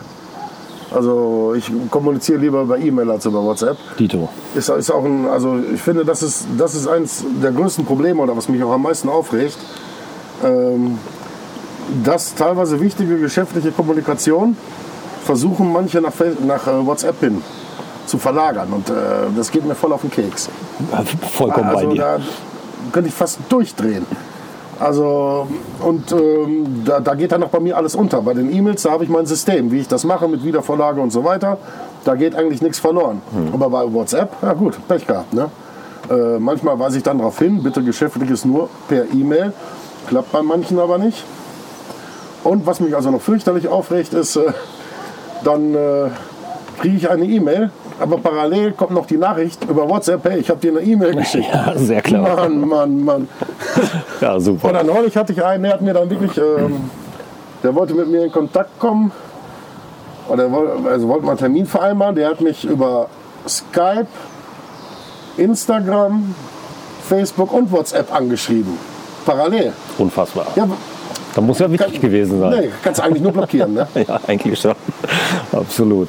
Also 0.95 1.53
ich 1.58 1.69
kommuniziere 1.91 2.39
lieber 2.39 2.62
über 2.62 2.77
E-Mail 2.77 3.12
als 3.12 3.25
über 3.25 3.43
WhatsApp. 3.43 3.77
Dito. 3.99 4.29
Ist, 4.55 4.69
ist 4.69 4.89
auch 4.89 5.03
ein, 5.03 5.27
also 5.27 5.60
ich 5.73 5.81
finde, 5.81 6.05
das 6.05 6.23
ist, 6.23 6.45
das 6.58 6.73
ist 6.73 6.88
eines 6.88 7.23
der 7.43 7.51
größten 7.51 7.86
Probleme 7.86 8.21
oder 8.21 8.36
was 8.36 8.47
mich 8.47 8.63
auch 8.63 8.71
am 8.71 8.84
meisten 8.84 9.10
aufregt, 9.10 9.58
ähm, 10.43 10.97
dass 12.03 12.34
teilweise 12.34 12.79
wichtige 12.79 13.19
geschäftliche 13.19 13.71
Kommunikation 13.71 14.55
versuchen 15.25 15.71
manche 15.73 15.99
nach, 15.99 16.13
nach 16.45 16.65
äh, 16.67 16.86
WhatsApp 16.86 17.19
hin 17.19 17.41
zu 18.05 18.17
verlagern 18.17 18.69
und 18.71 18.89
äh, 18.89 18.93
das 19.36 19.51
geht 19.51 19.65
mir 19.65 19.75
voll 19.75 19.91
auf 19.91 20.01
den 20.01 20.12
Keks. 20.12 20.49
Vollkommen 21.34 21.69
also 21.69 21.88
bei 21.88 21.93
dir. 21.93 22.01
da 22.01 22.19
könnte 22.93 23.10
ich 23.10 23.15
fast 23.15 23.39
durchdrehen. 23.49 24.05
Also 24.79 25.47
und 25.81 26.11
ähm, 26.11 26.83
da, 26.85 26.99
da 26.99 27.15
geht 27.15 27.31
dann 27.31 27.41
noch 27.41 27.49
bei 27.49 27.59
mir 27.59 27.77
alles 27.77 27.95
unter. 27.95 28.21
Bei 28.21 28.33
den 28.33 28.53
E-Mails, 28.53 28.83
da 28.83 28.91
habe 28.91 29.03
ich 29.03 29.09
mein 29.09 29.25
System, 29.25 29.71
wie 29.71 29.79
ich 29.79 29.88
das 29.88 30.03
mache 30.03 30.27
mit 30.27 30.43
Wiedervorlage 30.43 30.99
und 30.99 31.11
so 31.11 31.23
weiter. 31.23 31.57
Da 32.03 32.15
geht 32.15 32.35
eigentlich 32.35 32.61
nichts 32.61 32.79
verloren. 32.79 33.21
Hm. 33.33 33.53
Aber 33.53 33.69
bei 33.69 33.93
WhatsApp, 33.93 34.31
ja 34.41 34.53
gut, 34.53 34.77
Pech 34.88 35.07
gehabt. 35.07 35.33
Ne? 35.33 35.49
Äh, 36.09 36.39
manchmal 36.39 36.77
weise 36.77 36.97
ich 36.97 37.03
dann 37.03 37.17
darauf 37.17 37.39
hin, 37.39 37.63
bitte 37.63 37.81
geschäftliches 37.83 38.45
nur 38.45 38.69
per 38.88 39.05
E-Mail. 39.13 39.53
Klappt 40.07 40.31
bei 40.31 40.41
manchen 40.41 40.77
aber 40.79 40.97
nicht. 40.97 41.23
Und 42.43 42.67
was 42.67 42.79
mich 42.79 42.95
also 42.95 43.09
noch 43.09 43.21
fürchterlich 43.21 43.67
aufregt, 43.67 44.13
ist, 44.13 44.35
äh, 44.35 44.51
dann 45.43 45.73
äh, 45.73 46.09
kriege 46.79 46.97
ich 46.97 47.09
eine 47.09 47.25
E-Mail, 47.25 47.71
aber 47.99 48.17
parallel 48.17 48.71
kommt 48.73 48.91
noch 48.91 49.05
die 49.05 49.17
Nachricht 49.17 49.63
über 49.69 49.88
WhatsApp, 49.89 50.23
hey, 50.25 50.39
ich 50.39 50.49
habe 50.49 50.60
dir 50.60 50.71
eine 50.71 50.81
E-Mail 50.81 51.15
geschickt. 51.21 51.47
Ja, 51.51 51.73
sehr 51.75 52.01
klar. 52.01 52.36
Mann, 52.36 52.60
Mann, 52.67 53.03
Mann. 53.03 53.27
Ja, 54.21 54.39
super. 54.39 54.69
Oder 54.69 54.84
neulich 54.84 55.15
hatte 55.17 55.34
ich 55.34 55.43
einen, 55.43 55.63
der 55.63 55.73
hat 55.73 55.81
mir 55.81 55.93
dann 55.93 56.10
wirklich, 56.10 56.38
ähm, 56.38 56.89
der 57.63 57.75
wollte 57.75 57.93
mit 57.93 58.08
mir 58.08 58.25
in 58.25 58.31
Kontakt 58.31 58.79
kommen. 58.79 59.12
Oder 60.27 60.52
woll- 60.52 60.87
also 60.89 61.08
wollte 61.08 61.23
mal 61.25 61.31
einen 61.31 61.39
Termin 61.39 61.65
vereinbaren. 61.65 62.15
Der 62.15 62.29
hat 62.29 62.41
mich 62.41 62.63
über 62.65 63.08
Skype, 63.48 64.08
Instagram, 65.37 66.33
Facebook 67.08 67.52
und 67.54 67.71
WhatsApp 67.71 68.13
angeschrieben. 68.13 68.77
Parallel. 69.25 69.73
Unfassbar. 69.98 70.48
Ja, 70.56 70.67
Da 71.36 71.42
muss 71.42 71.60
ja 71.60 71.69
wichtig 71.69 72.00
gewesen 72.00 72.40
sein. 72.40 72.62
nee, 72.62 72.69
kannst 72.81 73.02
du 73.02 73.04
eigentlich 73.04 73.21
nur 73.21 73.33
blockieren. 73.33 73.73
Ne? 73.73 73.86
Ja, 74.08 74.21
eigentlich 74.25 74.58
schon. 74.58 74.73
Absolut. 75.52 76.08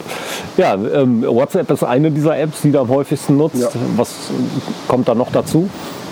Ja, 0.56 0.74
ähm, 0.74 1.24
WhatsApp 1.26 1.68
ist 1.72 1.82
eine 1.82 2.12
dieser 2.12 2.38
Apps, 2.38 2.62
die 2.62 2.70
du 2.70 2.78
am 2.78 2.88
häufigsten 2.88 3.36
nutzt. 3.36 3.56
Ja. 3.56 3.68
Was 3.96 4.14
kommt 4.86 5.08
da 5.08 5.16
noch 5.16 5.32
dazu? 5.32 5.68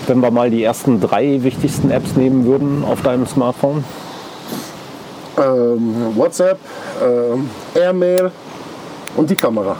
Wenn 0.07 0.19
wir 0.19 0.31
mal 0.31 0.49
die 0.49 0.61
ersten 0.61 0.99
drei 0.99 1.41
wichtigsten 1.43 1.91
Apps 1.91 2.17
nehmen 2.17 2.45
würden 2.45 2.83
auf 2.83 3.03
deinem 3.03 3.25
Smartphone? 3.25 3.85
Ähm, 5.37 5.95
WhatsApp, 6.15 6.59
ähm, 7.01 7.49
Airmail 7.73 8.31
und 9.15 9.29
die 9.29 9.35
Kamera. 9.35 9.77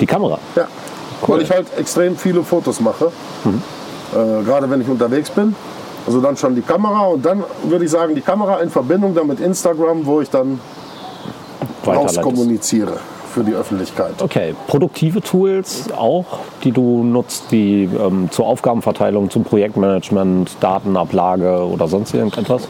Die 0.00 0.06
Kamera. 0.06 0.38
Ja, 0.56 0.66
weil 1.24 1.42
ich 1.42 1.50
halt 1.50 1.66
extrem 1.78 2.16
viele 2.16 2.42
Fotos 2.42 2.80
mache. 2.80 3.12
Äh, 4.12 4.44
gerade 4.44 4.68
wenn 4.68 4.80
ich 4.80 4.88
unterwegs 4.88 5.30
bin. 5.30 5.54
Also 6.06 6.20
dann 6.20 6.36
schon 6.36 6.54
die 6.54 6.62
Kamera 6.62 7.06
und 7.06 7.24
dann 7.24 7.42
würde 7.64 7.84
ich 7.84 7.90
sagen, 7.90 8.14
die 8.14 8.20
Kamera 8.20 8.60
in 8.60 8.70
Verbindung 8.70 9.14
dann 9.14 9.26
mit 9.26 9.40
Instagram, 9.40 10.06
wo 10.06 10.20
ich 10.20 10.30
dann 10.30 10.60
Weiterleitest. 11.84 12.18
rauskommuniziere. 12.18 12.98
für 13.36 13.44
die 13.44 13.52
Öffentlichkeit. 13.52 14.14
Okay, 14.22 14.54
produktive 14.66 15.20
Tools 15.20 15.92
auch, 15.94 16.24
die 16.64 16.72
du 16.72 17.04
nutzt, 17.04 17.52
wie 17.52 17.84
ähm, 17.84 18.30
zur 18.30 18.46
Aufgabenverteilung, 18.46 19.28
zum 19.28 19.44
Projektmanagement, 19.44 20.56
Datenablage 20.60 21.66
oder 21.66 21.86
sonst 21.86 22.14
irgendetwas? 22.14 22.66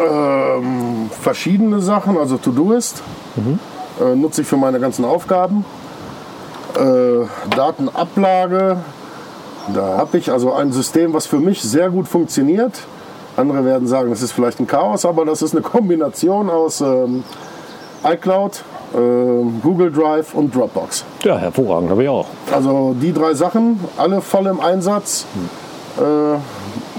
Ähm, 0.00 1.08
verschiedene 1.20 1.80
Sachen, 1.80 2.18
also 2.18 2.36
To-Do-Ist 2.36 3.00
mhm. 3.36 3.60
äh, 4.04 4.16
nutze 4.16 4.40
ich 4.42 4.48
für 4.48 4.56
meine 4.56 4.80
ganzen 4.80 5.04
Aufgaben. 5.04 5.64
Äh, 6.74 7.26
Datenablage, 7.54 8.78
da 9.74 9.96
habe 9.98 10.18
ich 10.18 10.30
also 10.30 10.52
ein 10.52 10.72
System, 10.72 11.12
was 11.12 11.26
für 11.26 11.38
mich 11.38 11.62
sehr 11.62 11.90
gut 11.90 12.08
funktioniert. 12.08 12.72
Andere 13.36 13.64
werden 13.64 13.88
sagen, 13.88 14.10
das 14.10 14.22
ist 14.22 14.32
vielleicht 14.32 14.60
ein 14.60 14.66
Chaos, 14.66 15.04
aber 15.04 15.24
das 15.24 15.42
ist 15.42 15.54
eine 15.54 15.62
Kombination 15.62 16.50
aus 16.50 16.80
ähm, 16.80 17.24
iCloud, 18.04 18.62
äh, 18.92 18.96
Google 19.62 19.90
Drive 19.90 20.34
und 20.34 20.54
Dropbox. 20.54 21.04
Ja, 21.22 21.38
hervorragend, 21.38 21.90
habe 21.90 22.02
ich 22.02 22.08
auch. 22.08 22.26
Also 22.52 22.94
die 23.00 23.12
drei 23.12 23.34
Sachen, 23.34 23.80
alle 23.96 24.20
voll 24.20 24.46
im 24.46 24.60
Einsatz, 24.60 25.26
äh, 25.96 26.38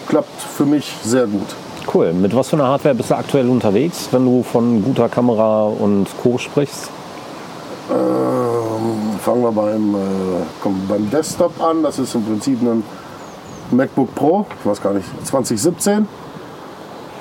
klappt 0.07 0.41
für 0.41 0.65
mich 0.65 0.91
sehr 1.03 1.27
gut. 1.27 1.47
Cool. 1.93 2.13
Mit 2.13 2.35
was 2.35 2.49
für 2.49 2.55
einer 2.55 2.67
Hardware 2.67 2.95
bist 2.95 3.11
du 3.11 3.15
aktuell 3.15 3.49
unterwegs, 3.49 4.07
wenn 4.11 4.25
du 4.25 4.41
von 4.41 4.83
guter 4.83 5.09
Kamera 5.09 5.65
und 5.65 6.07
Co. 6.21 6.37
sprichst? 6.37 6.89
Ähm, 7.91 9.19
fangen 9.19 9.43
wir 9.43 9.51
beim, 9.51 9.95
äh, 9.95 10.69
beim 10.87 11.09
Desktop 11.09 11.61
an. 11.61 11.83
Das 11.83 11.99
ist 11.99 12.15
im 12.15 12.23
Prinzip 12.23 12.61
ein 12.61 12.83
MacBook 13.71 14.13
Pro, 14.15 14.45
ich 14.59 14.65
weiß 14.65 14.81
gar 14.81 14.93
nicht, 14.93 15.07
2017 15.25 16.07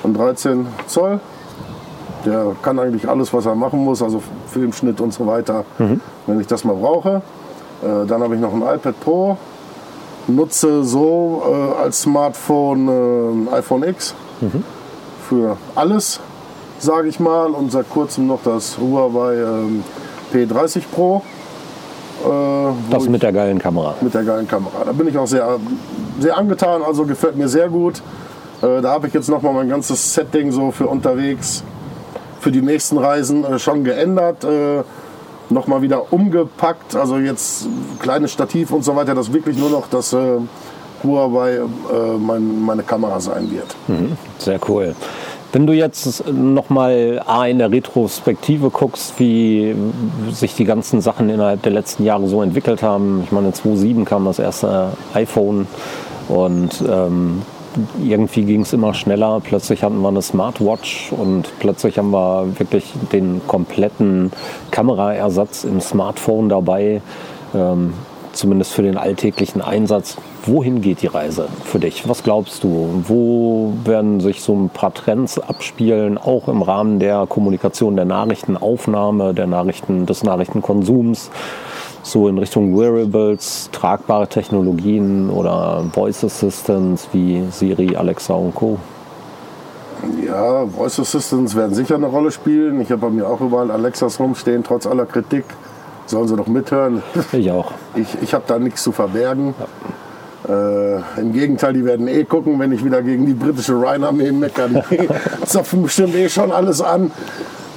und 0.03 0.17
13 0.17 0.67
Zoll. 0.87 1.19
Der 2.25 2.55
kann 2.61 2.79
eigentlich 2.79 3.09
alles, 3.09 3.33
was 3.33 3.45
er 3.45 3.55
machen 3.55 3.83
muss, 3.83 4.01
also 4.01 4.21
Filmschnitt 4.47 5.01
und 5.01 5.13
so 5.13 5.27
weiter, 5.27 5.65
mhm. 5.77 5.99
wenn 6.25 6.39
ich 6.39 6.47
das 6.47 6.63
mal 6.63 6.75
brauche. 6.75 7.21
Äh, 7.81 8.05
dann 8.07 8.21
habe 8.21 8.35
ich 8.35 8.41
noch 8.41 8.53
ein 8.53 8.61
iPad 8.61 8.99
Pro, 9.01 9.37
nutze 10.27 10.83
so 10.83 11.43
äh, 11.45 11.81
als 11.83 12.01
Smartphone 12.01 13.47
äh, 13.49 13.55
iPhone 13.55 13.83
X 13.83 14.15
mhm. 14.39 14.63
für 15.27 15.57
alles, 15.75 16.21
sage 16.79 17.09
ich 17.09 17.19
mal. 17.19 17.51
Und 17.51 17.71
seit 17.73 17.89
kurzem 17.89 18.27
noch 18.27 18.39
das 18.43 18.77
Huawei 18.77 19.35
ähm, 19.35 19.83
P30 20.33 20.81
Pro. 20.91 21.21
Äh, 22.23 22.91
das 22.91 23.07
mit 23.07 23.21
der 23.23 23.31
geilen 23.31 23.59
Kamera. 23.59 23.95
Mit 24.01 24.13
der 24.13 24.23
geilen 24.23 24.47
Kamera. 24.47 24.83
Da 24.85 24.91
bin 24.91 25.07
ich 25.07 25.17
auch 25.17 25.27
sehr, 25.27 25.59
sehr 26.19 26.37
angetan, 26.37 26.81
also 26.81 27.05
gefällt 27.05 27.35
mir 27.35 27.47
sehr 27.47 27.69
gut. 27.69 28.01
Äh, 28.61 28.81
da 28.81 28.91
habe 28.91 29.07
ich 29.07 29.13
jetzt 29.13 29.29
noch 29.29 29.41
mal 29.41 29.53
mein 29.53 29.69
ganzes 29.69 30.13
Setting 30.13 30.51
so 30.51 30.71
für 30.71 30.87
unterwegs 30.87 31.63
für 32.39 32.51
die 32.51 32.61
nächsten 32.61 32.97
Reisen 32.97 33.43
äh, 33.43 33.59
schon 33.59 33.83
geändert. 33.83 34.45
Nochmal 35.49 35.81
wieder 35.81 36.11
umgepackt. 36.11 36.95
Also 36.95 37.17
jetzt 37.17 37.67
kleines 37.99 38.31
Stativ 38.31 38.71
und 38.71 38.83
so 38.83 38.95
weiter, 38.95 39.13
dass 39.13 39.31
wirklich 39.31 39.57
nur 39.57 39.69
noch 39.69 39.87
das 39.87 40.15
Huawei 41.03 41.59
mein, 42.17 42.61
meine 42.61 42.81
Kamera 42.81 43.19
sein 43.19 43.51
wird. 43.51 43.75
Mhm, 43.87 44.17
sehr 44.39 44.59
cool. 44.67 44.95
Wenn 45.53 45.67
du 45.67 45.73
jetzt 45.73 46.27
nochmal 46.33 47.23
in 47.47 47.59
der 47.59 47.71
Retrospektive 47.71 48.71
guckst, 48.71 49.19
wie 49.19 49.75
sich 50.31 50.55
die 50.55 50.65
ganzen 50.65 50.99
Sachen 50.99 51.29
innerhalb 51.29 51.61
der 51.61 51.71
letzten 51.71 52.05
Jahre 52.05 52.27
so 52.27 52.41
entwickelt 52.41 52.81
haben. 52.81 53.21
Ich 53.23 53.31
meine, 53.31 53.53
2007 53.53 54.03
kam 54.03 54.25
das 54.25 54.39
erste 54.39 54.93
iPhone 55.13 55.67
und 56.27 56.83
ähm, 56.89 57.43
irgendwie 58.03 58.45
ging 58.45 58.61
es 58.61 58.73
immer 58.73 58.95
schneller. 58.95 59.41
Plötzlich 59.43 59.83
hatten 59.83 60.01
wir 60.01 60.07
eine 60.07 60.23
Smartwatch 60.23 61.11
und 61.11 61.47
plötzlich 61.59 61.99
haben 61.99 62.09
wir 62.09 62.47
wirklich 62.57 62.91
den 63.11 63.39
kompletten 63.45 64.31
Kameraersatz 64.71 65.65
im 65.65 65.81
Smartphone 65.81 66.49
dabei, 66.49 67.03
ähm, 67.53 67.93
zumindest 68.33 68.73
für 68.73 68.81
den 68.81 68.97
alltäglichen 68.97 69.61
Einsatz. 69.61 70.17
Wohin 70.45 70.81
geht 70.81 71.01
die 71.01 71.07
Reise 71.07 71.47
für 71.63 71.79
dich? 71.79 72.07
Was 72.07 72.23
glaubst 72.23 72.63
du? 72.63 73.03
Wo 73.07 73.73
werden 73.85 74.19
sich 74.19 74.41
so 74.41 74.53
ein 74.53 74.69
paar 74.69 74.93
Trends 74.93 75.39
abspielen, 75.39 76.17
auch 76.17 76.47
im 76.47 76.61
Rahmen 76.61 76.99
der 76.99 77.25
Kommunikation, 77.27 77.95
der 77.95 78.05
Nachrichtenaufnahme, 78.05 79.33
der 79.33 79.47
Nachrichten, 79.47 80.05
des 80.05 80.23
Nachrichtenkonsums? 80.23 81.29
so 82.03 82.27
in 82.27 82.37
Richtung 82.37 82.77
Wearables, 82.77 83.69
tragbare 83.71 84.27
Technologien 84.27 85.29
oder 85.29 85.85
Voice 85.93 86.25
Assistants 86.25 87.07
wie 87.13 87.43
Siri, 87.49 87.95
Alexa 87.95 88.33
und 88.33 88.53
Co. 88.53 88.77
Ja, 90.25 90.65
Voice 90.67 90.99
Assistants 90.99 91.55
werden 91.55 91.73
sicher 91.73 91.95
eine 91.95 92.07
Rolle 92.07 92.31
spielen. 92.31 92.81
Ich 92.81 92.91
habe 92.91 93.01
bei 93.01 93.09
mir 93.09 93.27
auch 93.27 93.39
überall 93.39 93.71
Alexas 93.71 94.19
rumstehen, 94.19 94.63
trotz 94.63 94.85
aller 94.85 95.05
Kritik. 95.05 95.45
Sollen 96.05 96.27
sie 96.27 96.35
doch 96.35 96.47
mithören. 96.47 97.01
Ich 97.31 97.49
auch. 97.51 97.71
Ich, 97.95 98.07
ich 98.21 98.33
habe 98.33 98.43
da 98.47 98.59
nichts 98.59 98.83
zu 98.83 98.91
verbergen. 98.91 99.55
Ja. 99.57 99.67
Äh, 100.45 101.01
Im 101.17 101.31
Gegenteil, 101.31 101.73
die 101.73 101.85
werden 101.85 102.07
eh 102.07 102.25
gucken, 102.25 102.59
wenn 102.59 102.71
ich 102.73 102.83
wieder 102.83 103.01
gegen 103.01 103.25
die 103.25 103.33
britische 103.33 103.81
Rheinarmee 103.81 104.31
meckere. 104.31 104.83
Die 104.91 105.45
zapfen 105.45 105.83
bestimmt 105.83 106.15
eh 106.15 106.27
schon 106.27 106.51
alles 106.51 106.81
an 106.81 107.11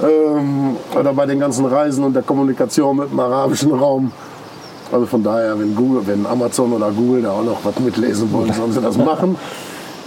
ähm, 0.03 0.75
oder 0.99 1.13
bei 1.13 1.25
den 1.25 1.39
ganzen 1.39 1.65
Reisen 1.65 2.03
und 2.03 2.13
der 2.13 2.23
Kommunikation 2.23 2.97
mit 2.97 3.11
dem 3.11 3.19
arabischen 3.19 3.71
Raum. 3.71 4.11
Also 4.91 5.05
von 5.05 5.23
daher, 5.23 5.57
wenn, 5.57 5.75
Google, 5.75 6.01
wenn 6.05 6.25
Amazon 6.25 6.73
oder 6.73 6.91
Google 6.91 7.21
da 7.21 7.31
auch 7.31 7.43
noch 7.43 7.63
was 7.63 7.79
mitlesen 7.79 8.31
wollen, 8.33 8.51
sollen 8.53 8.73
sie 8.73 8.81
das 8.81 8.97
machen. 9.11 9.37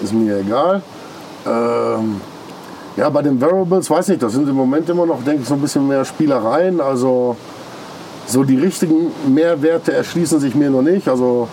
Ist 0.02 0.12
mir 0.12 0.38
egal. 0.38 0.82
Ähm, 1.46 2.20
ja, 2.96 3.08
bei 3.08 3.22
den 3.22 3.40
Variables, 3.40 3.88
weiß 3.88 4.08
nicht, 4.08 4.22
das 4.22 4.32
sind 4.32 4.48
im 4.48 4.56
Moment 4.56 4.88
immer 4.88 5.06
noch, 5.06 5.22
denke 5.22 5.42
ich, 5.42 5.48
so 5.48 5.54
ein 5.54 5.60
bisschen 5.60 5.86
mehr 5.88 6.04
Spielereien. 6.04 6.80
Also 6.80 7.36
so 8.30 8.44
die 8.44 8.56
richtigen 8.56 9.12
Mehrwerte 9.28 9.92
erschließen 9.92 10.40
sich 10.40 10.54
mir 10.54 10.70
noch 10.70 10.82
nicht. 10.82 11.08
Also 11.08 11.48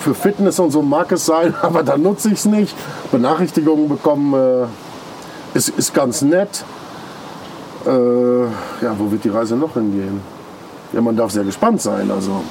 für 0.00 0.14
Fitness 0.14 0.58
und 0.60 0.70
so 0.70 0.82
mag 0.82 1.10
es 1.12 1.26
sein, 1.26 1.54
aber 1.62 1.82
da 1.82 1.96
nutze 1.96 2.28
ich 2.28 2.34
es 2.34 2.44
nicht. 2.44 2.74
Benachrichtigungen 3.10 3.88
bekommen 3.88 4.34
äh, 4.34 5.56
ist, 5.56 5.70
ist 5.70 5.94
ganz 5.94 6.22
nett. 6.22 6.64
Äh, 7.86 7.90
ja, 7.90 8.94
wo 8.98 9.10
wird 9.10 9.24
die 9.24 9.30
Reise 9.30 9.56
noch 9.56 9.74
hingehen? 9.74 10.20
Ja, 10.92 11.00
man 11.00 11.16
darf 11.16 11.30
sehr 11.30 11.44
gespannt 11.44 11.80
sein. 11.80 12.10
Also. 12.10 12.42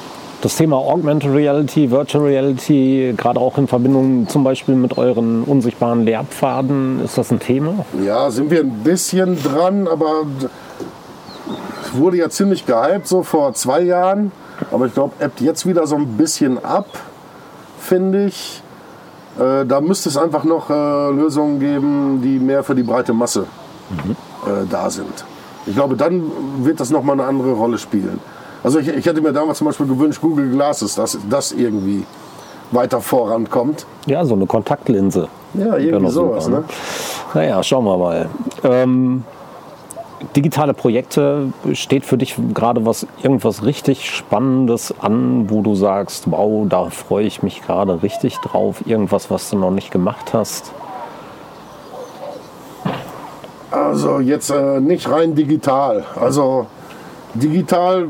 Das 0.41 0.55
Thema 0.55 0.77
Augmented 0.77 1.31
Reality, 1.31 1.91
Virtual 1.91 2.23
Reality, 2.23 3.13
gerade 3.15 3.39
auch 3.39 3.57
in 3.57 3.67
Verbindung 3.67 4.27
zum 4.29 4.43
Beispiel 4.43 4.75
mit 4.75 4.97
euren 4.97 5.43
unsichtbaren 5.43 6.05
Lehrpfaden, 6.05 7.03
ist 7.03 7.17
das 7.17 7.29
ein 7.29 7.39
Thema? 7.39 7.85
Ja, 8.03 8.31
sind 8.31 8.49
wir 8.49 8.61
ein 8.61 8.71
bisschen 8.83 9.37
dran, 9.43 9.87
aber 9.87 10.23
wurde 11.99 12.17
ja 12.17 12.29
ziemlich 12.29 12.65
gehypt, 12.65 13.07
so 13.07 13.23
vor 13.23 13.53
zwei 13.53 13.81
Jahren. 13.81 14.31
Aber 14.71 14.87
ich 14.87 14.93
glaube, 14.93 15.13
ebbt 15.19 15.41
jetzt 15.41 15.65
wieder 15.65 15.85
so 15.87 15.95
ein 15.95 16.17
bisschen 16.17 16.63
ab, 16.63 16.87
finde 17.79 18.25
ich. 18.25 18.63
Äh, 19.39 19.65
da 19.65 19.79
müsste 19.79 20.09
es 20.09 20.17
einfach 20.17 20.43
noch 20.43 20.69
äh, 20.69 21.11
Lösungen 21.11 21.59
geben, 21.59 22.21
die 22.21 22.39
mehr 22.39 22.63
für 22.63 22.75
die 22.75 22.83
breite 22.83 23.13
Masse 23.13 23.45
mhm 23.89 24.15
äh, 24.45 24.65
da 24.69 24.89
sind. 24.89 25.25
Ich 25.65 25.75
glaube, 25.75 25.95
dann 25.95 26.31
wird 26.63 26.79
das 26.79 26.89
nochmal 26.89 27.19
eine 27.19 27.27
andere 27.27 27.51
Rolle 27.51 27.77
spielen. 27.77 28.19
Also 28.63 28.79
ich, 28.79 28.87
ich 28.87 29.05
hätte 29.05 29.21
mir 29.21 29.31
damals 29.31 29.57
zum 29.57 29.67
Beispiel 29.67 29.87
gewünscht, 29.87 30.21
Google 30.21 30.49
Glasses, 30.49 30.95
dass 30.95 31.17
das 31.29 31.51
irgendwie 31.51 32.05
weiter 32.71 33.01
vorankommt. 33.01 33.85
Ja, 34.05 34.25
so 34.25 34.35
eine 34.35 34.45
Kontaktlinse. 34.45 35.27
Ja, 35.53 35.77
irgendwie 35.77 36.11
sowas. 36.11 36.45
Super, 36.45 36.59
ne? 36.59 36.63
Naja, 37.33 37.63
schauen 37.63 37.85
wir 37.85 37.97
mal. 37.97 38.29
Ähm, 38.63 39.23
digitale 40.35 40.73
Projekte, 40.73 41.53
steht 41.73 42.05
für 42.05 42.17
dich 42.17 42.35
gerade 42.53 42.85
was 42.85 43.07
irgendwas 43.23 43.63
richtig 43.63 44.09
Spannendes 44.09 44.93
an, 44.99 45.49
wo 45.49 45.61
du 45.61 45.75
sagst, 45.75 46.29
wow, 46.29 46.67
da 46.67 46.89
freue 46.89 47.25
ich 47.25 47.43
mich 47.43 47.61
gerade 47.61 48.03
richtig 48.03 48.37
drauf, 48.37 48.85
irgendwas, 48.85 49.31
was 49.31 49.49
du 49.49 49.57
noch 49.57 49.71
nicht 49.71 49.91
gemacht 49.91 50.33
hast? 50.33 50.71
Also 53.71 54.19
jetzt 54.19 54.49
äh, 54.49 54.79
nicht 54.79 55.09
rein 55.09 55.35
digital. 55.35 56.03
Also 56.19 56.65
digital. 57.35 58.07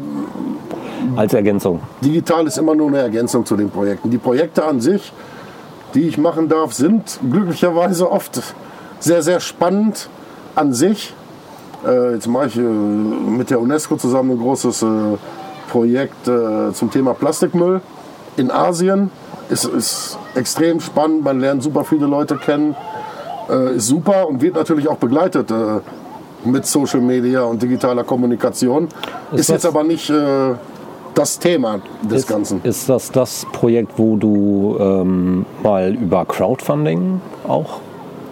Als 1.16 1.34
Ergänzung. 1.34 1.82
Digital 2.02 2.48
ist 2.48 2.58
immer 2.58 2.76
nur 2.76 2.88
eine 2.88 3.00
Ergänzung 3.00 3.46
zu 3.46 3.58
den 3.58 3.70
Projekten. 3.70 4.10
Die 4.10 4.18
Projekte 4.18 4.66
an 4.66 4.80
sich, 4.80 5.12
die 5.94 6.08
ich 6.08 6.18
machen 6.18 6.48
darf, 6.48 6.74
sind 6.74 7.20
glücklicherweise 7.30 8.10
oft 8.10 8.42
sehr, 9.00 9.22
sehr 9.22 9.40
spannend 9.40 10.10
an 10.56 10.74
sich. 10.74 11.14
Äh, 11.86 12.14
jetzt 12.14 12.28
mache 12.28 12.48
ich 12.48 12.58
äh, 12.58 12.62
mit 12.62 13.50
der 13.50 13.60
UNESCO 13.62 13.96
zusammen 13.98 14.32
ein 14.32 14.40
großes 14.40 14.84
äh, 14.84 14.88
Projekt 15.70 16.28
äh, 16.28 16.74
zum 16.74 16.92
Thema 16.92 17.14
Plastikmüll 17.14 17.82
in 18.38 18.52
Asien. 18.52 19.12
Es 19.50 19.66
ist 19.66 20.18
extrem 20.36 20.80
spannend, 20.80 21.24
man 21.24 21.40
lernt 21.40 21.64
super 21.64 21.84
viele 21.84 22.06
Leute 22.06 22.36
kennen 22.38 22.76
äh, 23.50 23.76
ist 23.76 23.88
super 23.88 24.28
und 24.28 24.42
wird 24.42 24.56
natürlich 24.56 24.88
auch 24.88 24.98
begleitet 24.98 25.52
äh, 25.52 25.80
mit 26.46 26.66
Social 26.66 27.02
Media 27.02 27.44
und 27.44 27.62
digitaler 27.62 28.04
Kommunikation. 28.04 28.88
Ist, 29.32 29.42
ist 29.42 29.50
jetzt 29.50 29.66
aber 29.66 29.84
nicht 29.84 30.12
das 31.16 31.40
Thema 31.40 31.82
des 32.04 32.22
ist, 32.22 32.28
Ganzen. 32.28 32.62
Ist 32.64 32.88
das 32.88 33.12
das 33.12 33.46
Projekt, 33.52 33.94
wo 33.98 34.16
du 34.16 34.78
ähm, 34.80 35.46
mal 35.64 35.94
über 35.94 36.24
Crowdfunding 36.26 37.20
auch 37.48 37.82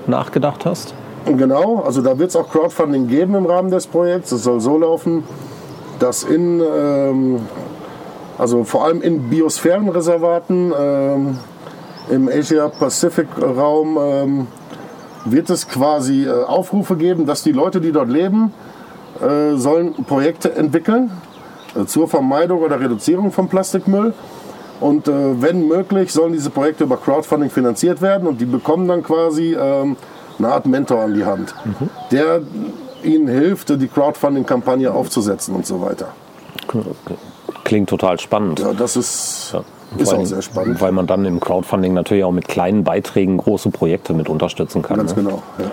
nachgedacht 0.05 0.65
hast? 0.65 0.93
Genau, 1.35 1.81
also 1.85 2.01
da 2.01 2.17
wird 2.17 2.29
es 2.29 2.35
auch 2.37 2.49
Crowdfunding 2.49 3.07
geben 3.07 3.35
im 3.35 3.45
Rahmen 3.45 3.69
des 3.69 3.85
Projekts. 3.85 4.31
Es 4.31 4.43
soll 4.43 4.61
so 4.61 4.77
laufen, 4.77 5.23
dass 5.99 6.23
in, 6.23 6.61
ähm, 6.61 7.41
also 8.37 8.63
vor 8.63 8.85
allem 8.85 9.01
in 9.01 9.29
Biosphärenreservaten 9.29 10.73
ähm, 10.79 11.39
im 12.09 12.29
Asia-Pacific-Raum 12.29 13.97
ähm, 13.99 14.47
wird 15.25 15.49
es 15.49 15.67
quasi 15.67 16.23
äh, 16.23 16.29
Aufrufe 16.29 16.95
geben, 16.95 17.25
dass 17.25 17.43
die 17.43 17.51
Leute, 17.51 17.81
die 17.81 17.91
dort 17.91 18.07
leben, 18.07 18.53
äh, 19.19 19.57
sollen 19.57 19.95
Projekte 20.05 20.55
entwickeln 20.55 21.11
äh, 21.75 21.85
zur 21.85 22.07
Vermeidung 22.07 22.61
oder 22.61 22.79
Reduzierung 22.79 23.33
von 23.33 23.49
Plastikmüll. 23.49 24.13
Und 24.79 25.09
äh, 25.09 25.41
wenn 25.41 25.67
möglich, 25.67 26.13
sollen 26.13 26.31
diese 26.31 26.51
Projekte 26.51 26.85
über 26.85 26.95
Crowdfunding 26.95 27.49
finanziert 27.49 28.01
werden 28.01 28.27
und 28.27 28.39
die 28.39 28.45
bekommen 28.45 28.87
dann 28.87 29.03
quasi 29.03 29.57
ähm, 29.59 29.97
eine 30.39 30.49
Art 30.49 30.65
Mentor 30.65 31.01
an 31.01 31.13
die 31.13 31.25
Hand, 31.25 31.53
mhm. 31.65 31.89
der 32.11 32.41
ihnen 33.03 33.27
hilft, 33.27 33.69
die 33.69 33.87
Crowdfunding-Kampagne 33.87 34.91
aufzusetzen 34.91 35.55
und 35.55 35.65
so 35.65 35.81
weiter. 35.81 36.09
Klingt 37.63 37.89
total 37.89 38.19
spannend. 38.19 38.59
Ja, 38.59 38.73
das 38.73 38.95
ist, 38.95 39.51
ja, 39.53 39.61
ist 39.97 40.13
auch 40.13 40.25
sehr 40.25 40.41
spannend. 40.41 40.81
Weil 40.81 40.91
man 40.91 41.07
dann 41.07 41.25
im 41.25 41.39
Crowdfunding 41.39 41.93
natürlich 41.93 42.23
auch 42.23 42.31
mit 42.31 42.47
kleinen 42.47 42.83
Beiträgen 42.83 43.37
große 43.37 43.69
Projekte 43.69 44.13
mit 44.13 44.29
unterstützen 44.29 44.81
kann. 44.81 44.97
Ganz 44.97 45.15
ne? 45.15 45.23
genau. 45.23 45.43
Ja. 45.59 45.65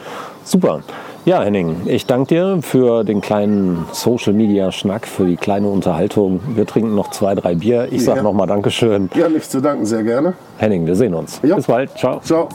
Super. 0.44 0.80
Ja, 1.24 1.42
Henning, 1.42 1.86
ich 1.86 2.04
danke 2.04 2.34
dir 2.34 2.58
für 2.60 3.02
den 3.02 3.22
kleinen 3.22 3.86
Social 3.92 4.34
Media 4.34 4.70
Schnack, 4.72 5.06
für 5.06 5.24
die 5.24 5.36
kleine 5.36 5.68
Unterhaltung. 5.68 6.40
Wir 6.54 6.66
trinken 6.66 6.94
noch 6.94 7.10
zwei, 7.10 7.34
drei 7.34 7.54
Bier. 7.54 7.88
Ich 7.90 8.04
sage 8.04 8.18
ja. 8.18 8.22
nochmal 8.22 8.46
Dankeschön. 8.46 9.08
Ja, 9.14 9.30
nichts 9.30 9.48
zu 9.48 9.62
danken, 9.62 9.86
sehr 9.86 10.02
gerne. 10.02 10.34
Henning, 10.58 10.86
wir 10.86 10.96
sehen 10.96 11.14
uns. 11.14 11.40
Ja. 11.42 11.56
Bis 11.56 11.66
bald. 11.66 11.96
Ciao. 11.96 12.20
Ciao. 12.20 12.48